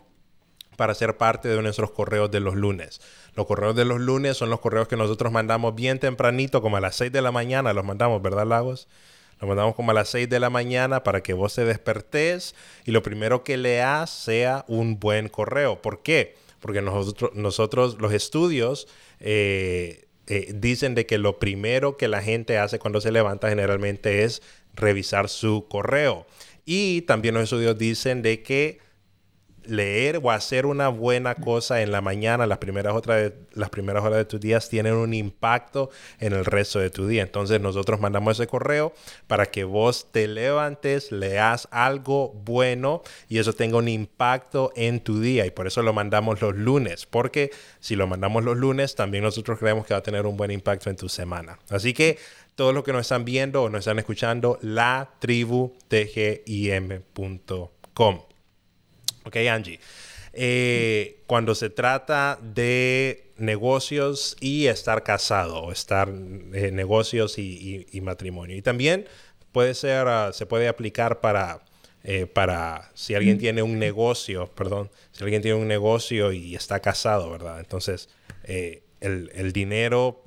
para 0.76 0.94
ser 0.94 1.16
parte 1.16 1.48
de 1.48 1.60
nuestros 1.62 1.90
correos 1.90 2.30
de 2.30 2.40
los 2.40 2.54
lunes. 2.54 3.00
Los 3.34 3.46
correos 3.46 3.74
de 3.76 3.84
los 3.84 4.00
lunes 4.00 4.36
son 4.36 4.50
los 4.50 4.60
correos 4.60 4.88
que 4.88 4.96
nosotros 4.96 5.32
mandamos 5.32 5.74
bien 5.74 5.98
tempranito, 5.98 6.62
como 6.62 6.76
a 6.76 6.80
las 6.80 6.96
6 6.96 7.12
de 7.12 7.22
la 7.22 7.32
mañana, 7.32 7.72
los 7.72 7.84
mandamos, 7.84 8.22
¿verdad, 8.22 8.46
Lagos? 8.46 8.88
Los 9.40 9.48
mandamos 9.48 9.74
como 9.74 9.90
a 9.90 9.94
las 9.94 10.08
6 10.10 10.28
de 10.28 10.40
la 10.40 10.50
mañana 10.50 11.02
para 11.02 11.22
que 11.22 11.32
vos 11.32 11.54
te 11.54 11.64
despertés 11.64 12.54
y 12.84 12.92
lo 12.92 13.02
primero 13.02 13.44
que 13.44 13.56
leas 13.56 14.10
sea 14.10 14.64
un 14.68 15.00
buen 15.00 15.28
correo. 15.28 15.82
¿Por 15.82 16.02
qué? 16.02 16.36
Porque 16.60 16.82
nosotros, 16.82 17.32
nosotros 17.34 18.00
los 18.00 18.12
estudios 18.12 18.86
eh, 19.20 20.04
eh, 20.26 20.52
dicen 20.54 20.94
de 20.94 21.06
que 21.06 21.18
lo 21.18 21.38
primero 21.38 21.96
que 21.96 22.08
la 22.08 22.22
gente 22.22 22.58
hace 22.58 22.78
cuando 22.78 23.00
se 23.00 23.12
levanta 23.12 23.48
generalmente 23.48 24.24
es 24.24 24.42
revisar 24.74 25.28
su 25.28 25.66
correo. 25.68 26.26
Y 26.64 27.02
también 27.02 27.34
los 27.34 27.44
estudios 27.44 27.76
dicen 27.76 28.22
de 28.22 28.42
que 28.42 28.78
leer 29.66 30.20
o 30.22 30.30
hacer 30.30 30.66
una 30.66 30.88
buena 30.88 31.34
cosa 31.34 31.82
en 31.82 31.92
la 31.92 32.00
mañana, 32.00 32.46
las 32.46 32.58
primeras, 32.58 32.94
otras, 32.94 33.32
las 33.52 33.70
primeras 33.70 34.04
horas 34.04 34.18
de 34.18 34.24
tus 34.24 34.40
días, 34.40 34.68
tienen 34.68 34.94
un 34.94 35.14
impacto 35.14 35.90
en 36.20 36.32
el 36.32 36.44
resto 36.44 36.78
de 36.78 36.90
tu 36.90 37.06
día. 37.06 37.22
Entonces 37.22 37.60
nosotros 37.60 38.00
mandamos 38.00 38.38
ese 38.38 38.46
correo 38.46 38.92
para 39.26 39.46
que 39.46 39.64
vos 39.64 40.08
te 40.12 40.28
levantes, 40.28 41.12
leas 41.12 41.68
algo 41.70 42.32
bueno 42.44 43.02
y 43.28 43.38
eso 43.38 43.52
tenga 43.52 43.78
un 43.78 43.88
impacto 43.88 44.72
en 44.76 45.00
tu 45.00 45.20
día. 45.20 45.46
Y 45.46 45.50
por 45.50 45.66
eso 45.66 45.82
lo 45.82 45.92
mandamos 45.92 46.40
los 46.40 46.54
lunes, 46.54 47.06
porque 47.06 47.50
si 47.80 47.96
lo 47.96 48.06
mandamos 48.06 48.44
los 48.44 48.56
lunes, 48.56 48.94
también 48.94 49.24
nosotros 49.24 49.58
creemos 49.58 49.86
que 49.86 49.94
va 49.94 49.98
a 49.98 50.02
tener 50.02 50.26
un 50.26 50.36
buen 50.36 50.50
impacto 50.50 50.90
en 50.90 50.96
tu 50.96 51.08
semana. 51.08 51.58
Así 51.70 51.92
que 51.92 52.18
todos 52.54 52.72
los 52.74 52.84
que 52.84 52.92
nos 52.92 53.02
están 53.02 53.24
viendo 53.24 53.62
o 53.62 53.68
nos 53.68 53.80
están 53.80 53.98
escuchando, 53.98 54.58
la 54.62 55.10
tribu 55.18 55.72
tgim.com. 55.88 56.94
Ok, 59.24 59.36
Angie. 59.36 59.80
Eh, 60.36 61.22
cuando 61.26 61.54
se 61.54 61.70
trata 61.70 62.40
de 62.42 63.30
negocios 63.36 64.36
y 64.40 64.66
estar 64.66 65.04
casado, 65.04 65.62
o 65.62 65.72
estar 65.72 66.08
eh, 66.08 66.70
negocios 66.72 67.38
y, 67.38 67.86
matrimonio. 68.02 68.56
Y 68.56 68.62
también 68.62 69.06
puede 69.52 69.74
ser, 69.74 70.08
ah, 70.08 70.32
se 70.32 70.46
puede 70.46 70.66
aplicar 70.66 71.20
para, 71.20 71.64
eh, 72.02 72.26
para 72.26 72.90
si 72.94 73.14
alguien 73.14 73.38
tiene 73.38 73.62
un 73.62 73.78
negocio, 73.78 74.48
perdón, 74.54 74.90
si 75.12 75.22
alguien 75.22 75.40
tiene 75.40 75.56
un 75.56 75.68
negocio 75.68 76.32
y 76.32 76.56
está 76.56 76.80
casado, 76.80 77.30
¿verdad? 77.30 77.60
Entonces, 77.60 78.08
el, 78.44 79.52
dinero, 79.52 80.24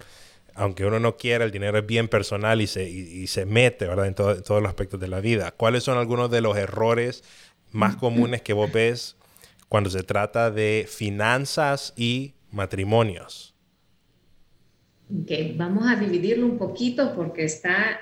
aunque 0.56 0.86
uno 0.86 1.02
no 1.02 1.18
quiera, 1.18 1.44
el 1.44 1.52
dinero 1.52 1.78
es 1.80 1.86
bien 1.86 2.08
personal 2.08 2.62
y 2.62 2.68
se, 2.68 2.90
y, 2.90 3.28
se 3.28 3.46
mete, 3.46 3.88
¿verdad? 3.88 4.06
En, 4.06 4.16
en 4.18 4.44
todos 4.44 4.62
los 4.62 4.70
aspectos 4.70 5.02
de 5.02 5.10
la 5.10 5.20
vida. 5.20 5.52
¿Cuáles 5.52 5.84
son 5.84 5.98
algunos 5.98 6.32
de 6.32 6.40
los 6.40 6.56
errores? 6.56 7.26
Más 7.72 7.96
comunes 7.96 8.42
que 8.42 8.54
vos 8.54 8.72
ves 8.72 9.16
cuando 9.70 9.90
se 9.90 10.04
trata 10.04 10.52
de 10.52 10.86
finanzas 10.90 11.94
y 11.96 12.34
matrimonios? 12.52 13.54
Vamos 15.56 15.88
a 15.88 15.96
dividirlo 15.96 16.46
un 16.46 16.58
poquito 16.58 17.16
porque 17.16 17.46
está, 17.46 18.00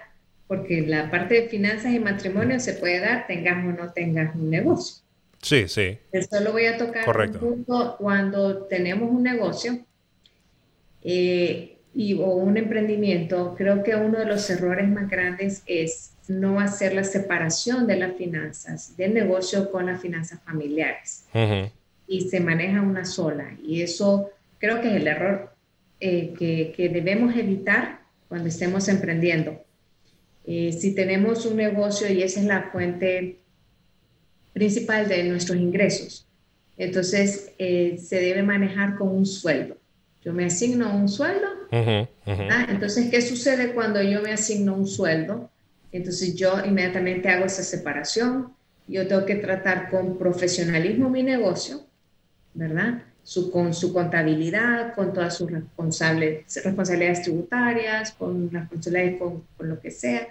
porque 0.47 0.81
la 0.81 1.11
parte 1.11 1.41
de 1.41 1.49
finanzas 1.49 1.93
y 1.93 1.99
matrimonio 1.99 2.59
se 2.59 2.73
puede 2.73 2.99
dar, 2.99 3.27
tengas 3.27 3.63
o 3.65 3.71
no 3.71 3.91
tengas 3.93 4.35
un 4.35 4.49
negocio. 4.49 5.03
Sí, 5.41 5.67
sí. 5.67 5.99
Esto 6.11 6.39
lo 6.39 6.53
voy 6.53 6.65
a 6.65 6.77
tocar 6.77 7.05
Correcto. 7.05 7.45
un 7.45 7.63
punto 7.63 7.97
cuando 7.99 8.63
tenemos 8.63 9.11
un 9.11 9.21
negocio 9.21 9.85
eh, 11.03 11.77
y, 11.93 12.15
o 12.15 12.25
un 12.35 12.57
emprendimiento. 12.57 13.53
Creo 13.55 13.83
que 13.83 13.95
uno 13.95 14.17
de 14.17 14.25
los 14.25 14.49
errores 14.49 14.87
más 14.89 15.07
grandes 15.07 15.61
es 15.67 16.14
no 16.27 16.59
hacer 16.59 16.93
la 16.93 17.03
separación 17.03 17.87
de 17.87 17.97
las 17.97 18.15
finanzas 18.15 18.95
del 18.97 19.13
negocio 19.13 19.71
con 19.71 19.85
las 19.85 20.01
finanzas 20.01 20.39
familiares 20.43 21.25
y 22.07 22.21
se 22.29 22.39
maneja 22.39 22.81
una 22.81 23.05
sola. 23.05 23.55
Y 23.63 23.81
eso 23.81 24.31
creo 24.59 24.81
que 24.81 24.89
es 24.89 24.95
el 24.95 25.07
error 25.07 25.53
eh, 25.99 26.33
que, 26.37 26.73
que 26.75 26.89
debemos 26.89 27.35
evitar 27.35 28.01
cuando 28.27 28.49
estemos 28.49 28.87
emprendiendo. 28.87 29.61
Eh, 30.45 30.71
si 30.71 30.93
tenemos 30.93 31.45
un 31.45 31.57
negocio 31.57 32.11
y 32.11 32.21
esa 32.21 32.39
es 32.39 32.45
la 32.45 32.69
fuente 32.71 33.39
principal 34.53 35.07
de 35.07 35.23
nuestros 35.23 35.57
ingresos, 35.57 36.27
entonces 36.77 37.51
eh, 37.57 37.97
se 38.03 38.19
debe 38.19 38.43
manejar 38.43 38.95
con 38.95 39.09
un 39.09 39.25
sueldo. 39.25 39.77
Yo 40.23 40.33
me 40.33 40.45
asigno 40.45 40.95
un 40.95 41.07
sueldo. 41.07 41.47
¿ah? 41.71 42.67
Entonces, 42.69 43.09
¿qué 43.09 43.21
sucede 43.21 43.73
cuando 43.73 44.01
yo 44.01 44.21
me 44.21 44.33
asigno 44.33 44.75
un 44.75 44.87
sueldo? 44.87 45.49
Entonces 45.95 46.35
yo 46.35 46.63
inmediatamente 46.65 47.29
hago 47.29 47.45
esa 47.45 47.63
separación. 47.63 48.53
Yo 48.85 49.07
tengo 49.07 49.25
que 49.25 49.35
tratar 49.35 49.89
con 49.89 50.17
profesionalismo 50.17 51.09
mi 51.09 51.23
negocio, 51.23 51.85
¿verdad? 52.53 53.01
Su, 53.23 53.49
con 53.49 53.73
su 53.73 53.93
contabilidad, 53.93 54.93
con 54.93 55.13
todas 55.13 55.37
sus 55.37 55.49
responsables, 55.49 56.43
responsabilidades 56.63 57.23
tributarias, 57.23 58.11
con 58.11 58.51
responsabilidades 58.51 59.19
con, 59.19 59.43
con 59.55 59.69
lo 59.69 59.79
que 59.79 59.89
sea. 59.89 60.27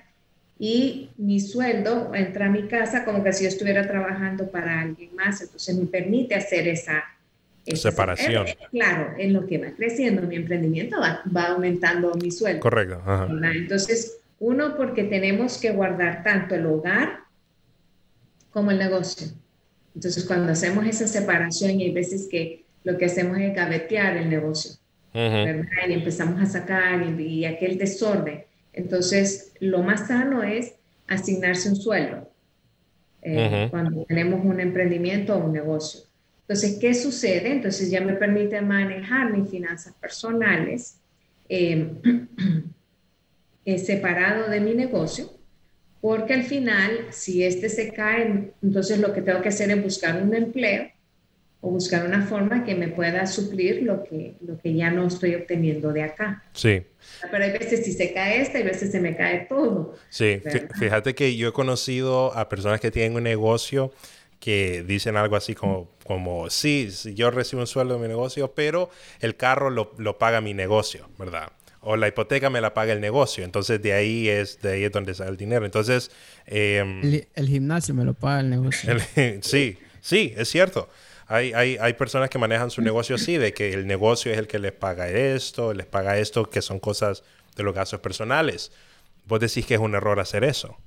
Y 0.59 1.09
mi 1.17 1.41
sueldo 1.41 2.15
entra 2.15 2.47
a 2.47 2.51
mi 2.51 2.69
casa 2.69 3.05
como 3.05 3.25
que 3.25 3.33
si 3.33 3.45
yo 3.45 3.49
estuviera 3.49 3.89
trabajando 3.89 4.51
para 4.51 4.83
alguien 4.83 5.17
más. 5.17 5.41
Entonces 5.41 5.75
me 5.77 5.87
permite 5.87 6.35
hacer 6.35 6.69
esa, 6.69 7.03
esa 7.65 7.91
Separación. 7.91 8.47
eh, 8.47 8.59
claro, 8.71 9.15
en 9.19 9.33
lo 9.33 9.47
que 9.47 9.57
va 9.57 9.71
creciendo 9.75 10.23
mi 10.23 10.37
emprendimiento 10.37 11.01
va, 11.01 11.23
va 11.35 11.47
aumentando 11.49 12.15
mi 12.15 12.31
sueldo. 12.31 12.61
Correcto. 12.61 13.01
ajá. 13.05 13.29
Entonces, 13.55 14.19
uno, 14.45 14.77
porque 14.77 15.05
tenemos 15.05 15.59
que 15.59 15.71
guardar 15.71 16.23
tanto 16.23 16.55
el 16.55 16.67
hogar 16.67 17.21
como 18.51 18.71
el 18.71 18.79
negocio. 18.79 19.29
Entonces, 19.95 20.25
cuando 20.25 20.53
hacemos 20.53 20.87
esa 20.87 21.07
separación, 21.07 21.81
y 21.81 21.85
hay 21.85 21.93
veces 21.93 22.29
que 22.31 22.65
lo 22.83 22.99
que 22.99 23.07
hacemos 23.07 23.39
es 23.39 23.55
gavetear 23.55 24.17
el 24.17 24.29
negocio. 24.29 24.73
Y 25.15 25.93
empezamos 25.93 26.41
a 26.41 26.47
sacar 26.47 27.03
y, 27.03 27.23
y 27.23 27.45
aquel 27.45 27.79
desorden. 27.79 28.45
Entonces, 28.73 29.53
lo 29.61 29.83
más 29.83 30.09
sano 30.09 30.43
es 30.43 30.75
asignarse 31.07 31.69
un 31.69 31.77
sueldo 31.77 32.29
eh, 33.23 33.69
cuando 33.71 34.05
tenemos 34.05 34.45
un 34.45 34.61
emprendimiento 34.61 35.35
o 35.35 35.47
un 35.47 35.53
negocio. 35.53 36.01
Entonces, 36.43 36.79
¿qué 36.79 36.93
sucede? 36.93 37.53
Entonces 37.53 37.91
ya 37.91 38.03
me 38.03 38.13
permite 38.15 38.61
manejar 38.61 39.33
mis 39.33 39.49
finanzas 39.49 39.95
personales 39.95 40.99
eh, 41.49 41.91
eh, 43.65 43.79
separado 43.79 44.49
de 44.49 44.61
mi 44.61 44.75
negocio, 44.75 45.31
porque 46.01 46.35
al 46.35 46.43
final, 46.43 47.07
si 47.11 47.45
este 47.45 47.69
se 47.69 47.93
cae, 47.93 48.53
entonces 48.63 48.99
lo 48.99 49.13
que 49.13 49.23
tengo 49.23 49.41
que 49.41 49.49
hacer 49.49 49.71
es 49.71 49.83
buscar 49.83 50.23
un 50.23 50.35
empleo 50.35 50.89
o 51.65 51.71
buscar 51.71 52.05
una 52.05 52.27
forma 52.27 52.63
que 52.63 52.75
me 52.75 52.89
pueda 52.89 53.27
suplir 53.27 53.83
lo 53.83 54.05
que, 54.05 54.35
lo 54.47 54.59
que 54.59 54.75
ya 54.75 54.91
no 54.91 55.07
estoy 55.07 55.35
obteniendo 55.35 55.95
de 55.95 56.03
acá. 56.03 56.45
Sí. 56.53 56.83
Pero 57.31 57.43
hay 57.43 57.53
veces 57.53 57.87
si 57.87 57.95
se 57.95 58.13
cae 58.13 58.43
esta, 58.43 58.59
hay 58.59 58.65
veces 58.65 58.93
se 58.93 59.01
me 59.01 59.17
cae 59.17 59.47
todo. 59.49 59.97
Sí, 60.11 60.43
¿verdad? 60.45 60.69
fíjate 60.79 61.15
que 61.15 61.35
yo 61.37 61.49
he 61.49 61.53
conocido 61.53 62.37
a 62.37 62.51
personas 62.51 62.81
que 62.81 62.91
tienen 62.91 63.17
un 63.17 63.23
negocio 63.23 63.93
que 64.41 64.85
dicen 64.87 65.17
algo 65.17 65.37
así 65.37 65.55
como, 65.55 65.89
como 66.05 66.51
sí, 66.51 66.91
yo 67.15 67.31
recibo 67.31 67.63
un 67.63 67.67
sueldo 67.67 67.95
de 67.95 68.01
mi 68.03 68.09
negocio, 68.09 68.53
pero 68.55 68.91
el 69.21 69.37
carro 69.37 69.71
lo, 69.71 69.95
lo 69.97 70.19
paga 70.19 70.43
mi 70.43 70.53
negocio, 70.53 71.09
¿verdad? 71.19 71.51
O 71.87 71.97
la 71.97 72.09
hipoteca 72.09 72.51
me 72.51 72.61
la 72.61 72.75
paga 72.75 72.93
el 72.93 73.01
negocio. 73.01 73.45
Entonces 73.45 73.81
de 73.83 73.93
ahí 73.93 74.29
es, 74.29 74.61
de 74.63 74.73
ahí 74.73 74.85
es 74.85 74.93
donde 74.93 75.15
sale 75.15 75.31
el 75.31 75.37
dinero. 75.37 75.65
Entonces, 75.67 76.11
em, 76.47 77.03
El, 77.03 77.29
el 77.35 77.49
gimnasio 77.49 77.95
me 77.95 78.05
lo 78.05 78.15
paga 78.15 78.41
el 78.41 78.51
negocio. 78.51 78.91
el- 79.17 79.43
sí, 79.43 79.79
sí, 80.01 80.33
es 80.37 80.49
cierto. 80.49 80.89
Hay, 81.27 81.53
hay, 81.55 81.77
hay 81.81 81.95
personas 81.95 82.29
que 82.31 82.39
manejan 82.39 82.71
su 82.71 82.83
negocio 82.83 83.17
así, 83.17 83.39
de 83.39 83.55
que 83.55 83.73
el 83.73 83.87
negocio 83.87 84.31
es 84.33 84.39
el 84.39 84.47
que 84.47 84.59
les 84.59 84.73
paga 84.73 85.09
esto, 85.09 85.73
les 85.73 85.87
paga 85.87 86.19
esto, 86.19 86.51
que 86.51 86.61
son 86.63 86.79
cosas 86.81 87.23
de 87.57 87.63
los 87.63 87.75
gastos 87.75 88.01
personales. 88.01 88.73
Vos 89.27 89.41
decís 89.41 89.65
que 89.67 89.75
es 89.75 89.81
un 89.81 89.95
error 89.95 90.21
hacer 90.21 90.45
eso. 90.45 90.79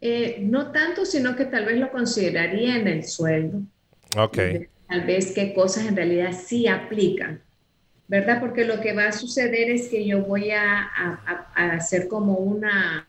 Eh, 0.00 0.38
no 0.42 0.70
tanto, 0.72 1.04
sino 1.06 1.34
que 1.36 1.46
tal 1.46 1.64
vez 1.66 1.78
lo 1.78 1.90
consideraría 1.90 2.76
en 2.76 2.88
el 2.88 3.04
sueldo. 3.04 3.62
Ok. 4.16 4.38
Tal 4.88 5.06
vez 5.06 5.32
qué 5.34 5.54
cosas 5.54 5.86
en 5.86 5.96
realidad 5.96 6.32
sí 6.32 6.66
aplican, 6.66 7.43
¿verdad? 8.08 8.40
Porque 8.40 8.64
lo 8.64 8.80
que 8.80 8.92
va 8.92 9.06
a 9.08 9.12
suceder 9.12 9.70
es 9.70 9.88
que 9.88 10.04
yo 10.06 10.24
voy 10.24 10.50
a, 10.50 10.82
a- 10.82 11.52
a 11.54 11.72
hacer 11.72 12.06
como 12.08 12.34
una, 12.34 13.08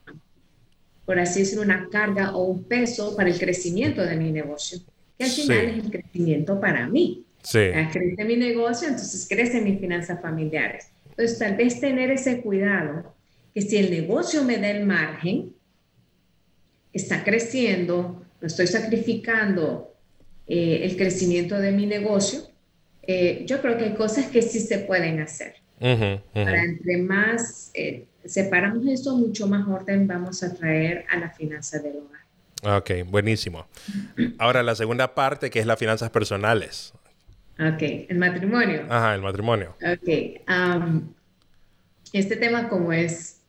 por 1.06 1.20
así 1.20 1.42
decirlo, 1.42 1.64
una 1.64 1.90
carga 1.90 2.36
o 2.36 2.44
un 2.46 2.64
peso 2.64 3.16
para 3.16 3.30
el 3.30 3.38
crecimiento 3.38 4.04
de 4.04 4.16
mi 4.16 4.32
negocio, 4.32 4.80
que 5.18 5.26
al 5.26 5.30
Sí. 5.30 5.42
final 5.44 5.66
es 5.66 5.84
el 5.86 5.92
crecimiento 5.92 6.60
para 6.60 6.88
mí. 6.88 7.26
Sí. 7.44 7.60
Crece 7.92 8.26
mi 8.26 8.38
negocio, 8.38 8.88
entonces 8.88 9.28
crecen 9.30 9.64
mis 9.66 9.80
finanzas 9.80 10.20
familiares. 10.22 10.88
Entonces, 11.10 11.38
tal 11.38 11.56
vez 11.56 11.80
tener 11.80 12.10
ese 12.12 12.42
cuidado, 12.42 13.16
que 13.54 13.62
si 13.62 13.78
el 13.78 13.92
negocio 13.92 14.44
me 14.44 14.58
da 14.58 14.70
el 14.72 14.86
margen, 14.86 15.54
está 16.92 17.24
creciendo, 17.24 18.26
no 18.42 18.48
estoy 18.48 18.68
sacrificando 18.68 19.94
eh, 20.48 20.82
el 20.84 20.98
crecimiento 20.98 21.58
de 21.60 21.72
mi 21.72 21.86
negocio, 21.86 22.40
eh, 23.08 23.44
yo 23.46 23.62
creo 23.62 23.78
que 23.78 23.86
hay 23.86 23.94
cosas 23.96 24.28
que 24.28 24.42
sí 24.42 24.60
se 24.60 24.80
pueden 24.80 25.20
hacer. 25.22 25.56
Ujú, 25.80 25.94
ujú. 25.94 26.22
Para 26.34 26.64
entre 26.64 26.98
más 26.98 27.72
eh, 27.74 28.06
separamos 28.24 28.86
eso, 28.88 29.16
mucho 29.18 29.48
más 29.48 29.68
orden 29.68 30.08
vamos 30.08 30.42
a 30.44 30.54
traer 30.56 31.06
a 31.10 31.18
la 31.18 31.30
finanza 31.30 31.80
del 31.80 31.98
hogar. 31.98 32.78
Ok, 32.80 32.92
buenísimo. 33.08 33.68
Ahora 34.40 34.64
la 34.64 34.74
segunda 34.76 35.14
parte, 35.14 35.50
que 35.50 35.60
es 35.60 35.66
las 35.66 35.78
finanzas 35.78 36.10
personales. 36.10 36.94
Ok, 37.60 37.82
el 38.10 38.18
matrimonio. 38.18 38.86
Ajá, 38.90 39.14
el 39.16 39.22
matrimonio. 39.22 39.76
Ok. 39.82 40.42
am, 40.48 41.14
este 42.14 42.36
tema 42.38 42.70
como 42.70 42.92
es... 42.94 43.42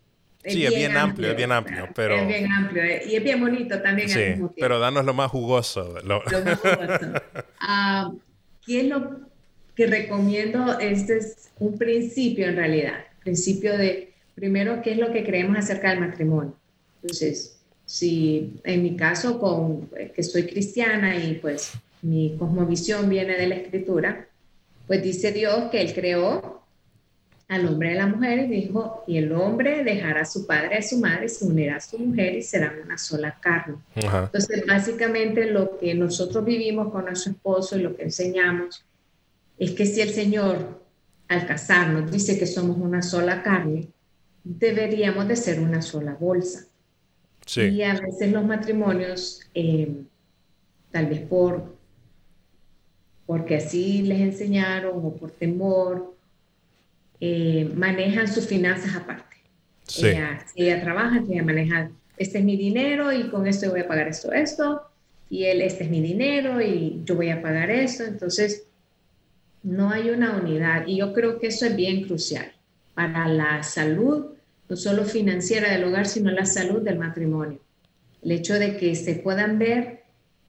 Sí, 0.45 0.65
es 0.65 0.73
bien 0.75 0.97
amplio, 0.97 1.31
es 1.31 1.37
bien 1.37 1.51
amplio, 1.51 1.89
pero- 1.95 2.15
Es 2.17 2.29
bien 2.29 2.53
amplio 2.53 2.83
eh, 2.85 3.03
y 3.09 3.17
es 3.17 3.25
bien 3.25 3.41
bonito 3.41 3.81
también 3.83 4.09
al 4.09 4.15
Sí, 4.15 4.21
mismo 4.31 4.49
tiempo. 4.51 4.55
pero 4.61 4.79
danos 4.79 5.05
lo 5.05 5.13
más 5.15 5.29
jugoso. 5.31 5.95
lo- 6.05 6.23
Lo 6.25 6.45
más 6.45 6.59
jugoso. 6.61 7.13
¿Qué 8.65 8.81
es 8.81 8.87
lo 8.87 9.21
que 9.77 9.87
recomiendo? 9.87 10.79
Este 10.81 11.19
es 11.19 11.51
un 11.61 11.77
principio 11.77 12.47
en 12.47 12.57
realidad. 12.57 13.05
Principio 13.23 13.77
de, 13.77 14.15
primero, 14.35 14.81
¿qué 14.83 14.93
es 14.93 14.99
lo 14.99 15.13
que 15.13 15.23
creemos 15.23 15.57
acerca 15.57 15.91
del 15.91 16.01
matrimonio? 16.01 16.57
Entonces, 17.03 17.61
si 17.85 18.59
en 18.65 18.83
mi 18.83 18.97
caso, 18.97 19.39
con, 19.39 19.89
eh, 19.97 20.11
que 20.15 20.23
soy 20.23 20.47
cristiana 20.47 21.17
y 21.17 21.35
pues 21.35 21.73
mi 22.03 22.37
cosmovisión 22.39 23.09
viene 23.09 23.37
de 23.37 23.47
la 23.47 23.57
escritura, 23.57 24.27
pues 24.87 25.03
dice 25.03 25.31
Dios 25.31 25.71
que 25.71 25.83
Él 25.83 25.93
creó 25.93 26.63
al 27.49 27.67
hombre 27.67 27.91
y 27.91 27.97
a 27.97 27.99
la 27.99 28.07
mujer 28.07 28.41
y 28.41 28.47
dijo, 28.49 29.05
y 29.07 29.19
el 29.19 29.31
hombre 29.33 29.85
dejará 29.85 30.23
a 30.23 30.25
su 30.25 30.47
padre 30.47 30.71
y 30.73 30.79
a 30.79 30.83
su 30.83 30.99
madre, 30.99 31.29
se 31.29 31.45
unirá 31.45 31.77
a 31.77 31.81
su 31.81 31.99
mujer 31.99 32.35
y 32.35 32.43
serán 32.43 32.81
una 32.85 32.99
sola 32.99 33.39
carne. 33.41 33.77
Ajá. 33.95 34.25
Entonces, 34.25 34.65
básicamente 34.67 35.49
lo 35.51 35.79
que 35.79 35.95
nosotros 35.95 36.45
vivimos 36.45 36.91
con 36.91 37.05
nuestro 37.05 37.33
esposo 37.33 37.79
y 37.79 37.83
lo 37.83 37.95
que 37.95 38.05
enseñamos 38.05 38.86
es 39.59 39.71
que 39.73 39.87
si 39.87 40.01
el 40.01 40.11
Señor 40.11 40.83
al 41.29 41.47
casarnos 41.47 42.11
dice 42.11 42.39
que 42.39 42.47
somos 42.47 42.77
una 42.79 43.03
sola 43.03 43.43
carne, 43.43 43.89
deberíamos 44.45 45.27
de 45.29 45.37
ser 45.37 45.61
una 45.61 45.83
sola 45.83 46.15
bolsa. 46.15 46.67
Y 47.47 47.49
Sí. 47.49 47.83
a 47.83 47.95
veces 48.01 48.33
los 48.33 48.45
matrimonios, 48.45 49.41
eh, 49.55 49.93
tal 50.91 51.07
vez 51.07 51.21
por 51.21 51.77
porque 53.27 53.57
así 53.57 54.03
les 54.03 54.21
enseñaron 54.21 54.93
o 55.05 55.13
por 55.17 55.33
temor, 55.33 56.15
eh, 57.21 57.69
manejan 57.75 58.33
sus 58.33 58.47
finanzas 58.47 58.95
aparte. 58.95 59.37
Sí. 59.83 60.07
Ella, 60.07 60.45
ella 60.55 60.81
trabaja, 60.81 61.25
ella 61.29 61.43
maneja, 61.43 61.91
este 62.17 62.39
es 62.39 62.45
mi 62.45 62.57
dinero 62.57 63.13
y 63.13 63.29
con 63.29 63.49
esto 63.49 63.67
yo 63.67 63.73
voy 63.73 63.81
a 63.81 63.89
pagar 63.89 64.07
esto, 64.07 64.33
esto, 64.33 64.83
y 65.29 65.45
él, 65.45 65.61
este 65.61 65.85
es 65.85 65.91
mi 65.91 66.01
dinero 66.01 66.61
y 66.63 67.03
yo 67.05 67.17
voy 67.17 67.31
a 67.31 67.43
pagar 67.43 67.69
esto. 67.71 68.05
Entonces, 68.05 68.66
no 69.67 69.91
hay 69.91 70.11
una 70.11 70.37
unidad 70.37 70.87
y 70.87 70.99
yo 70.99 71.13
creo 71.13 71.41
que 71.41 71.49
eso 71.49 71.67
es 71.67 71.75
bien 71.75 72.05
crucial 72.05 72.53
para 72.95 73.27
la 73.27 73.65
salud, 73.65 74.27
no 74.69 74.77
solo 74.77 75.05
financiera 75.05 75.73
del 75.73 75.85
hogar, 75.85 76.07
sino 76.07 76.31
la 76.31 76.47
salud 76.47 76.83
del 76.83 76.99
matrimonio. 77.01 77.59
El 78.23 78.31
hecho 78.31 78.55
de 78.55 78.77
que 78.77 78.95
se 78.95 79.17
puedan 79.17 79.59
ver 79.59 80.05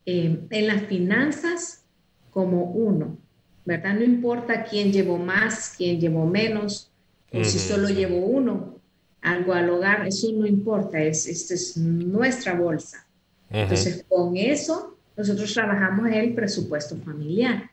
eh, 0.06 0.39
en 0.51 0.67
las 0.67 0.84
finanzas 0.84 1.84
como 2.30 2.65
uno, 2.65 3.17
¿verdad? 3.65 3.95
No 3.95 4.03
importa 4.03 4.63
quién 4.63 4.93
llevó 4.93 5.17
más, 5.17 5.73
quién 5.75 5.99
llevó 5.99 6.27
menos, 6.27 6.91
o 7.34 7.43
si 7.43 7.58
solo 7.58 7.89
llevó 7.89 8.19
uno 8.19 8.77
algo 9.21 9.53
al 9.53 9.69
hogar, 9.71 10.08
eso 10.08 10.32
no 10.32 10.45
importa, 10.45 11.01
es, 11.01 11.25
esta 11.25 11.56
es 11.56 11.75
nuestra 11.75 12.53
bolsa. 12.53 13.08
Entonces, 13.49 14.06
con 14.08 14.38
eso, 14.38 14.95
nosotros 15.17 15.51
trabajamos 15.53 16.08
el 16.12 16.36
presupuesto 16.36 16.95
familiar 16.97 17.71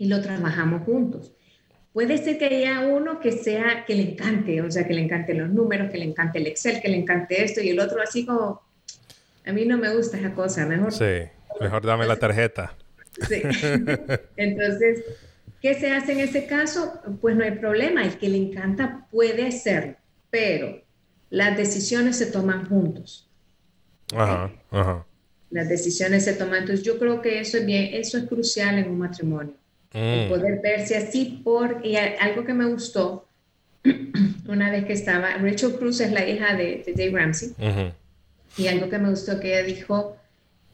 y 0.00 0.06
lo 0.06 0.22
trabajamos 0.22 0.82
juntos. 0.84 1.30
Puede 1.92 2.16
ser 2.16 2.38
que 2.38 2.46
haya 2.46 2.80
uno 2.80 3.20
que 3.20 3.32
sea, 3.32 3.84
que 3.86 3.94
le 3.94 4.12
encante, 4.12 4.62
o 4.62 4.70
sea, 4.70 4.86
que 4.86 4.94
le 4.94 5.02
encante 5.02 5.34
los 5.34 5.50
números, 5.50 5.90
que 5.90 5.98
le 5.98 6.06
encante 6.06 6.38
el 6.38 6.46
Excel, 6.46 6.80
que 6.80 6.88
le 6.88 6.96
encante 6.96 7.44
esto, 7.44 7.60
y 7.60 7.68
el 7.68 7.78
otro 7.78 8.00
así 8.00 8.24
como, 8.24 8.62
a 9.44 9.52
mí 9.52 9.66
no 9.66 9.76
me 9.76 9.94
gusta 9.94 10.16
esa 10.16 10.32
cosa, 10.32 10.64
mejor. 10.64 10.90
Sí, 10.90 11.28
mejor 11.60 11.84
dame 11.84 12.06
la 12.06 12.16
tarjeta. 12.16 12.74
Sí. 13.28 13.42
Entonces, 14.36 15.04
¿qué 15.60 15.74
se 15.74 15.92
hace 15.92 16.12
en 16.12 16.20
ese 16.20 16.46
caso? 16.46 16.98
Pues 17.20 17.36
no 17.36 17.44
hay 17.44 17.52
problema, 17.52 18.02
el 18.02 18.16
que 18.16 18.30
le 18.30 18.38
encanta 18.38 19.06
puede 19.10 19.46
hacerlo, 19.46 19.96
pero 20.30 20.80
las 21.28 21.58
decisiones 21.58 22.16
se 22.16 22.26
toman 22.26 22.66
juntos. 22.66 23.28
Ajá, 24.14 24.50
ajá. 24.70 25.06
Las 25.50 25.68
decisiones 25.68 26.24
se 26.24 26.32
toman. 26.32 26.60
Entonces, 26.60 26.86
yo 26.86 26.98
creo 26.98 27.20
que 27.20 27.40
eso 27.40 27.58
es 27.58 27.66
bien, 27.66 27.90
eso 27.92 28.16
es 28.16 28.24
crucial 28.24 28.78
en 28.78 28.88
un 28.88 28.98
matrimonio. 28.98 29.59
Mm. 29.92 30.28
poder 30.28 30.60
verse 30.62 30.96
así 30.96 31.40
por, 31.42 31.84
y 31.84 31.96
algo 31.96 32.44
que 32.44 32.54
me 32.54 32.66
gustó, 32.66 33.26
una 34.48 34.70
vez 34.70 34.84
que 34.84 34.92
estaba, 34.92 35.34
Rachel 35.38 35.74
Cruz 35.74 36.00
es 36.00 36.12
la 36.12 36.28
hija 36.28 36.54
de, 36.54 36.84
Dave 36.94 37.10
Ramsey, 37.10 37.54
y 38.56 38.66
algo 38.68 38.88
que 38.88 38.98
me 38.98 39.10
gustó 39.10 39.40
que 39.40 39.48
ella 39.48 39.66
dijo, 39.66 40.16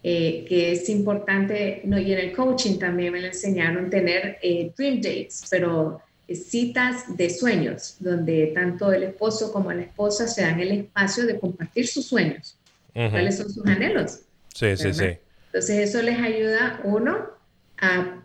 eh, 0.03 0.45
que 0.47 0.73
es 0.73 0.89
importante, 0.91 1.81
no, 1.85 1.99
y 1.99 2.13
en 2.13 2.19
el 2.19 2.33
coaching 2.33 2.79
también 2.79 3.13
me 3.13 3.21
lo 3.21 3.29
enseñaron, 3.29 3.89
tener 3.89 4.39
eh, 4.43 4.73
dream 4.77 4.97
dates, 4.97 5.45
pero 5.51 6.03
citas 6.35 7.17
de 7.17 7.31
sueños, 7.31 7.97
donde 8.01 8.49
tanto 8.49 8.93
el 8.93 9.05
esposo 9.05 9.51
como 9.53 9.73
la 9.73 9.83
esposa 9.83 10.29
se 10.29 10.43
dan 10.43 10.61
el 10.61 10.73
espacio 10.73 11.25
de 11.25 11.39
compartir 11.39 11.87
sus 11.87 12.05
sueñños, 12.05 12.59
cuáles 12.93 13.39
son 13.39 13.51
sus 13.51 13.65
anhelos. 13.67 14.21
Sí, 14.53 14.77
sí, 14.77 14.93
sí. 14.93 15.19
Entonces 15.47 15.89
eso 15.89 16.03
les 16.03 16.19
ayuda, 16.19 16.81
uno, 16.85 17.31
a 17.79 18.23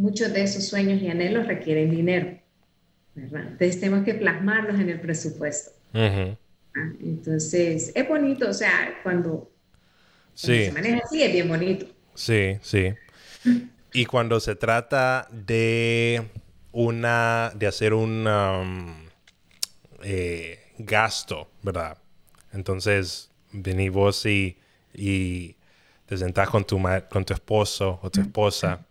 muchos 0.00 0.32
de 0.32 0.42
esos 0.42 0.64
sueños 0.66 1.02
y 1.02 1.08
anhelos 1.08 1.46
requieren 1.46 1.90
dinero, 1.90 2.38
¿verdad? 3.14 3.42
Entonces 3.42 3.80
tenemos 3.80 4.04
que 4.04 4.14
plasmarlos 4.14 4.80
en 4.80 4.88
el 4.88 5.00
presupuesto. 5.00 5.72
Ah, 5.94 6.92
entonces 7.00 7.92
es 7.94 8.08
bonito, 8.08 8.48
o 8.48 8.52
sea, 8.52 9.00
cuando 9.02 9.50
Sí. 10.34 10.64
Se 10.64 10.72
maneja 10.72 11.00
así, 11.04 11.22
es 11.22 11.32
bien 11.32 11.48
bonito. 11.48 11.86
Sí, 12.14 12.56
sí. 12.62 12.94
Y 13.92 14.06
cuando 14.06 14.40
se 14.40 14.54
trata 14.54 15.28
de 15.30 16.22
una, 16.72 17.52
de 17.54 17.66
hacer 17.66 17.92
un 17.92 18.26
um, 18.26 18.94
eh, 20.02 20.60
gasto, 20.78 21.50
¿verdad? 21.62 21.98
Entonces, 22.52 23.30
venís 23.52 23.92
vos 23.92 24.24
y, 24.24 24.56
y 24.94 25.56
te 26.06 26.16
sentás 26.16 26.48
con 26.48 26.64
tu, 26.64 26.80
con 27.10 27.24
tu 27.24 27.34
esposo 27.34 27.98
o 28.02 28.10
tu 28.10 28.22
esposa 28.22 28.86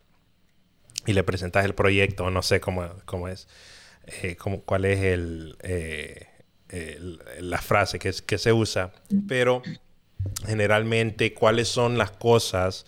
y 1.05 1.13
le 1.13 1.23
presentas 1.23 1.65
el 1.65 1.75
proyecto, 1.75 2.29
no 2.29 2.41
sé 2.41 2.59
cómo, 2.59 2.87
cómo 3.05 3.27
es, 3.27 3.47
eh, 4.21 4.35
cómo, 4.35 4.61
cuál 4.61 4.85
es 4.85 4.99
el, 4.99 5.57
eh, 5.61 6.27
la 7.39 7.59
frase 7.59 7.99
que, 7.99 8.13
que 8.25 8.37
se 8.37 8.53
usa, 8.53 8.91
pero 9.27 9.61
generalmente 10.45 11.33
cuáles 11.33 11.67
son 11.67 11.97
las 11.97 12.11
cosas 12.11 12.85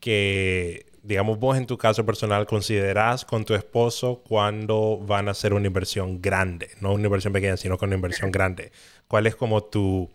que, 0.00 0.86
digamos, 1.02 1.38
vos 1.38 1.56
en 1.56 1.66
tu 1.66 1.78
caso 1.78 2.04
personal 2.04 2.46
considerás 2.46 3.24
con 3.24 3.44
tu 3.44 3.54
esposo 3.54 4.22
cuando 4.26 4.98
van 4.98 5.28
a 5.28 5.30
hacer 5.30 5.54
una 5.54 5.66
inversión 5.66 6.20
grande, 6.20 6.70
no 6.80 6.92
una 6.92 7.04
inversión 7.04 7.32
pequeña, 7.32 7.56
sino 7.56 7.78
con 7.78 7.88
una 7.88 7.96
inversión 7.96 8.30
grande. 8.32 8.72
¿Cuál 9.08 9.26
es 9.26 9.36
como 9.36 9.64
tu, 9.64 10.10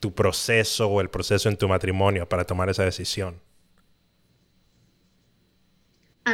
tu 0.00 0.14
proceso 0.14 0.88
o 0.88 1.00
el 1.00 1.10
proceso 1.10 1.48
en 1.48 1.56
tu 1.56 1.68
matrimonio 1.68 2.28
para 2.28 2.44
tomar 2.44 2.68
esa 2.68 2.84
decisión? 2.84 3.40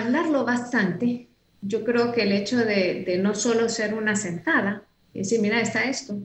Hablarlo 0.02 0.44
bastante. 0.44 1.28
Yo 1.62 1.84
creo 1.84 2.12
que 2.12 2.22
el 2.22 2.32
hecho 2.32 2.58
de, 2.58 3.04
de 3.06 3.18
no 3.18 3.34
solo 3.34 3.68
ser 3.68 3.94
una 3.94 4.16
sentada, 4.16 4.82
y 5.12 5.20
decir, 5.20 5.40
mira, 5.40 5.60
está 5.60 5.84
esto, 5.84 6.18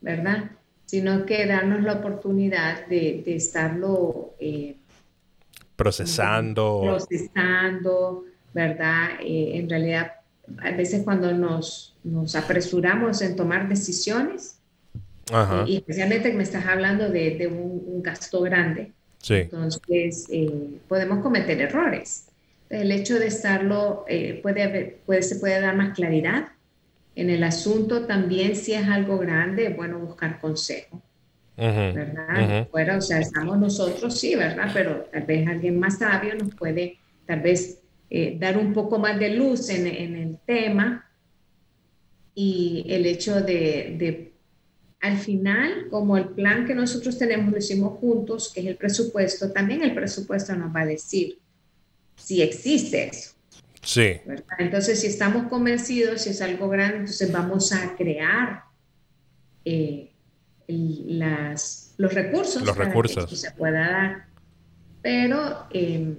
¿verdad? 0.00 0.50
sino 0.88 1.26
que 1.26 1.44
darnos 1.44 1.82
la 1.82 1.94
oportunidad 1.94 2.86
de, 2.86 3.22
estarlo 3.26 4.34
eh, 4.40 4.76
procesando. 5.76 6.80
Procesando, 6.82 8.24
¿verdad? 8.54 9.10
Eh, 9.20 9.58
en 9.58 9.68
realidad, 9.68 10.12
a 10.62 10.70
veces 10.70 11.02
cuando 11.04 11.30
nos, 11.34 11.94
nos 12.04 12.34
apresuramos 12.34 13.20
en 13.20 13.36
tomar 13.36 13.68
decisiones, 13.68 14.54
y 15.66 15.76
especialmente 15.76 16.30
que 16.30 16.36
me 16.38 16.42
estás 16.42 16.64
hablando 16.64 17.10
de, 17.10 17.46
un, 17.48 18.02
gasto 18.02 18.40
grande, 18.40 18.92
entonces 19.28 20.26
eh, 20.30 20.78
podemos 20.88 21.22
cometer 21.22 21.60
errores. 21.60 22.27
El 22.70 22.92
hecho 22.92 23.18
de 23.18 23.26
estarlo 23.28 24.04
puede, 24.42 24.62
haber, 24.62 24.98
puede, 25.06 25.22
se 25.22 25.36
puede 25.36 25.60
dar 25.60 25.74
más 25.76 25.94
claridad, 25.94 26.48
en 27.14 27.30
el 27.30 27.42
asunto 27.42 28.06
también 28.06 28.54
si 28.54 28.74
es 28.74 28.86
algo 28.86 29.18
grande, 29.18 29.70
bueno 29.70 29.98
buscar 29.98 30.40
consejo. 30.40 31.02
¿Verdad? 31.56 32.68
Bueno, 32.70 32.98
o 32.98 33.00
sea, 33.00 33.18
estamos 33.18 33.58
nosotros, 33.58 34.20
sí, 34.20 34.36
¿verdad? 34.36 34.70
Pero 34.72 35.08
tal 35.10 35.24
vez 35.24 35.48
alguien 35.48 35.80
más 35.80 35.98
sabio 35.98 36.36
nos 36.36 36.54
puede 36.54 36.98
tal 37.26 37.40
vez 37.40 37.82
eh, 38.08 38.36
dar 38.38 38.56
un 38.56 38.72
poco 38.72 38.98
más 38.98 39.18
de 39.18 39.30
luz 39.30 39.68
en, 39.68 39.88
en, 39.88 40.14
el 40.14 40.38
tema 40.46 41.10
y 42.34 42.86
el 42.88 43.04
hecho 43.04 43.40
de, 43.40 43.96
de, 43.98 44.32
al 45.00 45.18
final, 45.18 45.88
como 45.90 46.16
el 46.16 46.28
plan 46.28 46.64
que 46.64 46.74
nosotros 46.74 47.18
tenemos 47.18 47.50
lo 47.50 47.58
hicimos 47.58 47.98
juntos, 47.98 48.52
que 48.54 48.60
es 48.60 48.66
el 48.66 48.76
presupuesto, 48.76 49.50
también 49.50 49.82
el 49.82 49.94
presupuesto 49.94 50.54
nos 50.54 50.74
va 50.74 50.82
a 50.82 50.86
decir 50.86 51.38
si 52.18 52.42
existe 52.42 53.08
eso. 53.08 53.32
Sí. 53.82 54.20
Entonces, 54.58 55.00
si 55.00 55.06
estamos 55.06 55.48
convencidos, 55.48 56.22
si 56.22 56.30
es 56.30 56.42
algo 56.42 56.68
grande, 56.68 56.98
entonces 56.98 57.32
vamos 57.32 57.72
a 57.72 57.96
crear 57.96 58.64
eh, 59.64 60.12
las, 60.66 61.94
los 61.96 62.12
recursos 62.12 62.62
los 62.62 62.76
para 62.76 62.88
recursos. 62.90 63.30
que 63.30 63.36
se 63.36 63.50
pueda 63.52 63.90
dar. 63.90 64.26
Pero 65.00 65.66
em, 65.70 66.16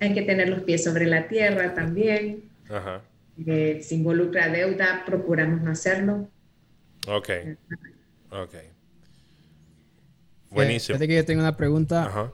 hay 0.00 0.14
que 0.14 0.22
tener 0.22 0.48
los 0.48 0.62
pies 0.62 0.82
sobre 0.82 1.06
la 1.06 1.28
tierra 1.28 1.74
también. 1.74 2.50
Ajá. 2.68 3.02
Eh, 3.46 3.80
si 3.82 3.96
involucra 3.96 4.48
deuda, 4.48 5.04
procuramos 5.06 5.62
no 5.62 5.70
hacerlo. 5.70 6.28
Ok. 7.06 7.30
Ok. 8.30 8.54
Buenísimo. 10.50 10.98
Fíjate 10.98 11.08
que 11.08 11.14
yo 11.16 11.24
tengo 11.24 11.40
una 11.40 11.56
pregunta. 11.56 12.06
Ajá. 12.06 12.32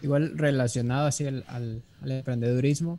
Eh, 0.00 0.04
igual 0.04 0.36
relacionado 0.36 1.06
así 1.06 1.26
al, 1.26 1.44
al, 1.48 1.82
emprendedurismo. 2.04 2.98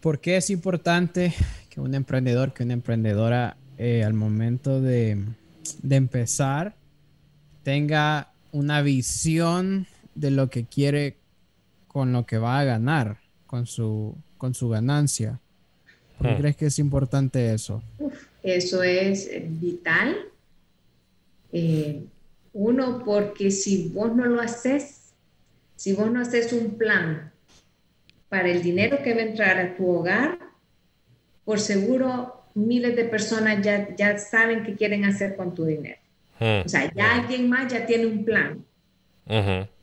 ¿Por 0.00 0.20
qué 0.20 0.36
es 0.36 0.50
importante 0.50 1.32
que 1.70 1.80
un 1.80 1.94
emprendedor, 1.94 2.52
que 2.52 2.64
una 2.64 2.72
emprendedora 2.72 3.56
eh, 3.78 4.02
al 4.04 4.14
momento 4.14 4.80
de, 4.80 5.24
de, 5.82 5.96
empezar 5.96 6.74
tenga 7.62 8.32
una 8.50 8.82
visión 8.82 9.86
de 10.14 10.30
lo 10.30 10.50
que 10.50 10.64
quiere 10.64 11.16
con 11.88 12.12
lo 12.12 12.26
que 12.26 12.38
va 12.38 12.58
a 12.58 12.64
ganar, 12.64 13.18
con 13.46 13.66
su, 13.66 14.16
con 14.38 14.54
su 14.54 14.68
ganancia? 14.68 15.40
¿Por 16.18 16.26
qué 16.26 16.34
hmm. 16.34 16.38
crees 16.38 16.56
que 16.56 16.66
es 16.66 16.78
importante 16.78 17.54
eso? 17.54 17.82
eso 18.42 18.82
es 18.82 19.30
vital. 19.60 20.16
Eh, 21.52 22.04
uno, 22.54 23.02
porque 23.04 23.50
si 23.50 23.88
vos 23.88 24.14
no 24.14 24.26
lo 24.26 24.40
haces, 24.40 25.01
si 25.82 25.94
vos 25.94 26.08
no 26.12 26.20
haces 26.20 26.52
un 26.52 26.78
plan 26.78 27.32
para 28.28 28.48
el 28.48 28.62
dinero 28.62 29.02
que 29.02 29.14
va 29.14 29.20
a 29.20 29.24
entrar 29.24 29.58
a 29.58 29.74
tu 29.74 29.88
hogar, 29.88 30.38
por 31.44 31.58
seguro 31.58 32.44
miles 32.54 32.94
de 32.94 33.04
personas 33.06 33.64
ya, 33.64 33.92
ya 33.96 34.16
saben 34.16 34.62
qué 34.62 34.76
quieren 34.76 35.04
hacer 35.04 35.34
con 35.34 35.56
tu 35.56 35.64
dinero. 35.64 35.98
Hmm. 36.38 36.64
O 36.64 36.68
sea, 36.68 36.88
ya 36.94 37.16
alguien 37.16 37.48
más 37.48 37.72
ya 37.72 37.84
tiene 37.84 38.06
un 38.06 38.24
plan. 38.24 38.64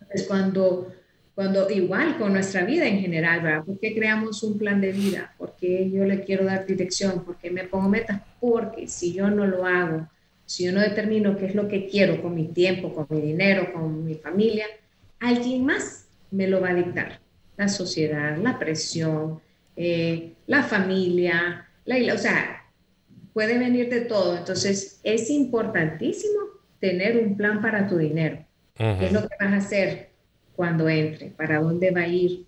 Es 0.09 0.23
cuando, 0.25 0.89
cuando, 1.35 1.69
igual 1.69 2.17
con 2.17 2.31
nuestra 2.31 2.63
vida 2.63 2.87
en 2.87 3.01
general, 3.01 3.41
¿verdad? 3.41 3.65
¿Por 3.65 3.77
qué 3.77 3.93
creamos 3.93 4.41
un 4.43 4.57
plan 4.57 4.79
de 4.79 4.93
vida? 4.93 5.33
¿Por 5.37 5.57
qué 5.57 5.91
yo 5.91 6.05
le 6.05 6.23
quiero 6.23 6.45
dar 6.45 6.65
dirección? 6.65 7.25
¿Por 7.25 7.35
qué 7.39 7.51
me 7.51 7.65
pongo 7.65 7.89
metas? 7.89 8.21
Porque 8.39 8.87
si 8.87 9.11
yo 9.11 9.29
no 9.29 9.45
lo 9.45 9.65
hago, 9.65 10.07
si 10.45 10.63
yo 10.63 10.71
no 10.71 10.79
determino 10.79 11.35
qué 11.35 11.47
es 11.47 11.55
lo 11.55 11.67
que 11.67 11.89
quiero 11.89 12.21
con 12.21 12.35
mi 12.35 12.47
tiempo, 12.47 12.95
con 12.95 13.05
mi 13.09 13.19
dinero, 13.19 13.73
con 13.73 14.05
mi 14.05 14.15
familia, 14.15 14.65
alguien 15.19 15.65
más 15.65 16.07
me 16.31 16.47
lo 16.47 16.61
va 16.61 16.69
a 16.69 16.75
dictar. 16.75 17.19
La 17.57 17.67
sociedad, 17.67 18.37
la 18.37 18.57
presión, 18.57 19.41
eh, 19.75 20.33
la 20.47 20.63
familia, 20.63 21.67
la, 21.85 22.13
o 22.13 22.17
sea, 22.17 22.65
puede 23.33 23.57
venir 23.57 23.89
de 23.89 24.01
todo. 24.01 24.37
Entonces, 24.37 24.99
es 25.03 25.29
importantísimo 25.29 26.39
tener 26.79 27.17
un 27.17 27.35
plan 27.35 27.61
para 27.61 27.87
tu 27.87 27.97
dinero. 27.97 28.45
¿Qué 28.75 29.07
es 29.07 29.11
lo 29.11 29.21
que 29.27 29.35
vas 29.39 29.53
a 29.53 29.57
hacer 29.57 30.09
cuando 30.55 30.87
entre? 30.87 31.27
¿Para 31.31 31.59
dónde 31.59 31.91
va 31.91 32.01
a 32.01 32.07
ir? 32.07 32.45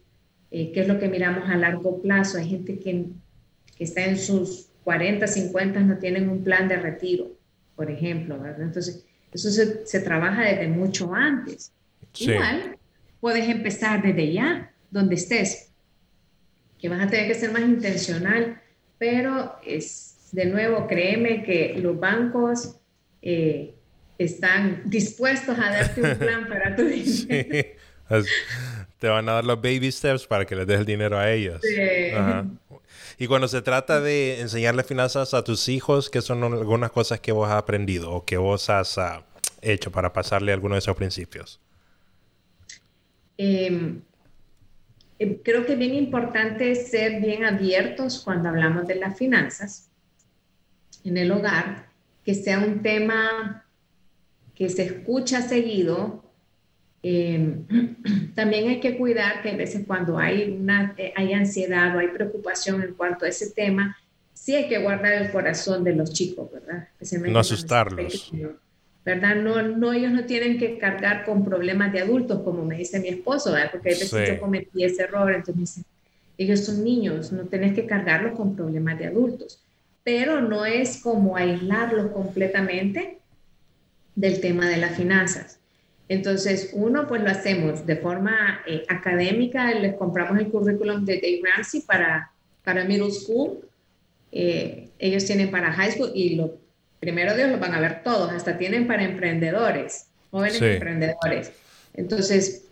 Eh, 0.49 0.71
¿Qué 0.71 0.81
es 0.81 0.87
lo 0.87 0.97
que 0.97 1.09
miramos 1.09 1.49
a 1.49 1.57
largo 1.57 2.01
plazo? 2.01 2.37
Hay 2.37 2.49
gente 2.49 2.79
que, 2.79 3.07
que 3.77 3.83
está 3.83 4.05
en 4.05 4.17
sus 4.17 4.69
40, 4.85 5.27
50, 5.27 5.79
no 5.81 5.97
tienen 5.97 6.29
un 6.29 6.43
plan 6.43 6.69
de 6.69 6.77
retiro, 6.77 7.31
por 7.75 7.91
ejemplo, 7.91 8.39
¿verdad? 8.39 8.61
Entonces, 8.61 9.05
eso 9.33 9.49
se, 9.49 9.85
se 9.85 9.99
trabaja 9.99 10.43
desde 10.43 10.67
mucho 10.69 11.13
antes. 11.13 11.73
Igual, 12.17 12.77
puedes 13.19 13.47
empezar 13.47 14.01
desde 14.01 14.33
ya, 14.33 14.71
donde 14.89 15.15
estés, 15.15 15.71
que 16.79 16.89
vas 16.89 17.01
a 17.01 17.07
tener 17.07 17.27
que 17.27 17.35
ser 17.35 17.51
más 17.51 17.61
intencional, 17.61 18.61
pero 18.97 19.55
es, 19.65 20.29
de 20.31 20.45
nuevo, 20.45 20.87
créeme 20.87 21.43
que 21.43 21.75
los 21.77 21.99
bancos 21.99 22.75
eh, 23.21 23.75
están 24.17 24.83
dispuestos 24.85 25.57
a 25.57 25.71
darte 25.71 26.01
un 26.01 26.15
plan 26.19 26.47
para 26.47 26.75
tu 26.75 26.83
dinero. 26.83 27.69
Te 28.99 29.07
van 29.07 29.27
a 29.29 29.33
dar 29.33 29.45
los 29.45 29.61
baby 29.61 29.91
steps 29.91 30.27
para 30.27 30.45
que 30.45 30.55
les 30.55 30.67
des 30.67 30.79
el 30.79 30.85
dinero 30.85 31.17
a 31.17 31.31
ellos. 31.31 31.61
Y 33.17 33.27
cuando 33.27 33.47
se 33.47 33.61
trata 33.61 34.01
de 34.01 34.41
enseñarle 34.41 34.83
finanzas 34.83 35.33
a 35.33 35.43
tus 35.43 35.69
hijos, 35.69 36.09
¿qué 36.09 36.21
son 36.21 36.43
algunas 36.43 36.91
cosas 36.91 37.19
que 37.19 37.31
vos 37.31 37.49
has 37.49 37.55
aprendido 37.55 38.11
o 38.11 38.25
que 38.25 38.37
vos 38.37 38.69
has 38.69 38.97
uh, 38.97 39.23
hecho 39.61 39.91
para 39.91 40.13
pasarle 40.13 40.51
algunos 40.53 40.75
de 40.75 40.79
esos 40.79 40.95
principios? 40.95 41.59
Em, 43.43 44.03
creo 45.43 45.65
que 45.65 45.73
es 45.73 45.79
bien 45.79 45.95
importante 45.95 46.75
ser 46.75 47.21
bien 47.21 47.43
abiertos 47.43 48.21
cuando 48.23 48.49
hablamos 48.49 48.85
de 48.85 48.93
las 48.93 49.17
finanzas 49.17 49.89
en 51.03 51.17
el 51.17 51.31
hogar, 51.31 51.87
que 52.23 52.35
sea 52.35 52.59
un 52.59 52.83
tema 52.83 53.65
que 54.53 54.69
se 54.69 54.83
escucha 54.83 55.41
seguido. 55.41 56.23
Em, 57.01 57.65
también 58.35 58.69
hay 58.69 58.79
que 58.79 58.95
cuidar 58.95 59.41
que 59.41 59.49
a 59.49 59.57
veces 59.57 59.85
cuando 59.87 60.19
hay, 60.19 60.51
una, 60.51 60.93
eh, 60.95 61.11
hay 61.15 61.33
ansiedad 61.33 61.95
o 61.95 61.99
hay 61.99 62.09
preocupación 62.09 62.83
en 62.83 62.93
cuanto 62.93 63.25
a 63.25 63.29
ese 63.29 63.49
tema, 63.49 63.97
sí 64.35 64.53
hay 64.53 64.69
que 64.69 64.77
guardar 64.77 65.13
el 65.13 65.31
corazón 65.31 65.83
de 65.83 65.95
los 65.95 66.13
chicos, 66.13 66.47
¿verdad? 66.51 66.89
no 67.27 67.39
asustarlos. 67.39 68.31
¿Verdad? 69.03 69.35
No, 69.35 69.61
no, 69.61 69.93
ellos 69.93 70.11
no 70.11 70.25
tienen 70.25 70.57
que 70.57 70.77
cargar 70.77 71.25
con 71.25 71.43
problemas 71.43 71.91
de 71.91 72.01
adultos, 72.01 72.41
como 72.43 72.63
me 72.63 72.77
dice 72.77 72.99
mi 72.99 73.09
esposo, 73.09 73.51
¿verdad? 73.51 73.71
Porque 73.71 73.89
a 73.89 73.93
veces 73.93 74.11
yo 74.11 74.39
cometí 74.39 74.83
ese 74.83 75.03
error, 75.03 75.31
entonces 75.31 75.55
me 75.55 75.61
dice, 75.61 75.81
ellos 76.37 76.65
son 76.65 76.83
niños, 76.83 77.31
no 77.31 77.45
tenés 77.45 77.73
que 77.73 77.85
cargarlos 77.85 78.35
con 78.35 78.55
problemas 78.55 78.99
de 78.99 79.07
adultos, 79.07 79.63
pero 80.03 80.41
no 80.41 80.65
es 80.65 80.97
como 80.97 81.35
aislarlos 81.35 82.11
completamente 82.11 83.19
del 84.15 84.39
tema 84.39 84.67
de 84.67 84.77
las 84.77 84.95
finanzas. 84.95 85.59
Entonces, 86.07 86.71
uno, 86.73 87.07
pues 87.07 87.21
lo 87.21 87.29
hacemos 87.29 87.85
de 87.85 87.95
forma 87.95 88.61
eh, 88.67 88.83
académica, 88.89 89.73
les 89.73 89.95
compramos 89.95 90.37
el 90.39 90.49
currículum 90.49 91.05
de 91.05 91.15
Dave 91.15 91.41
Ramsey 91.43 91.81
para, 91.81 92.31
para 92.63 92.83
middle 92.83 93.11
school, 93.11 93.59
eh, 94.31 94.89
ellos 94.99 95.25
tienen 95.25 95.51
para 95.51 95.71
high 95.71 95.91
school 95.91 96.11
y 96.13 96.35
lo 96.35 96.57
primero 97.01 97.35
Dios 97.35 97.49
lo 97.49 97.57
van 97.57 97.73
a 97.73 97.81
ver 97.81 98.03
todos, 98.03 98.31
hasta 98.31 98.57
tienen 98.57 98.87
para 98.87 99.03
emprendedores, 99.03 100.07
jóvenes 100.29 100.61
emprendedores. 100.61 101.51
Entonces, 101.93 102.69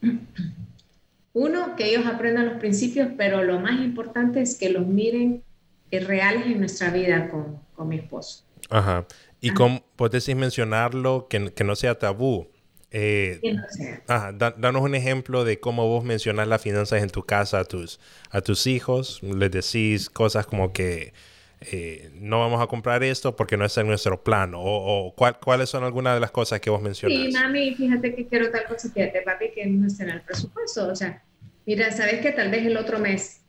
uno, 1.33 1.75
que 1.75 1.89
ellos 1.89 2.05
aprendan 2.05 2.45
los 2.45 2.59
principios, 2.59 3.09
pero 3.17 3.43
lo 3.43 3.59
más 3.59 3.81
importante 3.81 4.41
es 4.41 4.55
que 4.55 4.69
los 4.69 4.87
miren 4.87 5.43
eh, 5.91 5.99
reales 5.99 6.45
en 6.45 6.59
nuestra 6.59 6.91
vida 6.91 7.27
con, 7.29 7.59
con 7.75 7.89
mi 7.89 7.97
esposo. 7.97 8.45
Ajá. 8.69 9.05
¿Y 9.41 9.51
cómo 9.51 9.83
puedes 9.95 10.33
mencionarlo 10.35 11.27
que, 11.27 11.51
que, 11.51 11.63
no 11.63 11.75
sea 11.75 11.97
tabú? 11.97 12.47
Eh, 12.91 13.39
que 13.41 13.53
no 13.53 13.63
sea. 13.69 14.03
Ajá, 14.07 14.31
danos 14.31 14.83
un 14.83 14.93
ejemplo 14.93 15.43
de 15.43 15.59
cómo 15.59 15.87
vos 15.87 16.03
mencionas 16.03 16.47
las 16.47 16.61
finanzas 16.61 17.01
en 17.01 17.09
tu 17.09 17.23
casa 17.23 17.59
a 17.59 17.63
tus, 17.63 17.99
a 18.29 18.41
tus 18.41 18.67
hijos. 18.67 19.23
Les 19.23 19.49
decís 19.49 20.09
cosas 20.09 20.45
como 20.45 20.71
que 20.71 21.13
eh, 21.61 22.09
no 22.13 22.39
vamos 22.39 22.61
a 22.61 22.67
comprar 22.67 23.03
esto 23.03 23.35
porque 23.35 23.57
no 23.57 23.65
es 23.65 23.77
en 23.77 23.87
nuestro 23.87 24.23
plan? 24.23 24.53
¿O, 24.55 25.13
cuáles 25.41 25.69
son 25.69 25.83
algunas 25.83 26.13
de 26.13 26.21
las 26.21 26.31
cosas 26.31 26.61
que 26.61 26.69
vos 26.69 26.81
mencionas? 26.81 27.17
Sí, 27.17 27.31
mami, 27.31 27.75
fíjate 27.75 28.15
que 28.15 28.27
quiero 28.27 28.49
tal 28.49 28.65
cosa, 28.65 28.89
fíjate, 28.89 29.21
papi, 29.21 29.51
que 29.53 29.65
no 29.65 29.87
está 29.87 30.03
en 30.03 30.11
el 30.11 30.21
presupuesto. 30.21 30.87
O 30.87 30.95
sea, 30.95 31.21
mira, 31.65 31.91
sabes 31.91 32.21
que 32.21 32.31
tal 32.31 32.49
vez 32.49 32.65
el 32.65 32.77
otro 32.77 32.99
mes, 32.99 33.41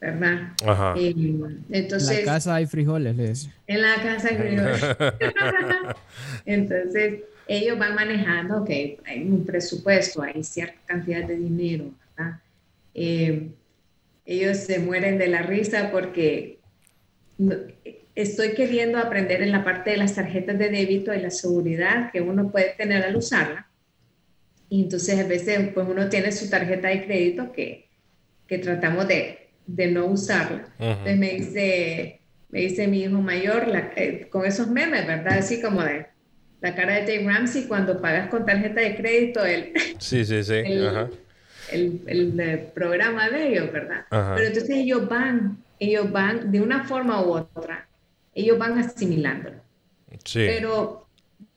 ¿verdad? 0.00 0.52
Ajá. 0.66 0.94
Eh, 0.96 1.14
entonces, 1.70 2.18
en 2.20 2.26
la 2.26 2.32
casa 2.32 2.54
hay 2.54 2.66
frijoles, 2.66 3.16
les. 3.16 3.50
En 3.66 3.82
la 3.82 3.96
casa 3.96 4.28
hay 4.28 4.36
frijoles. 4.36 4.82
entonces, 6.46 7.20
ellos 7.48 7.78
van 7.78 7.94
manejando, 7.94 8.62
ok, 8.62 8.70
hay 9.04 9.22
un 9.26 9.44
presupuesto, 9.44 10.22
hay 10.22 10.42
cierta 10.42 10.78
cantidad 10.86 11.24
de 11.24 11.36
dinero, 11.36 11.90
¿verdad? 12.16 12.40
Eh, 12.94 13.48
ellos 14.24 14.58
se 14.58 14.78
mueren 14.78 15.18
de 15.18 15.28
la 15.28 15.42
risa 15.42 15.90
porque 15.90 16.57
estoy 18.14 18.54
queriendo 18.54 18.98
aprender 18.98 19.42
en 19.42 19.52
la 19.52 19.64
parte 19.64 19.90
de 19.90 19.96
las 19.96 20.14
tarjetas 20.14 20.58
de 20.58 20.70
débito 20.70 21.14
y 21.14 21.20
la 21.20 21.30
seguridad 21.30 22.10
que 22.10 22.20
uno 22.20 22.50
puede 22.50 22.74
tener 22.76 23.04
al 23.04 23.16
usarla. 23.16 23.68
Y 24.68 24.82
entonces 24.82 25.18
a 25.18 25.26
veces 25.26 25.70
pues 25.72 25.86
uno 25.88 26.08
tiene 26.08 26.32
su 26.32 26.50
tarjeta 26.50 26.88
de 26.88 27.04
crédito 27.04 27.52
que, 27.52 27.88
que 28.46 28.58
tratamos 28.58 29.06
de, 29.08 29.50
de, 29.66 29.86
no 29.86 30.06
usarla. 30.06 30.66
Entonces 30.78 31.16
me 31.16 31.34
dice, 31.34 32.20
me 32.50 32.60
dice 32.60 32.88
mi 32.88 33.02
hijo 33.02 33.20
mayor 33.20 33.68
la, 33.68 33.92
eh, 33.96 34.26
con 34.30 34.44
esos 34.44 34.68
memes, 34.68 35.06
¿verdad? 35.06 35.38
Así 35.38 35.62
como 35.62 35.82
de 35.82 36.06
la 36.60 36.74
cara 36.74 36.94
de 36.94 37.00
Dave 37.02 37.32
Ramsey 37.32 37.64
cuando 37.64 38.00
pagas 38.00 38.28
con 38.30 38.44
tarjeta 38.44 38.80
de 38.80 38.96
crédito 38.96 39.44
el, 39.44 39.72
sí, 39.98 40.24
sí, 40.24 40.42
sí. 40.42 40.54
el, 40.54 41.08
el, 41.70 42.40
el, 42.40 42.58
programa 42.74 43.30
de 43.30 43.48
ellos, 43.48 43.72
¿verdad? 43.72 44.06
Pero 44.10 44.48
entonces 44.48 44.70
ellos 44.70 45.08
van 45.08 45.62
ellos 45.78 46.10
van, 46.10 46.50
de 46.50 46.60
una 46.60 46.84
forma 46.84 47.22
u 47.22 47.32
otra, 47.32 47.88
ellos 48.34 48.58
van 48.58 48.78
asimilándolo. 48.78 49.60
Sí. 50.24 50.40
Pero 50.46 51.08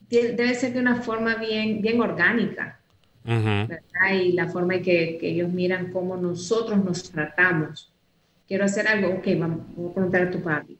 debe 0.10 0.54
ser 0.56 0.74
de 0.74 0.80
una 0.80 1.02
forma 1.02 1.36
bien, 1.36 1.82
bien 1.82 2.02
orgánica. 2.02 2.80
¿verdad? 3.24 3.80
Y 4.22 4.34
la 4.34 4.48
forma 4.48 4.76
en 4.76 4.84
que, 4.84 5.18
que, 5.20 5.30
ellos 5.30 5.52
miran 5.52 5.92
cómo 5.92 6.18
nosotros 6.18 6.84
nos 6.84 7.12
tratamos. 7.12 7.94
Quiero 8.48 8.66
hacer 8.66 8.88
algo, 8.88 9.10
ok, 9.16 9.28
vamos, 9.38 9.60
a 9.60 9.94
preguntar 9.94 10.24
a 10.24 10.32
tu 10.32 10.42
papi. 10.42 10.78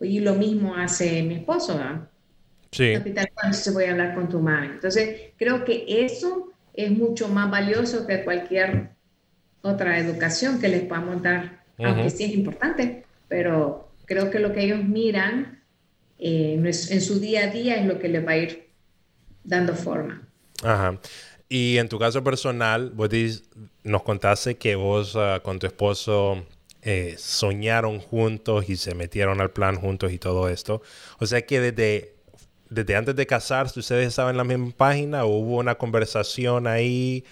Y 0.00 0.20
lo 0.20 0.34
mismo 0.34 0.74
hace 0.74 1.22
mi 1.22 1.34
esposo, 1.34 1.76
¿verdad? 1.76 2.08
Sí. 2.70 2.94
Entonces 2.94 3.72
voy 3.72 3.84
a 3.84 3.92
hablar 3.92 4.14
con 4.14 4.28
tu 4.28 4.40
madre. 4.40 4.70
Entonces, 4.72 5.32
creo 5.36 5.64
que 5.64 5.84
eso 5.86 6.52
es 6.74 6.90
mucho 6.90 7.28
más 7.28 7.50
valioso 7.50 8.06
que 8.06 8.24
cualquier 8.24 8.90
otra 9.60 9.98
educación 9.98 10.58
que 10.58 10.68
les 10.68 10.82
podamos 10.82 11.22
dar 11.22 11.61
aunque 11.84 12.10
sí 12.10 12.24
es 12.24 12.34
importante, 12.34 13.04
pero 13.28 13.88
creo 14.04 14.30
que 14.30 14.38
lo 14.38 14.52
que 14.52 14.64
ellos 14.64 14.84
miran 14.84 15.62
eh, 16.18 16.54
en 16.62 17.00
su 17.00 17.18
día 17.18 17.44
a 17.44 17.46
día 17.48 17.76
es 17.76 17.86
lo 17.86 17.98
que 17.98 18.08
les 18.08 18.26
va 18.26 18.32
a 18.32 18.36
ir 18.36 18.68
dando 19.44 19.74
forma. 19.74 20.22
Ajá. 20.62 20.98
Y 21.48 21.76
en 21.78 21.88
tu 21.88 21.98
caso 21.98 22.24
personal, 22.24 22.90
vos 22.94 23.10
nos 23.84 24.02
contaste 24.02 24.56
que 24.56 24.74
vos 24.74 25.16
ah, 25.16 25.40
con 25.42 25.58
tu 25.58 25.66
esposo 25.66 26.46
eh, 26.80 27.14
soñaron 27.18 27.98
juntos 27.98 28.68
y 28.70 28.76
se 28.76 28.94
metieron 28.94 29.40
al 29.40 29.50
plan 29.50 29.76
juntos 29.76 30.12
y 30.12 30.18
todo 30.18 30.48
esto. 30.48 30.80
O 31.18 31.26
sea 31.26 31.42
que 31.44 31.60
desde, 31.60 32.14
desde 32.70 32.96
antes 32.96 33.16
de 33.16 33.26
casarse, 33.26 33.80
ustedes 33.80 34.08
estaban 34.08 34.32
en 34.32 34.38
la 34.38 34.44
misma 34.44 34.72
página 34.76 35.24
o 35.24 35.28
hubo 35.28 35.58
una 35.58 35.74
conversación 35.74 36.66
ahí 36.66 37.24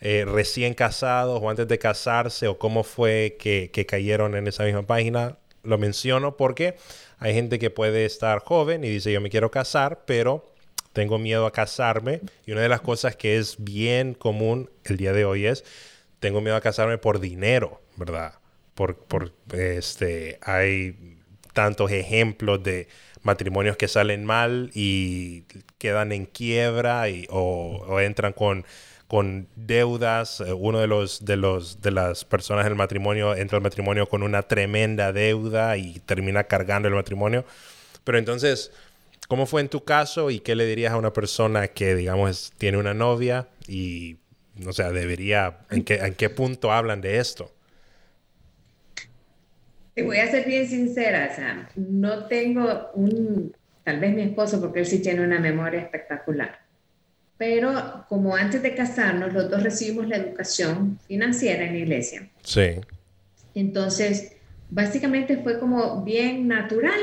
eh, 0.00 0.24
recién 0.26 0.74
casados 0.74 1.40
o 1.42 1.50
antes 1.50 1.66
de 1.66 1.78
casarse 1.78 2.46
o 2.46 2.58
cómo 2.58 2.84
fue 2.84 3.36
que, 3.38 3.70
cayeron 3.86 4.36
en 4.36 4.46
esa 4.46 4.64
misma 4.64 4.86
página. 4.86 5.38
Lo 5.64 5.76
menciono 5.76 6.36
porque 6.36 6.76
hay 7.18 7.34
gente 7.34 7.58
que 7.58 7.70
puede 7.70 8.04
estar 8.04 8.38
joven 8.40 8.84
y 8.84 8.88
dice 8.88 9.12
yo 9.12 9.20
me 9.20 9.28
quiero 9.28 9.50
casar, 9.50 10.04
pero 10.06 10.52
tengo 10.92 11.18
miedo 11.18 11.46
a 11.46 11.52
casarme. 11.52 12.20
Y 12.46 12.52
una 12.52 12.60
de 12.60 12.68
las 12.68 12.80
cosas 12.80 13.16
que 13.16 13.38
es 13.38 13.56
bien 13.58 14.14
común 14.14 14.70
el 14.84 14.96
día 14.96 15.12
de 15.12 15.24
hoy 15.24 15.46
es, 15.46 15.64
tengo 16.20 16.40
miedo 16.40 16.56
a 16.56 16.60
casarme 16.60 16.98
por 16.98 17.18
dinero, 17.18 17.80
¿verdad? 17.96 18.34
Por, 18.74 18.96
por 18.98 19.32
este, 19.52 20.38
hay 20.42 21.18
tantos 21.54 21.90
ejemplos 21.90 22.62
de 22.62 22.86
matrimonios 23.22 23.76
que 23.76 23.88
salen 23.88 24.24
mal 24.24 24.70
y 24.74 25.42
quedan 25.78 26.12
en 26.12 26.26
quiebra 26.26 27.08
y, 27.08 27.26
o 27.30 27.98
entran 27.98 28.32
con 28.32 28.64
con 29.08 29.48
deudas. 29.56 30.40
Eh, 30.40 30.52
uno 30.52 30.78
de 30.78 30.86
los, 30.86 31.24
de 31.24 31.36
los 31.36 31.80
de 31.80 31.90
las 31.90 32.24
personas 32.24 32.66
del 32.66 32.76
matrimonio 32.76 33.34
entra 33.34 33.56
al 33.56 33.62
matrimonio 33.62 34.08
con 34.08 34.22
una 34.22 34.42
tremenda 34.42 35.12
deuda 35.12 35.76
y 35.76 35.98
termina 36.00 36.44
cargando 36.44 36.86
el 36.86 36.94
matrimonio. 36.94 37.44
Pero 38.04 38.18
entonces, 38.18 38.70
¿cómo 39.26 39.46
fue 39.46 39.62
en 39.62 39.68
tu 39.68 39.82
caso 39.82 40.30
y 40.30 40.38
qué 40.38 40.54
le 40.54 40.66
dirías 40.66 40.92
a 40.92 40.98
una 40.98 41.12
persona 41.12 41.68
que, 41.68 41.96
digamos, 41.96 42.52
tiene 42.58 42.78
una 42.78 42.94
novia 42.94 43.48
y, 43.66 44.18
o 44.64 44.72
sea, 44.72 44.92
debería, 44.92 45.58
¿en 45.70 45.82
qué, 45.84 45.96
en 45.96 46.14
qué 46.14 46.30
punto 46.30 46.70
hablan 46.70 47.00
de 47.00 47.18
esto? 47.18 47.50
Te 49.94 50.02
voy 50.04 50.18
a 50.18 50.30
ser 50.30 50.46
bien 50.46 50.68
sincera, 50.68 51.34
Sam. 51.34 51.66
No 51.74 52.26
tengo 52.26 52.90
un, 52.94 53.52
tal 53.82 53.98
vez 53.98 54.14
mi 54.14 54.22
esposo, 54.22 54.60
porque 54.60 54.80
él 54.80 54.86
sí 54.86 55.02
tiene 55.02 55.24
una 55.24 55.40
memoria 55.40 55.80
espectacular 55.80 56.67
pero 57.38 58.04
como 58.08 58.34
antes 58.34 58.62
de 58.62 58.74
casarnos, 58.74 59.32
los 59.32 59.48
dos 59.48 59.62
recibimos 59.62 60.08
la 60.08 60.16
educación 60.16 60.98
financiera 61.06 61.64
en 61.64 61.72
la 61.72 61.78
iglesia. 61.78 62.28
Sí. 62.42 62.72
Entonces, 63.54 64.32
básicamente 64.70 65.38
fue 65.38 65.58
como 65.60 66.02
bien 66.02 66.48
natural, 66.48 67.00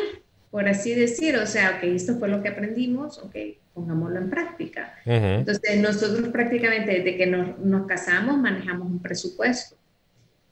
por 0.52 0.68
así 0.68 0.94
decir, 0.94 1.38
o 1.38 1.48
sea, 1.48 1.78
ok, 1.78 1.84
esto 1.86 2.20
fue 2.20 2.28
lo 2.28 2.44
que 2.44 2.50
aprendimos, 2.50 3.18
ok, 3.20 3.36
pongámoslo 3.74 4.20
en 4.20 4.30
práctica. 4.30 4.94
Entonces, 5.06 5.80
nosotros 5.80 6.30
prácticamente 6.30 6.92
desde 7.00 7.18
que 7.18 7.28
nos, 7.28 7.58
nos 7.60 7.88
casamos 7.88 8.38
manejamos 8.38 8.88
un 8.88 9.02
presupuesto. 9.02 9.76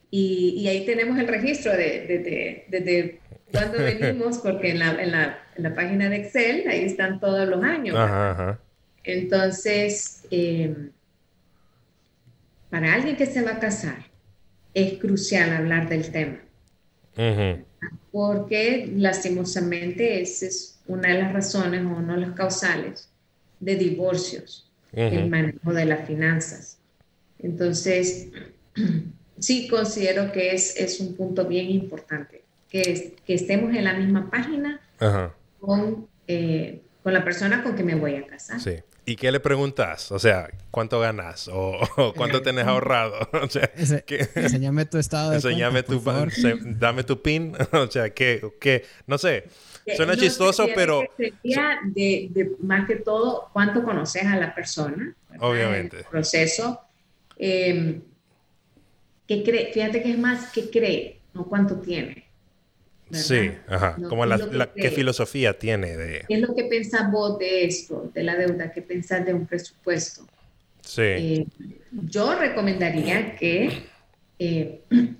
Y, 0.09 0.55
y, 0.59 0.67
ahí 0.67 0.85
tenemos 0.85 1.17
el 1.17 1.27
registro 1.27 1.71
de, 1.71 2.67
de, 2.69 2.79
de, 2.79 3.19
cuándo 3.51 3.77
venimos, 3.79 4.37
porque 4.37 4.69
en 4.69 4.79
la, 4.79 4.91
en, 5.01 5.11
la, 5.11 5.39
en 5.55 5.63
la, 5.63 5.73
página 5.73 6.07
de 6.07 6.17
Excel 6.17 6.67
ahí 6.67 6.85
están 6.85 7.19
todos 7.19 7.49
los 7.49 7.63
años. 7.63 7.95
Ajá, 7.97 8.59
Entonces, 9.03 10.23
eh, 10.31 10.89
para 12.69 12.93
alguien 12.93 13.15
que 13.15 13.25
se 13.25 13.41
va 13.41 13.51
a 13.51 13.59
casar, 13.59 14.05
es 14.73 14.97
crucial 14.97 15.53
hablar 15.53 15.89
del 15.89 16.11
tema. 16.11 16.39
Porque 18.11 18.91
lastimosamente 18.95 20.21
esa 20.21 20.47
es 20.47 20.79
una 20.87 21.09
de 21.09 21.19
las 21.21 21.33
razones 21.33 21.85
o 21.85 21.89
una 21.89 22.15
de 22.15 22.21
las 22.21 22.31
causales 22.31 23.09
de 23.59 23.75
divorcios, 23.75 24.71
el 24.91 25.29
manejo 25.29 25.73
de 25.73 25.85
las 25.85 26.07
finanzas. 26.07 26.79
Entonces, 27.39 28.29
sí 29.39 29.67
considero 29.67 30.31
que 30.31 30.53
es, 30.53 30.75
es 30.77 30.99
un 30.99 31.15
punto 31.15 31.45
bien 31.45 31.69
importante, 31.69 32.43
que, 32.69 33.15
que 33.25 33.33
estemos 33.33 33.75
en 33.75 33.83
la 33.83 33.93
misma 33.93 34.29
página 34.31 34.79
Con, 35.59 36.07
eh, 36.27 36.81
con 37.03 37.13
la 37.13 37.23
persona 37.23 37.63
con 37.63 37.75
que 37.75 37.83
me 37.83 37.95
voy 37.95 38.15
a 38.15 38.25
casar. 38.25 38.59
Sí. 38.59 38.77
¿Y 39.05 39.17
qué 39.17 39.31
le 39.31 39.39
preguntas? 39.39 40.11
O 40.11 40.19
sea, 40.19 40.49
¿cuánto 40.71 40.99
ganas? 40.99 41.49
¿O, 41.51 41.77
cuánto 42.15 42.41
tenés 42.41 42.65
ahorrado? 42.65 43.15
O 43.43 43.49
sea, 43.49 43.69
enséñame 43.75 44.85
tu 44.85 44.97
estado 44.97 45.31
de 45.31 45.35
Enséñame 45.37 45.83
tu... 45.83 46.01
Dame 46.65 47.03
tu 47.03 47.21
PIN. 47.21 47.53
o 47.71 47.91
sea, 47.91 48.09
¿qué? 48.11 48.41
qué 48.61 48.85
no 49.05 49.17
sé. 49.17 49.45
Suena 49.95 50.15
chistoso, 50.15 50.67
pero... 50.73 51.03
De, 51.17 52.29
de, 52.29 52.51
más 52.61 52.87
que 52.87 52.95
todo, 52.95 53.49
cuánto 53.51 53.83
conoces 53.83 54.23
a 54.25 54.37
la 54.37 54.55
persona. 54.55 55.13
Obviamente. 55.39 55.97
El 55.97 56.05
proceso. 56.05 56.81
Eh, 57.37 57.99
¿qué 59.27 59.43
cree? 59.43 59.73
Fíjate 59.73 60.01
que 60.01 60.11
es 60.11 60.17
más, 60.17 60.51
¿qué 60.51 60.69
cree? 60.69 61.19
No 61.33 61.45
cuánto 61.45 61.81
tiene. 61.81 62.27
Sí, 63.13 63.51
ajá. 63.67 63.97
Como 64.09 64.25
la, 64.25 64.71
qué 64.75 64.89
filosofía 64.89 65.57
tiene 65.57 65.95
de... 65.95 66.25
¿Qué 66.27 66.35
es 66.35 66.41
lo 66.41 66.55
que 66.55 66.65
pensás 66.65 67.11
vos 67.11 67.37
de 67.37 67.65
esto, 67.65 68.11
de 68.13 68.23
la 68.23 68.35
deuda? 68.35 68.71
¿Qué 68.71 68.81
pensás 68.81 69.25
de 69.25 69.33
un 69.33 69.45
presupuesto? 69.45 70.27
Sí. 70.81 71.01
Eh, 71.01 71.47
yo 71.91 72.35
recomendaría 72.35 73.35
que 73.35 73.83
eh, 74.39 74.81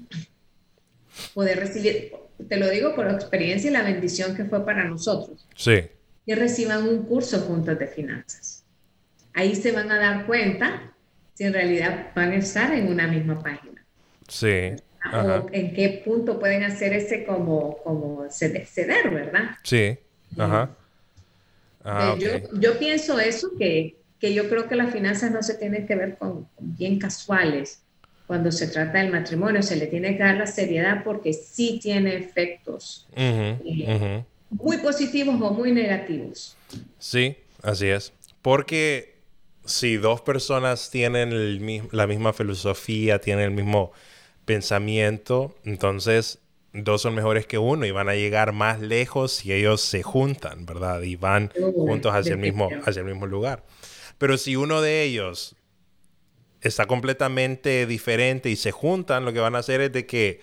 poder 1.33 1.59
recibir, 1.59 2.11
te 2.47 2.57
lo 2.57 2.69
digo 2.69 2.95
por 2.95 3.09
experiencia 3.09 3.69
y 3.69 3.73
la 3.73 3.83
bendición 3.83 4.35
que 4.35 4.45
fue 4.45 4.65
para 4.65 4.85
nosotros. 4.85 5.47
Sí. 5.55 5.81
Que 6.25 6.35
reciban 6.35 6.87
un 6.87 7.03
curso 7.03 7.39
juntos 7.41 7.77
de 7.77 7.87
finanzas. 7.87 8.65
Ahí 9.33 9.55
se 9.55 9.71
van 9.71 9.91
a 9.91 9.99
dar 9.99 10.25
cuenta 10.25 10.93
si 11.33 11.43
en 11.43 11.53
realidad 11.53 12.11
van 12.15 12.31
a 12.31 12.35
estar 12.35 12.73
en 12.73 12.87
una 12.87 13.07
misma 13.07 13.41
página. 13.41 13.85
Sí 14.27 14.75
o 15.11 15.47
en 15.51 15.73
qué 15.73 16.01
punto 16.05 16.39
pueden 16.39 16.63
hacer 16.63 16.93
ese 16.93 17.25
como, 17.25 17.77
como 17.83 18.25
ceder, 18.29 19.09
¿verdad? 19.09 19.51
Sí, 19.63 19.97
ajá. 20.37 20.69
Ah, 21.83 22.15
yo, 22.17 22.29
yo, 22.59 22.79
pienso 22.79 23.19
eso, 23.19 23.51
que, 23.57 23.97
que, 24.19 24.33
yo 24.33 24.47
creo 24.47 24.69
que 24.69 24.75
las 24.75 24.93
finanzas 24.93 25.31
no 25.31 25.43
se 25.43 25.55
tienen 25.55 25.85
que 25.85 25.95
ver 25.95 26.17
con, 26.17 26.47
bien 26.57 26.97
casuales. 26.97 27.81
Cuando 28.25 28.53
se 28.53 28.67
trata 28.67 28.99
del 28.99 29.11
matrimonio, 29.11 29.61
se 29.61 29.75
le 29.75 29.87
tiene 29.87 30.15
que 30.15 30.23
dar 30.23 30.37
la 30.37 30.47
seriedad 30.47 31.03
porque 31.03 31.33
sí 31.33 31.79
tiene 31.83 32.15
efectos 32.15 33.05
eh, 33.13 34.23
muy 34.49 34.77
positivos 34.77 35.35
o 35.41 35.51
muy 35.51 35.73
negativos. 35.73 36.55
Sí, 36.99 37.35
así 37.61 37.87
es. 37.87 38.13
Porque 38.41 39.17
si 39.65 39.97
dos 39.97 40.21
personas 40.21 40.89
tienen 40.89 41.33
el, 41.33 41.89
la 41.91 42.07
misma 42.07 42.31
filosofía, 42.31 43.19
tienen 43.19 43.45
el 43.45 43.51
mismo 43.51 43.91
pensamiento, 44.45 45.55
entonces 45.63 46.39
dos 46.73 47.01
son 47.03 47.13
mejores 47.13 47.45
que 47.45 47.57
uno 47.57 47.85
y 47.85 47.91
van 47.91 48.09
a 48.09 48.15
llegar 48.15 48.51
más 48.51 48.81
lejos 48.81 49.31
si 49.31 49.53
ellos 49.53 49.81
se 49.81 50.03
juntan, 50.03 50.65
¿verdad? 50.65 51.01
Y 51.03 51.15
van 51.15 51.51
juntos 51.75 52.13
hacia 52.13 52.33
el, 52.33 52.39
mismo, 52.39 52.69
hacia 52.85 53.01
el 53.01 53.05
mismo 53.05 53.27
lugar. 53.27 53.63
Pero 54.17 54.37
si 54.37 54.55
uno 54.55 54.81
de 54.81 55.03
ellos 55.03 55.55
está 56.61 56.85
completamente 56.85 57.85
diferente 57.85 58.49
y 58.49 58.55
se 58.55 58.71
juntan, 58.71 59.25
lo 59.25 59.33
que 59.33 59.39
van 59.39 59.55
a 59.55 59.59
hacer 59.59 59.81
es 59.81 59.91
de 59.91 60.05
que 60.05 60.41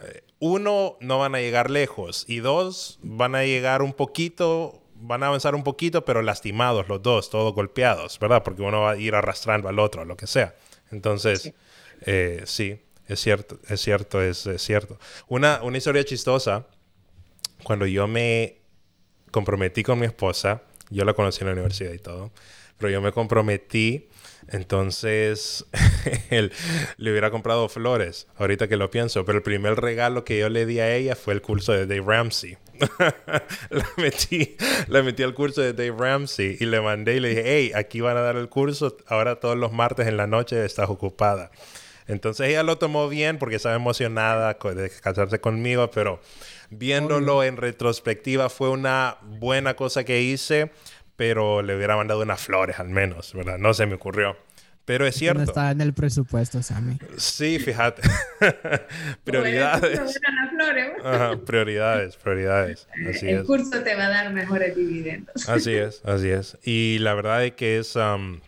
eh, 0.00 0.22
uno 0.38 0.96
no 1.00 1.18
van 1.18 1.34
a 1.34 1.40
llegar 1.40 1.70
lejos 1.70 2.24
y 2.28 2.38
dos 2.38 2.98
van 3.02 3.34
a 3.34 3.44
llegar 3.44 3.82
un 3.82 3.92
poquito, 3.92 4.82
van 4.94 5.22
a 5.22 5.28
avanzar 5.28 5.54
un 5.54 5.64
poquito, 5.64 6.04
pero 6.04 6.22
lastimados 6.22 6.88
los 6.88 7.02
dos, 7.02 7.30
todos 7.30 7.54
golpeados, 7.54 8.18
¿verdad? 8.20 8.42
Porque 8.44 8.62
uno 8.62 8.82
va 8.82 8.92
a 8.92 8.96
ir 8.96 9.14
arrastrando 9.14 9.68
al 9.68 9.78
otro, 9.78 10.04
lo 10.04 10.16
que 10.16 10.26
sea. 10.26 10.54
Entonces, 10.90 11.42
sí, 11.42 11.54
eh, 12.02 12.42
sí 12.44 12.85
es 13.08 13.20
cierto, 13.20 13.58
es 13.68 13.80
cierto, 13.80 14.22
es, 14.22 14.48
cierto. 14.58 14.98
Una, 15.28 15.62
una 15.62 15.78
historia 15.78 16.04
chistosa, 16.04 16.66
cuando 17.62 17.86
yo 17.86 18.06
me 18.08 18.58
comprometí 19.30 19.82
con 19.82 19.98
mi 19.98 20.06
esposa, 20.06 20.62
yo 20.90 21.04
la 21.04 21.14
conocí 21.14 21.42
en 21.42 21.46
la 21.48 21.52
universidad 21.52 21.92
y 21.92 21.98
todo, 21.98 22.32
pero 22.78 22.90
yo 22.90 23.00
me 23.00 23.12
comprometí, 23.12 24.08
entonces 24.48 25.64
él 26.30 26.52
le 26.96 27.10
hubiera 27.10 27.30
comprado 27.30 27.68
flores, 27.68 28.26
ahorita 28.36 28.68
que 28.68 28.76
lo 28.76 28.90
pienso, 28.90 29.24
pero 29.24 29.38
el 29.38 29.42
primer 29.42 29.76
regalo 29.76 30.24
que 30.24 30.38
yo 30.38 30.48
le 30.48 30.66
di 30.66 30.80
a 30.80 30.94
ella 30.94 31.16
fue 31.16 31.34
el 31.34 31.42
curso 31.42 31.72
de 31.72 31.86
Dave 31.86 32.04
Ramsey. 32.06 32.58
la, 33.70 33.88
metí, 33.96 34.56
la 34.88 35.02
metí 35.02 35.22
al 35.22 35.34
curso 35.34 35.62
de 35.62 35.72
Dave 35.72 35.94
Ramsey 35.98 36.58
y 36.60 36.66
le 36.66 36.80
mandé 36.80 37.16
y 37.16 37.20
le 37.20 37.30
dije, 37.30 37.42
hey, 37.46 37.72
aquí 37.74 38.00
van 38.00 38.16
a 38.16 38.20
dar 38.20 38.36
el 38.36 38.48
curso, 38.48 38.96
ahora 39.06 39.36
todos 39.36 39.56
los 39.56 39.72
martes 39.72 40.06
en 40.06 40.16
la 40.16 40.26
noche 40.26 40.62
estás 40.64 40.90
ocupada. 40.90 41.50
Entonces 42.06 42.48
ella 42.48 42.62
lo 42.62 42.78
tomó 42.78 43.08
bien 43.08 43.38
porque 43.38 43.56
estaba 43.56 43.74
emocionada 43.74 44.54
de 44.54 44.90
casarse 45.02 45.40
conmigo, 45.40 45.90
pero 45.90 46.20
viéndolo 46.70 47.42
en 47.42 47.56
retrospectiva 47.56 48.48
fue 48.48 48.70
una 48.70 49.18
buena 49.22 49.74
cosa 49.74 50.04
que 50.04 50.22
hice, 50.22 50.70
pero 51.16 51.62
le 51.62 51.76
hubiera 51.76 51.96
mandado 51.96 52.22
unas 52.22 52.40
flores 52.40 52.78
al 52.78 52.88
menos, 52.88 53.32
¿verdad? 53.34 53.58
No 53.58 53.74
se 53.74 53.86
me 53.86 53.94
ocurrió. 53.94 54.36
Pero 54.86 55.04
es 55.04 55.16
cierto. 55.16 55.38
No 55.38 55.44
está 55.44 55.72
en 55.72 55.80
el 55.80 55.92
presupuesto, 55.92 56.62
Sammy. 56.62 56.96
Sí, 57.16 57.58
fíjate. 57.58 58.02
prioridades. 59.24 60.20
prioridades, 61.44 62.16
prioridades. 62.16 62.86
Así 63.10 63.28
el 63.28 63.44
curso 63.44 63.82
te 63.82 63.96
va 63.96 64.06
a 64.06 64.08
dar 64.10 64.32
mejores 64.32 64.76
dividendos. 64.76 65.48
así 65.48 65.74
es, 65.74 66.02
así 66.04 66.28
es. 66.28 66.56
Y 66.62 66.98
la 67.00 67.14
verdad 67.14 67.44
es 67.44 67.52
que 67.52 67.78
es... 67.78 67.96
Um, 67.96 68.40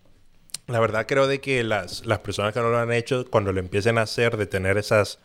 la 0.69 0.81
verdad 0.81 1.07
creo 1.07 1.27
de 1.27 1.41
que 1.41 1.65
las, 1.65 2.07
las 2.07 2.21
personas 2.21 2.53
que 2.53 2.61
no 2.61 2.69
lo 2.69 2.79
han 2.79 2.93
hecho, 2.93 3.29
cuando 3.31 3.53
lo 3.53 3.59
empiecen 3.59 3.99
a 3.99 4.03
hacer, 4.03 4.37
de 4.37 4.47
tener 4.47 4.77
esas 4.77 5.19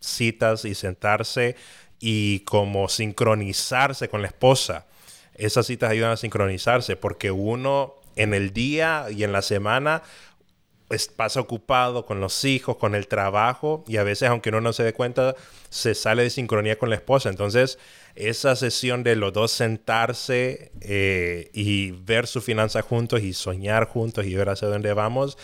citas 0.00 0.64
y 0.64 0.74
sentarse 0.74 1.56
y 2.00 2.40
como 2.40 2.88
sincronizarse 2.88 4.08
con 4.08 4.22
la 4.22 4.28
esposa, 4.28 4.86
esas 5.34 5.66
citas 5.66 5.90
ayudan 5.90 6.10
a 6.10 6.16
sincronizarse 6.16 6.96
porque 6.96 7.30
uno 7.30 7.94
en 8.16 8.34
el 8.34 8.52
día 8.52 9.06
y 9.10 9.22
en 9.22 9.32
la 9.32 9.42
semana 9.42 10.02
pasa 11.16 11.40
ocupado 11.40 12.06
con 12.06 12.20
los 12.20 12.44
hijos, 12.44 12.76
con 12.76 12.94
el 12.94 13.06
trabajo 13.06 13.84
y 13.86 13.98
a 13.98 14.02
veces 14.02 14.28
aunque 14.28 14.48
uno 14.48 14.60
no 14.60 14.72
se 14.72 14.82
dé 14.82 14.94
cuenta 14.94 15.36
se 15.68 15.94
sale 15.94 16.22
de 16.22 16.30
sincronía 16.30 16.78
con 16.78 16.90
la 16.90 16.96
esposa. 16.96 17.28
Entonces 17.28 17.78
esa 18.18 18.56
sesión 18.56 19.02
de 19.02 19.16
los 19.16 19.32
dos 19.32 19.52
sentarse 19.52 20.72
eh, 20.80 21.50
y 21.52 21.92
ver 21.92 22.26
su 22.26 22.40
finanza 22.40 22.82
juntos 22.82 23.22
y 23.22 23.32
soñar 23.32 23.86
juntos 23.86 24.26
y 24.26 24.34
ver 24.34 24.48
hacia 24.48 24.68
dónde 24.68 24.92
vamos 24.92 25.38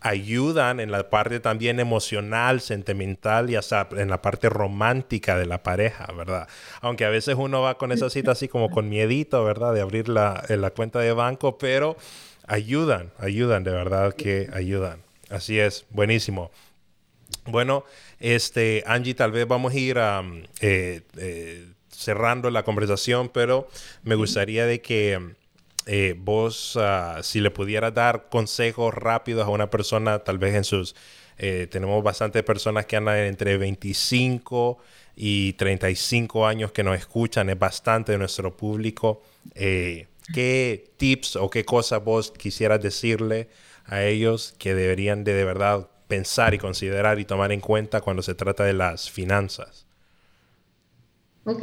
ayudan 0.00 0.80
en 0.80 0.90
la 0.90 1.10
parte 1.10 1.40
también 1.40 1.78
emocional, 1.78 2.60
sentimental 2.60 3.50
y 3.50 3.56
hasta 3.56 3.86
en 3.92 4.08
la 4.08 4.22
parte 4.22 4.48
romántica 4.48 5.38
de 5.38 5.46
la 5.46 5.62
pareja, 5.62 6.06
¿verdad? 6.16 6.48
Aunque 6.80 7.04
a 7.04 7.10
veces 7.10 7.36
uno 7.38 7.60
va 7.60 7.76
con 7.76 7.92
esa 7.92 8.08
cita 8.08 8.32
así 8.32 8.48
como 8.48 8.70
con 8.70 8.88
miedito, 8.88 9.44
¿verdad? 9.44 9.74
De 9.74 9.82
abrir 9.82 10.08
la, 10.08 10.42
la 10.48 10.70
cuenta 10.70 11.00
de 11.00 11.12
banco, 11.12 11.58
pero 11.58 11.96
ayudan, 12.46 13.12
ayudan, 13.18 13.62
de 13.62 13.72
verdad 13.72 14.14
que 14.14 14.48
ayudan. 14.52 15.02
Así 15.28 15.60
es, 15.60 15.84
buenísimo. 15.90 16.50
Bueno, 17.44 17.84
este, 18.18 18.82
Angie, 18.86 19.14
tal 19.14 19.32
vez 19.32 19.46
vamos 19.46 19.72
a 19.72 19.76
ir 19.76 19.98
a, 19.98 20.22
eh, 20.60 21.02
eh, 21.16 21.66
cerrando 22.00 22.50
la 22.50 22.62
conversación, 22.62 23.28
pero 23.28 23.68
me 24.02 24.14
gustaría 24.14 24.66
de 24.66 24.80
que 24.80 25.34
eh, 25.86 26.14
vos, 26.18 26.78
ah, 26.80 27.20
si 27.22 27.40
le 27.40 27.50
pudieras 27.50 27.94
dar 27.94 28.28
consejos 28.28 28.94
rápidos 28.94 29.46
a 29.46 29.50
una 29.50 29.70
persona, 29.70 30.20
tal 30.20 30.38
vez 30.38 30.54
en 30.54 30.64
sus... 30.64 30.94
tenemos 31.70 32.02
bastantes 32.04 32.42
personas 32.42 32.84
que 32.84 32.96
andan 32.96 33.16
entre 33.18 33.56
25 33.56 34.78
y 35.16 35.54
35 35.54 36.46
años 36.46 36.72
que 36.72 36.82
nos 36.82 36.98
escuchan, 36.98 37.48
es 37.48 37.58
bastante 37.58 38.12
de 38.12 38.18
nuestro 38.18 38.56
público. 38.56 39.22
¿qué 40.32 40.92
tips 40.96 41.36
o 41.36 41.50
qué 41.50 41.64
cosas 41.64 42.02
vos 42.02 42.30
quisieras 42.30 42.80
decirle 42.80 43.48
a 43.84 44.04
ellos 44.04 44.54
que 44.58 44.74
deberían 44.74 45.24
de 45.24 45.34
de 45.34 45.44
verdad 45.44 45.88
pensar 46.08 46.54
y 46.54 46.58
considerar 46.58 47.18
y 47.18 47.24
tomar 47.24 47.52
en 47.52 47.60
cuenta 47.60 48.00
cuando 48.00 48.22
se 48.22 48.34
trata 48.34 48.64
de 48.64 48.72
las 48.72 49.10
finanzas? 49.10 49.86
Ok, 51.44 51.62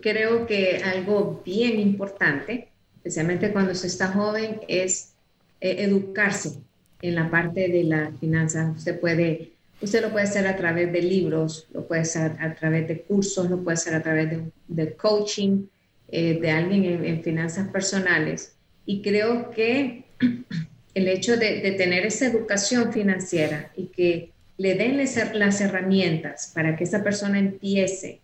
creo 0.00 0.46
que 0.46 0.80
algo 0.82 1.42
bien 1.44 1.78
importante, 1.78 2.68
especialmente 2.96 3.52
cuando 3.52 3.74
se 3.74 3.86
está 3.86 4.08
joven, 4.08 4.60
es 4.66 5.12
eh, 5.60 5.76
educarse 5.80 6.60
en 7.02 7.14
la 7.14 7.30
parte 7.30 7.68
de 7.68 7.84
la 7.84 8.12
finanza. 8.18 8.72
Usted 8.74 8.98
puede, 8.98 9.52
usted 9.82 10.00
lo 10.00 10.10
puede 10.10 10.24
hacer 10.24 10.46
a 10.46 10.56
través 10.56 10.90
de 10.90 11.02
libros, 11.02 11.66
lo 11.72 11.86
puede 11.86 12.02
hacer 12.02 12.32
a 12.40 12.54
través 12.54 12.88
de 12.88 13.02
cursos, 13.02 13.50
lo 13.50 13.62
puede 13.62 13.74
hacer 13.74 13.94
a 13.94 14.02
través 14.02 14.38
de, 14.68 14.92
coaching 14.94 15.66
eh, 16.08 16.38
de 16.40 16.50
alguien 16.50 17.04
en, 17.04 17.22
finanzas 17.22 17.68
personales. 17.68 18.54
Y 18.86 19.02
creo 19.02 19.50
que 19.50 20.04
el 20.94 21.08
hecho 21.08 21.36
de, 21.36 21.60
de, 21.60 21.72
tener 21.72 22.06
esa 22.06 22.26
educación 22.26 22.90
financiera 22.90 23.70
y 23.76 23.86
que 23.86 24.32
le 24.56 24.76
den 24.76 24.96
las 24.96 25.60
herramientas 25.60 26.52
para 26.54 26.74
que 26.74 26.84
esa 26.84 27.02
persona 27.02 27.38
empiece 27.38 28.19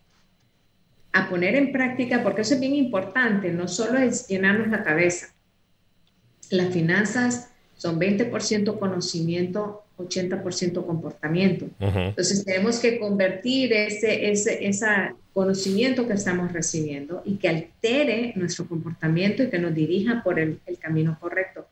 a 1.16 1.30
poner 1.30 1.54
en 1.54 1.72
práctica, 1.72 2.22
porque 2.22 2.42
eso 2.42 2.54
es 2.54 2.60
bien 2.60 2.74
importante, 2.74 3.50
no 3.50 3.68
solo 3.68 3.98
es 3.98 4.28
llenarnos 4.28 4.68
la 4.68 4.82
cabeza. 4.82 5.34
Las 6.50 6.72
finanzas 6.72 7.50
son 7.76 7.98
20% 7.98 8.78
conocimiento, 8.78 9.84
80% 9.96 10.84
comportamiento. 10.84 11.66
Entonces 11.80 12.44
tenemos 12.44 12.78
que 12.80 12.98
convertir 12.98 13.72
ese, 13.72 14.30
ese, 14.30 14.66
ese 14.66 14.86
conocimiento 15.32 16.06
que 16.06 16.12
estamos 16.12 16.52
recibiendo 16.52 17.22
y 17.24 17.36
que 17.36 17.48
altere 17.48 18.34
nuestro 18.36 18.68
comportamiento 18.68 19.42
y 19.42 19.48
que 19.48 19.58
nos 19.58 19.74
dirija 19.74 20.22
por 20.22 20.38
el, 20.38 20.60
el 20.66 20.78
camino 20.78 21.16
correcto. 21.18 21.66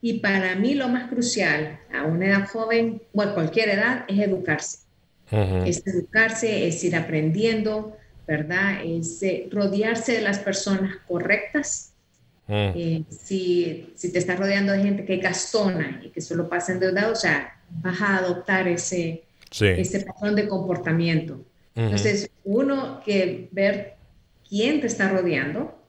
Y 0.00 0.20
para 0.20 0.54
mí 0.54 0.74
lo 0.74 0.88
más 0.88 1.10
crucial 1.10 1.78
a 1.92 2.04
una 2.04 2.26
edad 2.26 2.48
joven 2.48 3.02
o 3.12 3.20
a 3.20 3.34
cualquier 3.34 3.68
edad 3.68 4.04
es 4.08 4.18
educarse. 4.18 4.78
Es 5.66 5.86
educarse, 5.86 6.66
es 6.66 6.82
ir 6.84 6.96
aprendiendo, 6.96 7.94
¿verdad? 8.28 8.84
Es 8.84 9.22
eh, 9.22 9.48
rodearse 9.50 10.12
de 10.12 10.20
las 10.20 10.38
personas 10.38 10.96
correctas. 11.08 11.94
Mm. 12.46 12.72
Eh, 12.76 13.04
si, 13.08 13.92
si, 13.96 14.12
te 14.12 14.18
estás 14.18 14.38
rodeando 14.38 14.72
de 14.72 14.82
gente 14.82 15.04
que 15.06 15.16
gastona 15.16 16.00
y 16.04 16.10
que 16.10 16.20
solo 16.20 16.48
pasa 16.48 16.72
endeudado, 16.72 17.12
o 17.12 17.16
sea, 17.16 17.58
vas 17.70 18.00
a 18.02 18.18
adoptar 18.18 18.68
ese, 18.68 19.24
ese 19.50 20.00
patrón 20.00 20.36
de 20.36 20.46
comportamiento. 20.46 21.42
Entonces, 21.74 22.28
uno 22.44 23.00
que 23.04 23.48
ver 23.52 23.94
quién 24.48 24.80
te 24.80 24.88
está 24.88 25.08
rodeando 25.08 25.80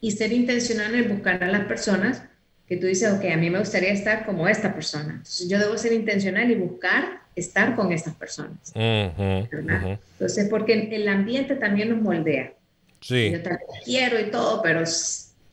y 0.00 0.10
ser 0.12 0.32
intencional 0.32 0.94
en 0.94 1.08
buscar 1.08 1.42
a 1.42 1.50
las 1.50 1.64
personas 1.64 2.22
que 2.68 2.76
tú 2.76 2.86
dices, 2.86 3.10
ok, 3.12 3.24
a 3.32 3.36
mí 3.36 3.48
me 3.48 3.58
gustaría 3.58 3.92
estar 3.92 4.26
como 4.26 4.46
esta 4.46 4.74
persona. 4.74 5.12
Entonces, 5.12 5.48
yo 5.48 5.58
debo 5.58 5.78
ser 5.78 5.94
intencional 5.94 6.50
y 6.50 6.54
buscar 6.54 7.19
estar 7.36 7.76
con 7.76 7.92
estas 7.92 8.14
personas. 8.14 8.72
Entonces, 8.74 10.48
porque 10.48 10.88
el 10.92 11.08
ambiente 11.08 11.56
también 11.56 11.90
nos 11.90 12.00
moldea. 12.00 12.52
Sí. 13.00 13.30
Yo 13.30 13.42
también 13.42 13.68
quiero 13.84 14.20
y 14.20 14.30
todo, 14.30 14.62
pero 14.62 14.84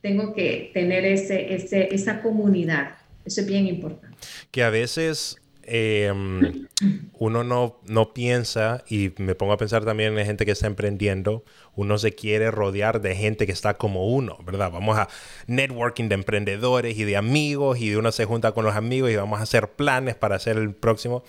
tengo 0.02 0.34
que 0.34 0.72
tener 0.74 1.06
ese, 1.06 1.54
ese, 1.54 1.94
esa 1.94 2.22
comunidad. 2.22 2.96
Eso 3.26 3.42
es 3.42 3.48
bien 3.48 3.68
importante. 3.68 4.16
Que 4.52 4.64
a 4.64 4.70
veces 4.70 5.38
em, 5.64 6.68
uno 7.20 7.44
no, 7.44 7.80
no 7.86 8.14
piensa, 8.14 8.84
y 8.90 9.14
me 9.18 9.36
pongo 9.36 9.54
a 9.54 9.58
pensar 9.58 9.86
también 9.86 10.18
en 10.18 10.26
gente 10.26 10.46
que 10.46 10.52
está 10.52 10.68
emprendiendo, 10.68 11.44
uno 11.76 11.98
se 11.98 12.14
quiere 12.14 12.52
rodear 12.52 13.02
de 13.02 13.16
gente 13.16 13.46
que 13.46 13.52
está 13.52 13.76
como 13.76 14.08
uno, 14.08 14.38
¿verdad? 14.46 14.72
Vamos 14.72 14.98
a 14.98 15.08
networking 15.48 16.10
de 16.10 16.16
emprendedores 16.16 16.98
y 16.98 17.04
de 17.04 17.18
amigos, 17.18 17.80
y 17.80 17.96
uno 17.96 18.12
se 18.12 18.26
junta 18.26 18.54
con 18.54 18.66
los 18.66 18.76
amigos 18.76 19.12
y 19.12 19.16
vamos 19.16 19.40
a 19.40 19.44
hacer 19.44 19.70
planes 19.70 20.16
para 20.16 20.36
hacer 20.36 20.58
el 20.58 20.74
próximo 20.74 21.24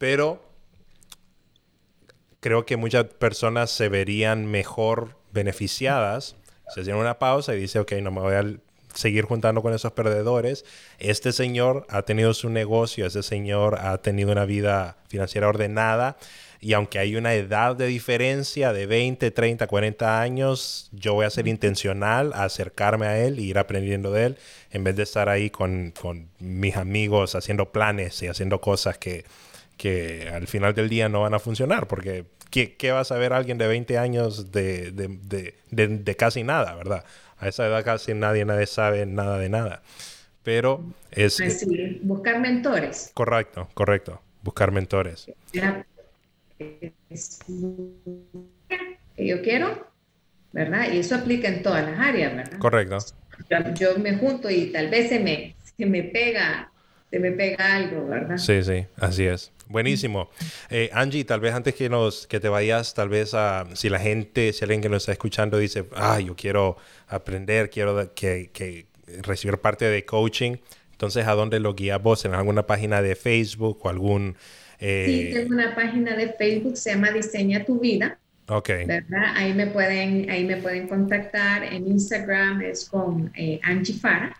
pero 0.00 0.42
creo 2.40 2.64
que 2.64 2.78
muchas 2.78 3.04
personas 3.04 3.70
se 3.70 3.90
verían 3.90 4.46
mejor 4.46 5.18
beneficiadas. 5.30 6.36
Se 6.74 6.80
hacen 6.80 6.94
una 6.94 7.18
pausa 7.18 7.54
y 7.54 7.60
dice, 7.60 7.80
ok, 7.80 7.92
no 8.00 8.10
me 8.10 8.22
voy 8.22 8.32
a 8.32 8.46
seguir 8.94 9.26
juntando 9.26 9.60
con 9.60 9.74
esos 9.74 9.92
perdedores. 9.92 10.64
Este 11.00 11.32
señor 11.32 11.84
ha 11.90 12.00
tenido 12.00 12.32
su 12.32 12.48
negocio, 12.48 13.04
este 13.04 13.22
señor 13.22 13.78
ha 13.78 13.98
tenido 13.98 14.32
una 14.32 14.46
vida 14.46 14.96
financiera 15.08 15.48
ordenada 15.48 16.16
y 16.60 16.72
aunque 16.72 16.98
hay 16.98 17.16
una 17.16 17.34
edad 17.34 17.76
de 17.76 17.86
diferencia 17.86 18.72
de 18.72 18.86
20, 18.86 19.30
30, 19.30 19.66
40 19.66 20.22
años, 20.22 20.88
yo 20.92 21.12
voy 21.12 21.26
a 21.26 21.30
ser 21.30 21.46
intencional 21.46 22.32
a 22.32 22.44
acercarme 22.44 23.04
a 23.06 23.18
él 23.18 23.38
y 23.38 23.50
ir 23.50 23.58
aprendiendo 23.58 24.12
de 24.12 24.24
él 24.24 24.38
en 24.70 24.82
vez 24.82 24.96
de 24.96 25.02
estar 25.02 25.28
ahí 25.28 25.50
con, 25.50 25.92
con 26.00 26.30
mis 26.38 26.78
amigos 26.78 27.34
haciendo 27.34 27.70
planes 27.70 28.22
y 28.22 28.28
haciendo 28.28 28.62
cosas 28.62 28.96
que, 28.96 29.26
que 29.80 30.28
al 30.30 30.46
final 30.46 30.74
del 30.74 30.90
día 30.90 31.08
no 31.08 31.22
van 31.22 31.32
a 31.32 31.38
funcionar, 31.38 31.88
porque 31.88 32.26
¿qué, 32.50 32.76
qué 32.76 32.92
va 32.92 33.00
a 33.00 33.04
saber 33.04 33.32
alguien 33.32 33.56
de 33.56 33.66
20 33.66 33.96
años 33.96 34.52
de, 34.52 34.90
de, 34.90 35.08
de, 35.70 36.16
casi 36.16 36.44
nada, 36.44 36.74
verdad? 36.74 37.02
A 37.38 37.48
esa 37.48 37.66
edad 37.66 37.82
casi 37.82 38.12
nadie, 38.12 38.44
nadie 38.44 38.66
sabe 38.66 39.06
nada 39.06 39.38
de 39.38 39.48
nada. 39.48 39.80
Pero 40.42 40.84
es... 41.10 41.38
Pues 41.38 41.66
buscar 42.02 42.40
mentores. 42.40 43.10
Correcto, 43.14 43.70
correcto. 43.72 44.20
Buscar 44.42 44.70
mentores. 44.70 45.32
Que 46.58 46.92
yo 49.16 49.40
quiero, 49.40 49.88
¿verdad? 50.52 50.92
Y 50.92 50.98
eso 50.98 51.14
aplica 51.14 51.48
en 51.48 51.62
todas 51.62 51.90
las 51.90 51.98
áreas, 51.98 52.36
¿verdad? 52.36 52.58
Correcto. 52.58 52.98
Yo, 53.76 53.96
me 53.98 54.18
junto 54.18 54.50
y 54.50 54.66
tal 54.66 54.90
vez 54.90 55.08
se 55.08 55.20
me, 55.20 55.56
se 55.78 55.86
me 55.86 56.02
pega 56.02 56.70
se 57.10 57.18
me 57.18 57.32
pega 57.32 57.76
algo, 57.76 58.06
¿verdad? 58.06 58.36
Sí, 58.36 58.62
sí, 58.62 58.86
así 58.96 59.24
es. 59.24 59.52
Buenísimo. 59.66 60.30
Eh, 60.68 60.90
Angie, 60.92 61.24
tal 61.24 61.40
vez 61.40 61.54
antes 61.54 61.74
que 61.74 61.88
nos 61.88 62.26
que 62.26 62.40
te 62.40 62.48
vayas, 62.48 62.94
tal 62.94 63.08
vez 63.08 63.34
a 63.34 63.66
si 63.74 63.88
la 63.88 64.00
gente, 64.00 64.52
si 64.52 64.64
alguien 64.64 64.80
que 64.80 64.88
nos 64.88 65.02
está 65.02 65.12
escuchando 65.12 65.58
dice, 65.58 65.84
ah, 65.94 66.20
yo 66.20 66.34
quiero 66.34 66.76
aprender, 67.06 67.70
quiero 67.70 68.12
que, 68.14 68.50
que 68.52 68.86
recibir 69.22 69.58
parte 69.58 69.84
de 69.84 70.04
coaching, 70.04 70.56
entonces 70.92 71.26
¿a 71.26 71.32
dónde 71.32 71.60
lo 71.60 71.74
guías 71.74 72.02
vos? 72.02 72.24
¿En 72.24 72.34
alguna 72.34 72.66
página 72.66 73.00
de 73.00 73.16
Facebook 73.16 73.78
o 73.82 73.88
algún... 73.88 74.36
Eh... 74.78 75.04
Sí, 75.06 75.34
tengo 75.34 75.54
una 75.54 75.74
página 75.74 76.16
de 76.16 76.32
Facebook, 76.32 76.76
se 76.76 76.90
llama 76.90 77.10
Diseña 77.10 77.64
tu 77.64 77.80
vida. 77.80 78.18
Ok. 78.48 78.68
¿Verdad? 78.86 79.34
Ahí 79.36 79.54
me 79.54 79.68
pueden, 79.68 80.28
ahí 80.28 80.44
me 80.44 80.56
pueden 80.56 80.88
contactar. 80.88 81.62
En 81.64 81.86
Instagram 81.86 82.60
es 82.62 82.88
con 82.88 83.32
eh, 83.36 83.60
Angie 83.62 83.94
Fara. 83.94 84.36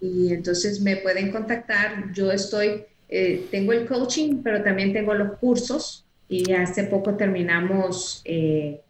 Y 0.00 0.32
entonces 0.32 0.80
me 0.80 0.96
pueden 0.96 1.30
contactar. 1.30 2.12
Yo 2.12 2.32
estoy 2.32 2.84
eh, 3.12 3.48
tengo 3.50 3.72
el 3.72 3.86
coaching, 3.88 4.40
pero 4.40 4.62
también 4.62 4.92
tengo 4.92 5.14
los 5.14 5.36
cursos 5.38 6.06
y 6.28 6.52
hace 6.52 6.84
poco 6.84 7.16
terminamos, 7.16 8.22
eh, 8.24 8.82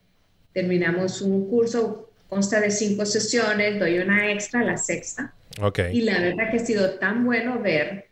terminamos 0.52 1.22
un 1.22 1.48
curso, 1.48 2.10
consta 2.28 2.60
de 2.60 2.70
cinco 2.70 3.06
sesiones, 3.06 3.80
doy 3.80 3.98
una 3.98 4.30
extra, 4.30 4.62
la 4.62 4.76
sexta. 4.76 5.32
Okay. 5.58 5.96
Y 5.96 6.02
la 6.02 6.20
verdad 6.20 6.50
que 6.50 6.58
ha 6.58 6.66
sido 6.66 6.98
tan 6.98 7.24
bueno 7.24 7.60
ver 7.60 8.08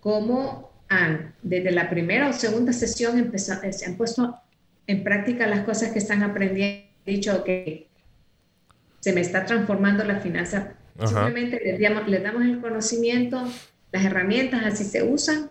cómo 0.00 0.72
han, 0.88 1.36
desde 1.42 1.70
la 1.70 1.88
primera 1.88 2.30
o 2.30 2.32
segunda 2.32 2.72
sesión 2.72 3.32
eh, 3.32 3.72
se 3.72 3.86
han 3.86 3.96
puesto 3.96 4.40
en 4.88 5.04
práctica 5.04 5.46
las 5.46 5.60
cosas 5.60 5.92
que 5.92 6.00
están 6.00 6.24
aprendiendo. 6.24 6.84
He 7.06 7.12
dicho 7.12 7.44
que 7.44 7.86
se 8.98 9.12
me 9.12 9.20
está 9.20 9.46
transformando 9.46 10.02
la 10.02 10.18
finanza. 10.18 10.74
Simplemente 11.04 11.60
les 11.64 11.80
damos, 11.80 12.08
les 12.08 12.22
damos 12.22 12.42
el 12.42 12.60
conocimiento, 12.60 13.42
las 13.92 14.04
herramientas 14.04 14.64
así 14.64 14.84
se 14.84 15.02
usan 15.02 15.50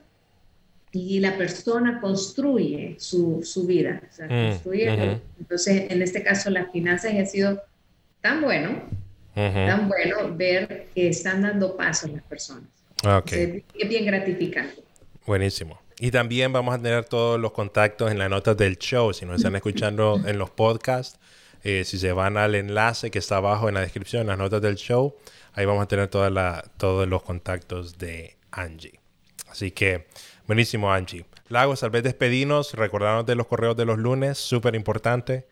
y 0.91 1.19
la 1.19 1.37
persona 1.37 2.01
construye 2.01 2.95
su, 2.99 3.41
su 3.43 3.65
vida. 3.65 4.01
Mm, 4.29 5.39
entonces, 5.39 5.91
en 5.91 6.01
este 6.01 6.23
caso, 6.23 6.49
las 6.49 6.71
finanzas 6.71 7.13
ha 7.13 7.25
sido 7.25 7.61
tan 8.21 8.41
bueno, 8.41 8.83
tan 9.33 9.87
bueno 9.87 10.35
ver 10.35 10.87
que 10.93 11.09
están 11.09 11.43
dando 11.43 11.77
pasos 11.77 12.11
las 12.11 12.23
personas. 12.23 12.69
es 13.23 13.89
bien 13.89 14.05
gratificante. 14.05 14.83
Buenísimo. 15.25 15.79
Y 15.99 16.11
también 16.11 16.53
vamos 16.53 16.75
a 16.75 16.81
tener 16.81 17.05
todos 17.05 17.39
los 17.39 17.51
contactos 17.51 18.11
en 18.11 18.19
las 18.19 18.29
notas 18.29 18.55
del 18.55 18.77
show. 18.77 19.13
Si 19.13 19.25
nos 19.25 19.37
están 19.37 19.55
escuchando 19.55 20.21
en 20.25 20.37
los 20.37 20.49
podcasts, 20.49 21.19
eh, 21.63 21.83
si 21.85 21.97
se 21.97 22.11
van 22.11 22.37
al 22.37 22.55
enlace 22.55 23.11
que 23.11 23.19
está 23.19 23.37
abajo 23.37 23.67
en 23.67 23.75
la 23.75 23.81
descripción, 23.81 24.21
en 24.21 24.27
las 24.27 24.37
notas 24.37 24.61
del 24.61 24.75
show, 24.75 25.15
Ahí 25.57 25.65
vamos 25.65 25.85
a 25.85 25.87
tener 25.87 26.07
todos 26.07 27.07
los 27.07 27.23
contactos 27.23 27.97
de 27.97 28.37
Angie. 28.51 28.99
Así 29.49 29.71
que, 29.71 30.05
buenísimo, 30.45 30.93
Angie. 30.93 31.25
Lagos, 31.49 31.79
tal 31.79 31.89
vez 31.89 32.03
despedirnos, 32.03 32.75
recordarnos 32.75 33.25
de 33.25 33.33
los 33.33 33.47
correos 33.47 33.75
de 33.75 33.85
los 33.85 33.97
lunes, 33.97 34.37
súper 34.37 34.75
importante. 34.75 35.47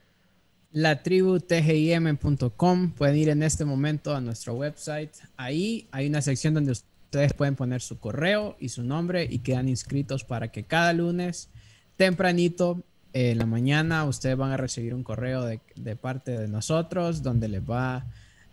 La 0.72 1.01
tribu 1.01 1.39
tgim.com. 1.39 2.91
Pueden 2.91 3.18
ir 3.18 3.30
en 3.30 3.41
este 3.41 3.66
momento 3.66 4.16
a 4.16 4.22
nuestro 4.22 4.53
website. 4.53 5.10
Ahí 5.38 5.88
hay 5.91 6.06
una 6.06 6.22
sección 6.22 6.53
donde 6.53 6.74
ustedes 6.74 7.34
pueden 7.34 7.56
poner 7.56 7.82
su 7.82 7.99
correo 7.99 8.58
y 8.60 8.70
su 8.70 8.84
nombre 8.84 9.28
y 9.28 9.39
quedan 9.39 9.68
inscritos 9.68 10.24
para 10.24 10.51
que 10.51 10.66
cada 10.66 10.93
lunes 10.93 11.49
tempranito 11.97 12.84
en 13.16 13.38
la 13.38 13.45
mañana 13.45 14.03
ustedes 14.03 14.36
van 14.36 14.51
a 14.51 14.57
recibir 14.57 14.93
un 14.93 15.01
correo 15.01 15.45
de, 15.45 15.61
de 15.78 15.95
parte 15.95 16.38
de 16.38 16.49
nosotros 16.49 17.24
donde 17.24 17.47
les 17.47 17.61
va 17.61 18.05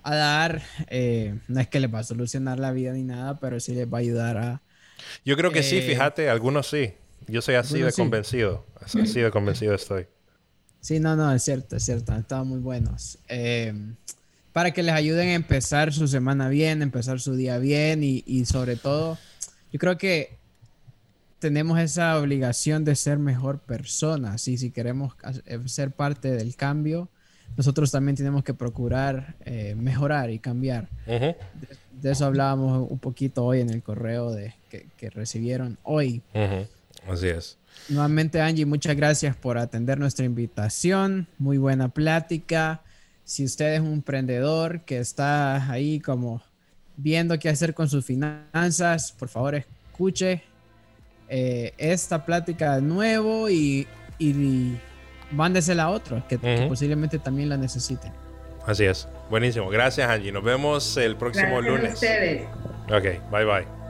a 0.04 0.14
dar, 0.14 0.62
eh, 0.86 1.36
no 1.48 1.60
es 1.60 1.66
que 1.66 1.80
les 1.80 1.92
va 1.92 1.98
a 1.98 2.04
solucionar 2.04 2.60
la 2.60 2.70
vida 2.70 2.92
ni 2.92 3.02
nada, 3.02 3.40
pero 3.40 3.58
sí 3.58 3.74
les 3.74 3.92
va 3.92 3.98
a 3.98 4.00
ayudar 4.00 4.36
a... 4.36 4.62
Yo 5.24 5.36
creo 5.36 5.50
que 5.50 5.64
sí, 5.64 5.78
eh, 5.78 5.82
fíjate, 5.82 6.30
algunos 6.30 6.68
sí. 6.68 6.94
Yo 7.26 7.42
soy 7.42 7.56
así 7.56 7.80
de 7.80 7.92
convencido, 7.92 8.64
así 8.80 9.20
de 9.20 9.32
convencido 9.32 9.74
estoy. 9.74 10.06
Sí, 10.80 11.00
no, 11.00 11.16
no, 11.16 11.32
es 11.32 11.42
cierto, 11.42 11.74
es 11.74 11.84
cierto, 11.84 12.12
han 12.12 12.20
estado 12.20 12.44
muy 12.44 12.60
buenos. 12.60 13.18
Eh, 13.28 13.74
para 14.52 14.70
que 14.70 14.84
les 14.84 14.94
ayuden 14.94 15.30
a 15.30 15.34
empezar 15.34 15.92
su 15.92 16.06
semana 16.06 16.48
bien, 16.48 16.82
empezar 16.82 17.18
su 17.18 17.34
día 17.34 17.58
bien 17.58 18.04
y, 18.04 18.22
y 18.26 18.44
sobre 18.44 18.76
todo, 18.76 19.18
yo 19.72 19.80
creo 19.80 19.98
que 19.98 20.38
tenemos 21.42 21.80
esa 21.80 22.16
obligación 22.20 22.84
de 22.84 22.94
ser 22.94 23.18
mejor 23.18 23.58
personas 23.58 24.46
y 24.46 24.56
si 24.56 24.70
queremos 24.70 25.14
ser 25.66 25.90
parte 25.90 26.30
del 26.30 26.54
cambio, 26.54 27.08
nosotros 27.56 27.90
también 27.90 28.14
tenemos 28.14 28.44
que 28.44 28.54
procurar 28.54 29.34
eh, 29.44 29.74
mejorar 29.74 30.30
y 30.30 30.38
cambiar. 30.38 30.88
de, 31.04 31.36
eso 32.04 32.26
hablábamos 32.26 32.88
un 32.88 32.98
poquito 33.00 33.44
hoy 33.44 33.60
en 33.60 33.70
el 33.70 33.82
correo 33.82 34.30
de, 34.30 34.54
que, 34.70 35.10
recibieron 35.10 35.78
hoy. 35.82 36.22
Así 37.08 37.26
es. 37.26 37.58
Nuevamente, 37.88 38.40
Angie, 38.40 38.64
muchas 38.64 38.94
gracias 38.94 39.34
por 39.34 39.58
atender 39.58 39.98
nuestra 39.98 40.24
invitación. 40.24 41.26
Muy 41.38 41.58
buena 41.58 41.88
plática. 41.88 42.82
Si 43.24 43.44
usted 43.44 43.74
es 43.74 43.80
un 43.80 43.94
emprendedor 43.94 44.82
que 44.82 44.98
está 44.98 45.72
ahí 45.72 45.98
como 45.98 46.40
viendo 46.96 47.36
qué 47.40 47.48
hacer 47.48 47.74
con 47.74 47.88
sus 47.88 48.04
finanzas, 48.04 49.10
por 49.10 49.28
favor 49.28 49.56
escuche 49.56 50.44
eh, 51.28 51.72
esta 51.78 52.24
plática 52.24 52.76
de 52.76 52.82
nuevo 52.82 53.48
y, 53.48 53.86
y 54.18 54.76
mándesela 55.30 55.84
a 55.84 55.90
otro 55.90 56.22
que, 56.28 56.38
posiblemente 56.68 57.18
también 57.18 57.48
la 57.48 57.56
necesiten. 57.56 58.12
Así 58.66 58.84
es. 58.84 59.08
Buenísimo. 59.28 59.68
Gracias, 59.70 60.08
Angie. 60.08 60.30
Nos 60.30 60.44
vemos 60.44 60.96
el 60.96 61.16
próximo 61.16 61.60
lunes. 61.60 61.90
A 61.90 61.94
ustedes. 61.94 62.46
Ok, 62.90 63.30
bye 63.30 63.44
bye. 63.44 63.81